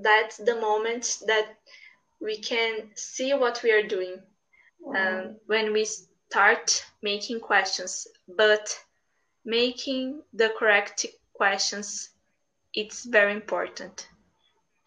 that's 0.00 0.36
the 0.36 0.60
moment 0.60 1.18
that 1.26 1.56
we 2.20 2.38
can 2.38 2.90
see 2.94 3.34
what 3.34 3.62
we 3.64 3.72
are 3.72 3.86
doing. 3.86 4.22
Um, 4.96 5.36
when 5.46 5.72
we 5.72 5.84
start 5.84 6.84
making 7.02 7.40
questions, 7.40 8.06
but 8.36 8.76
making 9.44 10.22
the 10.32 10.50
correct 10.58 11.06
questions, 11.32 12.10
it's 12.74 13.04
very 13.04 13.32
important. 13.32 14.08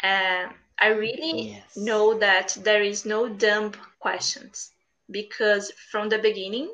Uh, 0.01 0.47
I 0.79 0.87
really 0.87 1.51
yes. 1.51 1.77
know 1.77 2.17
that 2.19 2.57
there 2.63 2.83
is 2.83 3.05
no 3.05 3.27
dumb 3.29 3.71
questions 3.99 4.71
because 5.09 5.71
from 5.91 6.09
the 6.09 6.19
beginning 6.19 6.73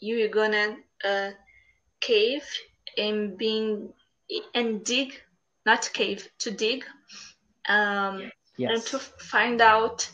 you're 0.00 0.28
gonna 0.28 0.76
uh, 1.04 1.30
cave 2.00 2.42
and 2.96 3.36
being 3.36 3.92
and 4.54 4.84
dig, 4.84 5.20
not 5.66 5.90
cave, 5.92 6.28
to 6.38 6.50
dig, 6.50 6.84
um, 7.68 8.30
yes. 8.56 8.70
and 8.72 8.82
to 8.86 8.98
find 8.98 9.60
out 9.60 10.08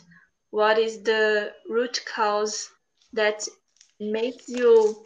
what 0.49 0.77
is 0.77 1.03
the 1.03 1.53
root 1.69 2.03
cause 2.05 2.69
that 3.13 3.47
makes 3.99 4.49
you 4.49 5.05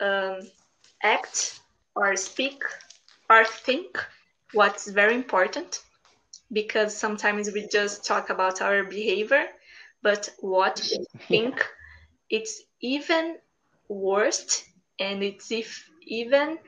um, 0.00 0.38
act 1.02 1.60
or 1.94 2.16
speak 2.16 2.62
or 3.28 3.44
think 3.44 4.04
what's 4.52 4.88
very 4.90 5.14
important 5.14 5.80
because 6.52 6.94
sometimes 6.96 7.50
we 7.52 7.66
just 7.68 8.04
talk 8.04 8.30
about 8.30 8.60
our 8.60 8.84
behavior, 8.84 9.46
but 10.02 10.28
what 10.40 10.82
we 10.90 11.06
think 11.28 11.64
it's 12.30 12.62
even 12.80 13.36
worse 13.88 14.64
and 14.98 15.22
it's 15.22 15.50
if 15.50 15.88
even 16.06 16.58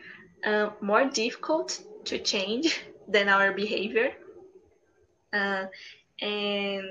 uh, 0.44 0.70
more 0.80 1.04
difficult 1.06 1.80
to 2.04 2.18
change 2.18 2.84
than 3.08 3.28
our 3.28 3.52
behavior. 3.52 4.10
Uh, 5.32 5.64
and 6.20 6.84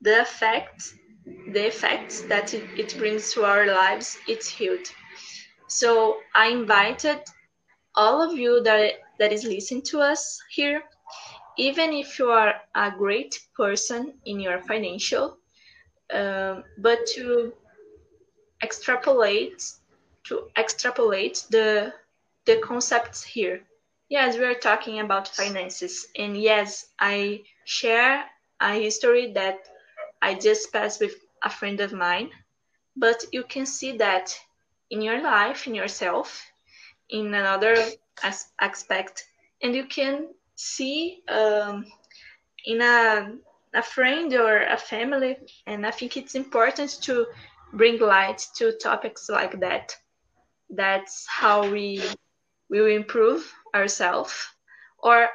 the 0.00 0.20
effect, 0.20 0.94
the 1.52 1.66
effects 1.66 2.22
that 2.22 2.52
it, 2.54 2.64
it 2.78 2.96
brings 2.98 3.32
to 3.34 3.44
our 3.44 3.66
lives, 3.66 4.18
it's 4.28 4.48
huge. 4.48 4.92
So 5.68 6.16
I 6.34 6.48
invited 6.48 7.20
all 7.96 8.22
of 8.22 8.36
you 8.38 8.62
that 8.64 8.94
that 9.18 9.32
is 9.32 9.44
listening 9.44 9.82
to 9.90 10.00
us 10.00 10.40
here 10.50 10.82
even 11.58 11.92
if 11.92 12.18
you 12.18 12.30
are 12.30 12.54
a 12.74 12.90
great 12.90 13.38
person 13.56 14.14
in 14.26 14.40
your 14.40 14.60
financial, 14.60 15.36
um, 16.12 16.64
but 16.78 17.06
to 17.14 17.52
extrapolate 18.62 19.62
to 20.24 20.48
extrapolate 20.56 21.44
the 21.50 21.92
the 22.46 22.56
concepts 22.58 23.22
here. 23.22 23.60
Yes, 24.08 24.36
we 24.36 24.44
are 24.44 24.54
talking 24.54 25.00
about 25.00 25.28
finances, 25.28 26.06
and 26.18 26.36
yes, 26.36 26.86
I 26.98 27.42
share 27.64 28.24
a 28.60 28.72
history 28.74 29.32
that 29.34 29.58
I 30.22 30.34
just 30.34 30.72
passed 30.72 31.00
with 31.00 31.14
a 31.42 31.50
friend 31.50 31.80
of 31.80 31.92
mine. 31.92 32.30
But 32.96 33.24
you 33.32 33.44
can 33.44 33.66
see 33.66 33.96
that 33.98 34.38
in 34.90 35.02
your 35.02 35.20
life, 35.22 35.66
in 35.66 35.74
yourself, 35.74 36.42
in 37.10 37.34
another 37.34 37.76
as- 38.22 38.52
aspect, 38.60 39.24
and 39.62 39.74
you 39.74 39.84
can 39.86 40.28
see 40.56 41.22
um, 41.28 41.84
in 42.64 42.80
a, 42.80 43.32
a 43.74 43.82
friend 43.82 44.32
or 44.34 44.62
a 44.64 44.76
family. 44.76 45.36
And 45.66 45.86
I 45.86 45.90
think 45.90 46.16
it's 46.16 46.34
important 46.34 46.98
to 47.02 47.26
bring 47.72 48.00
light 48.00 48.44
to 48.56 48.72
topics 48.72 49.28
like 49.28 49.60
that. 49.60 49.96
That's 50.70 51.26
how 51.28 51.68
we 51.70 52.02
will 52.68 52.86
improve 52.86 53.52
ourselves. 53.74 54.46
Or 54.98 55.28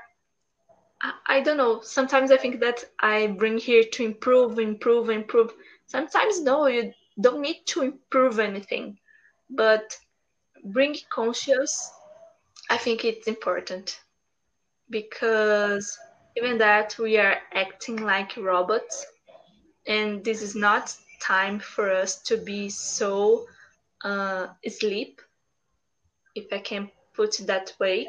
I, 1.28 1.42
don't 1.42 1.58
know. 1.58 1.82
Sometimes 1.82 2.32
I 2.32 2.38
think 2.38 2.60
that 2.62 2.84
I 3.00 3.28
bring 3.28 3.58
here 3.58 3.84
to 3.94 4.04
improve, 4.04 4.60
improve, 4.60 5.10
improve. 5.10 5.54
Sometimes 5.88 6.42
no, 6.42 6.68
you 6.68 6.94
don't 7.22 7.42
need 7.42 7.62
to 7.68 7.82
improve 7.84 8.40
anything, 8.40 8.98
but 9.50 9.98
bring 10.64 10.96
conscious. 11.10 11.92
I 12.70 12.78
think 12.78 13.06
it's 13.06 13.28
important 13.28 14.00
because 14.90 15.98
even 16.36 16.58
that 16.58 16.98
we 17.00 17.18
are 17.18 17.38
acting 17.54 17.98
like 17.98 18.36
robots, 18.38 19.06
and 19.88 20.24
this 20.24 20.42
is 20.42 20.56
not 20.56 20.96
time 21.22 21.60
for 21.60 21.92
us 21.92 22.22
to 22.24 22.38
be 22.38 22.70
so 22.70 23.46
uh, 24.04 24.48
sleep, 24.68 25.22
if 26.36 26.52
I 26.52 26.60
can 26.60 26.92
put 27.14 27.40
it 27.40 27.48
that 27.48 27.74
way, 27.80 28.08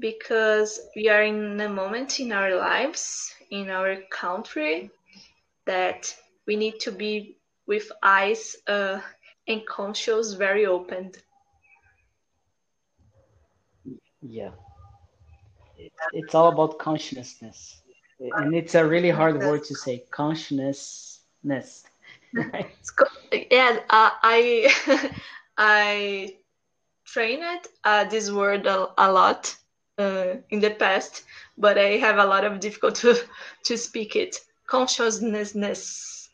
because 0.00 0.80
we 0.96 1.08
are 1.08 1.22
in 1.22 1.60
a 1.60 1.68
moment 1.68 2.18
in 2.20 2.32
our 2.32 2.56
lives, 2.56 3.32
in 3.50 3.70
our 3.70 3.96
country, 4.10 4.90
that 5.66 6.14
we 6.46 6.56
need 6.56 6.80
to 6.80 6.90
be 6.90 7.36
with 7.66 7.90
eyes 8.02 8.56
uh, 8.66 9.00
and 9.46 9.66
conscious 9.66 10.34
very 10.34 10.66
opened. 10.66 11.16
Yeah. 14.20 14.50
It's, 16.12 16.34
all 16.34 16.48
about 16.48 16.78
consciousness. 16.78 17.80
And 18.20 18.54
it's 18.54 18.74
a 18.74 18.84
really 18.84 19.10
hard 19.10 19.38
word 19.38 19.64
to 19.64 19.74
say, 19.74 20.04
consciousness. 20.10 21.20
Right? 22.34 22.66
yeah, 23.48 23.78
uh, 23.90 24.10
I 24.22 25.12
I 25.56 26.34
trained 27.06 27.68
uh, 27.84 28.04
this 28.04 28.28
word 28.32 28.66
a, 28.66 28.88
a 28.98 29.12
lot 29.12 29.54
uh, 29.98 30.34
in 30.50 30.58
the 30.58 30.70
past, 30.70 31.22
but 31.56 31.78
I 31.78 31.96
have 31.98 32.18
a 32.18 32.24
lot 32.24 32.44
of 32.44 32.58
difficulty 32.58 33.14
to, 33.14 33.24
to 33.66 33.78
speak 33.78 34.16
it. 34.16 34.40
Consciousness. 34.66 36.28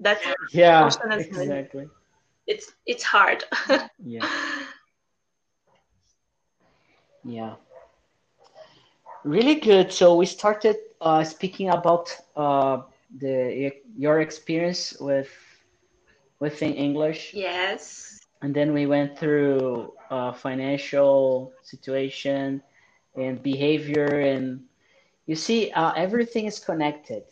That's 0.00 0.26
yeah, 0.50 0.90
exactly. 1.12 1.88
It's 2.48 2.72
it's 2.86 3.04
hard. 3.04 3.44
yeah. 4.04 4.28
Yeah. 7.24 7.54
Really 9.24 9.56
good. 9.56 9.92
So 9.92 10.16
we 10.16 10.26
started 10.26 10.76
uh, 11.00 11.22
speaking 11.24 11.68
about 11.70 12.16
uh, 12.36 12.82
the 13.18 13.72
your 13.96 14.20
experience 14.20 14.96
with 15.00 15.30
within 16.40 16.74
English. 16.74 17.32
Yes. 17.32 18.20
And 18.42 18.52
then 18.52 18.72
we 18.72 18.86
went 18.86 19.16
through 19.16 19.94
uh, 20.10 20.32
financial 20.32 21.52
situation 21.62 22.60
and 23.14 23.40
behavior, 23.40 24.20
and 24.20 24.64
you 25.26 25.36
see, 25.36 25.70
uh, 25.70 25.92
everything 25.92 26.46
is 26.46 26.58
connected. 26.58 27.22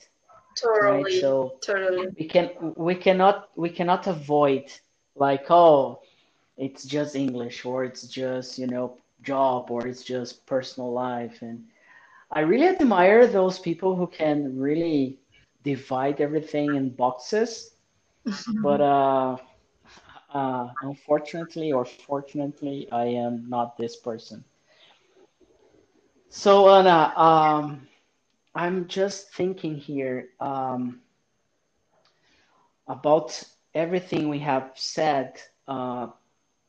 Totally. 0.54 1.02
Right? 1.02 1.20
So 1.20 1.58
totally. 1.60 2.08
we 2.16 2.26
can 2.26 2.50
we 2.76 2.94
cannot 2.94 3.50
we 3.56 3.70
cannot 3.70 4.06
avoid 4.06 4.70
like 5.16 5.50
oh, 5.50 6.00
it's 6.56 6.84
just 6.84 7.16
English 7.16 7.64
or 7.64 7.82
it's 7.84 8.06
just 8.06 8.58
you 8.58 8.68
know 8.68 8.96
job 9.22 9.70
or 9.70 9.86
it's 9.86 10.04
just 10.04 10.46
personal 10.46 10.92
life 10.92 11.42
and 11.42 11.64
I 12.32 12.40
really 12.40 12.68
admire 12.68 13.26
those 13.26 13.58
people 13.58 13.96
who 13.96 14.06
can 14.06 14.58
really 14.58 15.18
divide 15.64 16.20
everything 16.20 16.74
in 16.74 16.90
boxes. 16.90 17.74
but 18.62 18.80
uh, 18.80 19.36
uh, 20.32 20.68
unfortunately 20.82 21.72
or 21.72 21.84
fortunately, 21.84 22.88
I 22.92 23.06
am 23.06 23.48
not 23.48 23.76
this 23.76 23.96
person. 23.96 24.44
So 26.28 26.68
Anna, 26.70 27.12
um, 27.16 27.88
I'm 28.54 28.86
just 28.86 29.32
thinking 29.34 29.76
here 29.76 30.28
um, 30.38 31.00
about 32.86 33.42
everything 33.74 34.28
we 34.28 34.38
have 34.38 34.70
said. 34.74 35.40
Uh, 35.66 36.08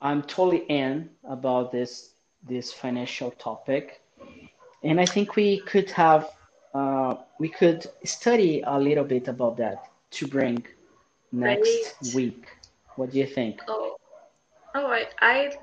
I'm 0.02 0.24
totally 0.24 0.66
in 0.68 1.12
about 1.24 1.72
this 1.72 2.14
this 2.44 2.74
financial 2.74 3.30
topic, 3.32 4.02
and 4.84 5.00
I 5.00 5.06
think 5.06 5.36
we 5.36 5.60
could 5.62 5.90
have 5.92 6.30
uh, 6.74 7.16
we 7.40 7.50
could 7.50 7.86
study 8.04 8.64
a 8.66 8.80
little 8.80 9.04
bit 9.04 9.28
about 9.28 9.58
that 9.58 9.90
to 10.12 10.28
bring 10.28 10.66
next 11.32 12.02
Great. 12.02 12.16
week. 12.16 12.48
What 12.96 13.12
do 13.12 13.20
you 13.20 13.28
think? 13.28 13.62
Oh, 13.68 13.98
all 14.76 14.90
right. 14.90 15.14
I 15.20 15.58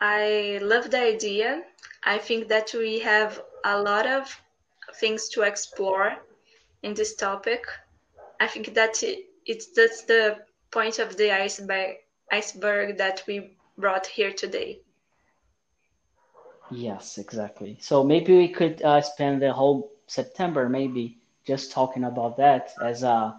I 0.00 0.58
love 0.62 0.90
the 0.90 1.00
idea. 1.00 1.62
I 2.04 2.18
think 2.18 2.48
that 2.48 2.72
we 2.74 2.98
have 3.00 3.42
a 3.64 3.80
lot 3.80 4.06
of 4.06 4.40
things 4.96 5.28
to 5.30 5.42
explore 5.42 6.16
in 6.82 6.94
this 6.94 7.14
topic. 7.14 7.64
I 8.40 8.46
think 8.46 8.74
that 8.74 9.02
it, 9.02 9.26
it's 9.46 9.66
that's 9.74 10.02
the 10.02 10.38
point 10.70 10.98
of 10.98 11.16
the 11.16 11.32
iceberg 11.32 11.96
iceberg 12.30 12.98
that 12.98 13.22
we 13.26 13.56
brought 13.76 14.06
here 14.06 14.32
today. 14.32 14.80
Yes, 16.70 17.18
exactly. 17.18 17.76
So 17.80 18.02
maybe 18.04 18.36
we 18.36 18.48
could 18.48 18.82
uh, 18.82 19.00
spend 19.02 19.42
the 19.42 19.52
whole 19.52 19.90
September 20.06 20.68
maybe 20.68 21.18
just 21.46 21.72
talking 21.72 22.04
about 22.04 22.36
that 22.38 22.70
as 22.80 23.02
a 23.02 23.34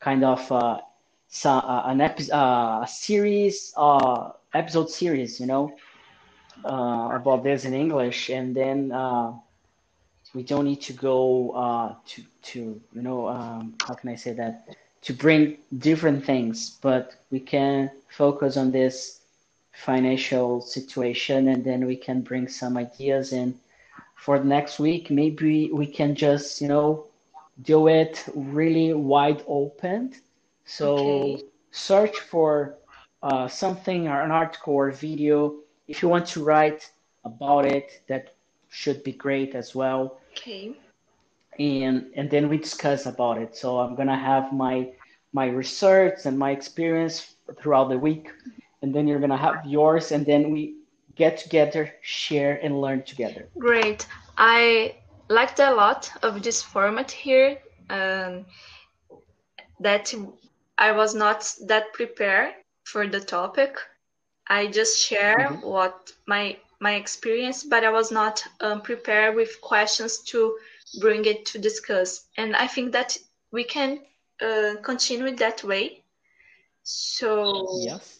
kind 0.00 0.24
of 0.24 0.50
uh, 0.52 0.80
so, 1.28 1.50
uh, 1.50 1.82
an 1.86 2.00
episode, 2.00 2.34
uh, 2.34 2.80
a 2.82 2.88
series, 2.88 3.72
uh, 3.76 4.30
episode 4.54 4.90
series, 4.90 5.40
you 5.40 5.46
know, 5.46 5.76
uh, 6.64 7.10
about 7.12 7.42
this 7.44 7.64
in 7.64 7.74
English, 7.74 8.30
and 8.30 8.54
then 8.56 8.92
uh, 8.92 9.32
we 10.34 10.42
don't 10.42 10.64
need 10.64 10.80
to 10.82 10.92
go 10.92 11.50
uh, 11.52 11.94
to 12.06 12.22
to 12.42 12.60
you 12.94 13.02
know 13.02 13.28
um, 13.28 13.74
how 13.86 13.94
can 13.94 14.10
I 14.10 14.16
say 14.16 14.32
that 14.34 14.64
to 15.02 15.12
bring 15.14 15.58
different 15.78 16.24
things, 16.24 16.78
but 16.82 17.14
we 17.30 17.40
can 17.40 17.90
focus 18.08 18.56
on 18.56 18.70
this 18.72 19.19
financial 19.72 20.60
situation, 20.60 21.48
and 21.48 21.64
then 21.64 21.86
we 21.86 21.96
can 21.96 22.20
bring 22.20 22.48
some 22.48 22.76
ideas 22.76 23.32
and 23.32 23.54
for 24.20 24.38
the 24.38 24.44
next 24.44 24.78
week, 24.78 25.10
maybe 25.10 25.72
we 25.72 25.86
can 25.86 26.14
just, 26.14 26.60
you 26.60 26.68
know, 26.68 27.06
do 27.62 27.88
it 27.88 28.22
really 28.34 28.92
wide 28.92 29.42
open. 29.46 30.12
So 30.66 30.96
okay. 30.96 31.42
search 31.70 32.18
for 32.18 32.76
uh, 33.22 33.48
something 33.48 34.08
or 34.08 34.20
an 34.20 34.30
article 34.30 34.74
or 34.74 34.90
video. 34.90 35.54
If 35.88 36.02
you 36.02 36.08
want 36.10 36.26
to 36.28 36.44
write 36.44 36.90
about 37.24 37.64
it, 37.64 38.02
that 38.08 38.34
should 38.68 39.02
be 39.02 39.12
great 39.12 39.54
as 39.54 39.74
well. 39.74 40.20
Okay. 40.32 40.72
And 41.58 42.06
and 42.14 42.30
then 42.30 42.48
we 42.50 42.58
discuss 42.58 43.06
about 43.06 43.38
it. 43.38 43.56
So 43.56 43.80
I'm 43.80 43.94
gonna 43.94 44.18
have 44.18 44.52
my 44.52 44.90
my 45.32 45.46
research 45.46 46.26
and 46.26 46.38
my 46.38 46.50
experience 46.50 47.34
throughout 47.58 47.88
the 47.88 47.98
week, 47.98 48.30
and 48.82 48.94
then 48.94 49.06
you're 49.06 49.20
gonna 49.20 49.36
have 49.36 49.64
yours, 49.66 50.12
and 50.12 50.24
then 50.24 50.50
we 50.50 50.76
get 51.14 51.36
together, 51.38 51.92
share, 52.02 52.60
and 52.62 52.80
learn 52.80 53.02
together. 53.02 53.48
Great. 53.58 54.06
I 54.38 54.96
liked 55.28 55.58
a 55.58 55.72
lot 55.74 56.10
of 56.22 56.42
this 56.42 56.62
format 56.62 57.10
here. 57.10 57.58
Um, 57.90 58.46
that 59.80 60.14
I 60.78 60.92
was 60.92 61.14
not 61.14 61.52
that 61.66 61.92
prepared 61.92 62.54
for 62.84 63.06
the 63.06 63.20
topic. 63.20 63.76
I 64.48 64.66
just 64.66 64.98
share 64.98 65.38
mm-hmm. 65.38 65.66
what 65.66 66.12
my 66.26 66.56
my 66.80 66.94
experience, 66.94 67.64
but 67.64 67.84
I 67.84 67.90
was 67.90 68.10
not 68.10 68.42
um, 68.60 68.80
prepared 68.80 69.36
with 69.36 69.60
questions 69.60 70.18
to 70.30 70.56
bring 70.98 71.24
it 71.26 71.44
to 71.46 71.58
discuss. 71.58 72.26
And 72.36 72.56
I 72.56 72.66
think 72.66 72.92
that 72.92 73.18
we 73.52 73.64
can 73.64 74.00
uh, 74.40 74.76
continue 74.82 75.36
that 75.36 75.62
way. 75.62 76.02
So 76.82 77.80
yes. 77.82 78.19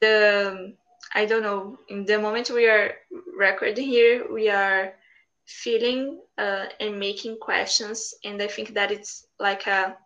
The 0.00 0.74
I 1.14 1.24
don't 1.24 1.42
know. 1.42 1.78
In 1.88 2.04
the 2.04 2.18
moment 2.18 2.50
we 2.50 2.66
are 2.66 2.94
recording 3.36 3.88
here, 3.88 4.26
we 4.30 4.48
are 4.48 4.92
feeling 5.46 6.20
uh, 6.36 6.66
and 6.80 6.98
making 6.98 7.38
questions, 7.38 8.14
and 8.24 8.40
I 8.42 8.46
think 8.48 8.74
that 8.74 8.90
it's 8.90 9.26
like 9.38 9.66
a 9.66 9.96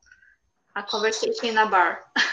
a 0.76 0.82
conversation 0.82 1.50
in 1.50 1.58
a 1.58 1.68
bar 1.68 2.00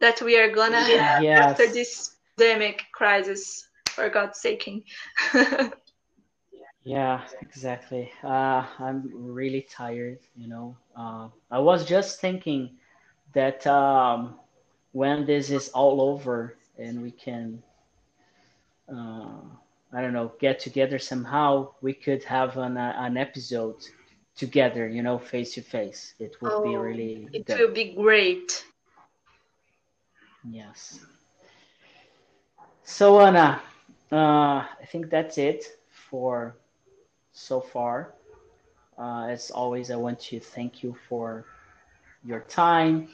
that 0.00 0.22
we 0.22 0.38
are 0.38 0.50
gonna 0.50 0.80
have 0.80 1.22
yes. 1.22 1.38
after 1.38 1.66
this 1.66 2.16
pandemic 2.38 2.84
crisis. 2.92 3.68
For 3.92 4.08
God's 4.08 4.40
sake. 4.40 4.86
yeah, 6.82 7.20
exactly. 7.42 8.10
Uh, 8.24 8.64
I'm 8.78 9.10
really 9.12 9.66
tired. 9.68 10.20
You 10.34 10.48
know, 10.48 10.76
uh, 10.96 11.28
I 11.50 11.58
was 11.58 11.84
just 11.84 12.18
thinking 12.18 12.78
that 13.34 13.66
um, 13.66 14.36
when 14.92 15.26
this 15.26 15.50
is 15.50 15.68
all 15.70 16.00
over 16.00 16.56
and 16.82 17.02
we 17.02 17.10
can 17.12 17.62
uh, 18.92 19.40
I 19.92 20.00
don't 20.00 20.14
know, 20.14 20.32
get 20.40 20.58
together 20.60 20.98
somehow, 20.98 21.74
we 21.82 21.92
could 21.92 22.24
have 22.24 22.56
an, 22.56 22.76
uh, 22.78 22.94
an 22.96 23.16
episode 23.16 23.76
together, 24.36 24.88
you 24.88 25.02
know, 25.02 25.18
face 25.18 25.54
to 25.54 25.62
face. 25.62 26.14
It 26.18 26.36
would 26.40 26.52
oh, 26.52 26.62
be 26.62 26.76
really 26.76 27.28
It 27.32 27.46
good. 27.46 27.58
will 27.60 27.74
be 27.74 27.94
great. 27.94 28.64
Yes. 30.50 31.00
So, 32.84 33.20
Anna, 33.20 33.60
uh, 34.10 34.16
I 34.16 34.86
think 34.90 35.10
that's 35.10 35.38
it 35.38 35.64
for 35.90 36.56
so 37.32 37.60
far. 37.60 38.14
Uh, 38.98 39.26
as 39.28 39.50
always, 39.50 39.90
I 39.90 39.96
want 39.96 40.20
to 40.20 40.40
thank 40.40 40.82
you 40.82 40.96
for 41.08 41.44
your 42.24 42.40
time 42.40 43.08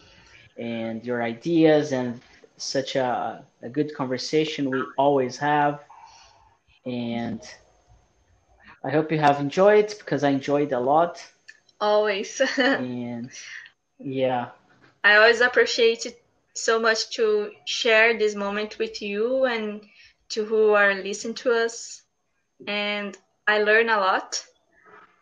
and 0.56 1.04
your 1.04 1.22
ideas 1.22 1.92
and 1.92 2.20
such 2.58 2.96
a, 2.96 3.44
a 3.62 3.68
good 3.68 3.94
conversation 3.94 4.70
we 4.70 4.82
always 4.96 5.36
have. 5.36 5.80
And 6.84 7.40
I 8.84 8.90
hope 8.90 9.10
you 9.10 9.18
have 9.18 9.40
enjoyed 9.40 9.94
because 9.98 10.24
I 10.24 10.30
enjoyed 10.30 10.72
a 10.72 10.80
lot. 10.80 11.24
Always. 11.80 12.40
and 12.58 13.30
yeah. 13.98 14.50
I 15.04 15.16
always 15.16 15.40
appreciate 15.40 16.06
it 16.06 16.20
so 16.54 16.78
much 16.78 17.10
to 17.16 17.52
share 17.64 18.18
this 18.18 18.34
moment 18.34 18.78
with 18.78 19.00
you 19.00 19.44
and 19.44 19.80
to 20.30 20.44
who 20.44 20.72
are 20.72 20.94
listening 20.94 21.34
to 21.34 21.52
us. 21.52 22.02
And 22.66 23.16
I 23.46 23.62
learn 23.62 23.88
a 23.88 23.98
lot. 23.98 24.44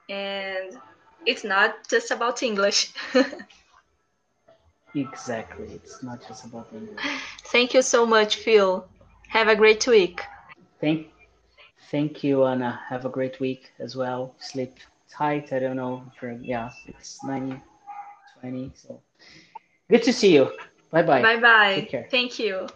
And 0.09 0.79
it's 1.27 1.45
not 1.45 1.89
just 1.89 2.11
about 2.11 2.43
English. 2.43 2.93
exactly. 4.97 5.67
It's 5.75 6.03
not 6.03 6.27
just 6.27 6.45
about 6.45 6.69
English. 6.73 7.01
Thank 7.45 7.75
you 7.75 7.83
so 7.83 8.07
much, 8.07 8.37
Phil. 8.37 8.87
Have 9.29 9.49
a 9.49 9.57
great 9.57 9.87
week. 9.87 10.23
Thank 10.81 11.09
thank 11.91 12.25
you, 12.25 12.45
Anna. 12.45 12.81
Have 12.89 13.05
a 13.05 13.09
great 13.09 13.41
week 13.41 13.73
as 13.79 13.97
well. 13.97 14.35
Sleep 14.39 14.75
tight. 15.11 15.53
I 15.53 15.59
don't 15.59 15.77
know. 15.77 16.03
For, 16.19 16.33
yeah, 16.33 16.71
it's 16.87 17.23
90, 17.25 17.61
20. 18.41 18.73
So 18.75 19.01
good 19.91 20.03
to 20.03 20.13
see 20.13 20.35
you. 20.35 20.51
Bye 20.91 21.03
bye. 21.03 21.23
Bye 21.23 21.41
bye. 21.41 21.75
Take 21.75 21.91
care. 21.91 22.07
Thank 22.11 22.39
you. 22.39 22.67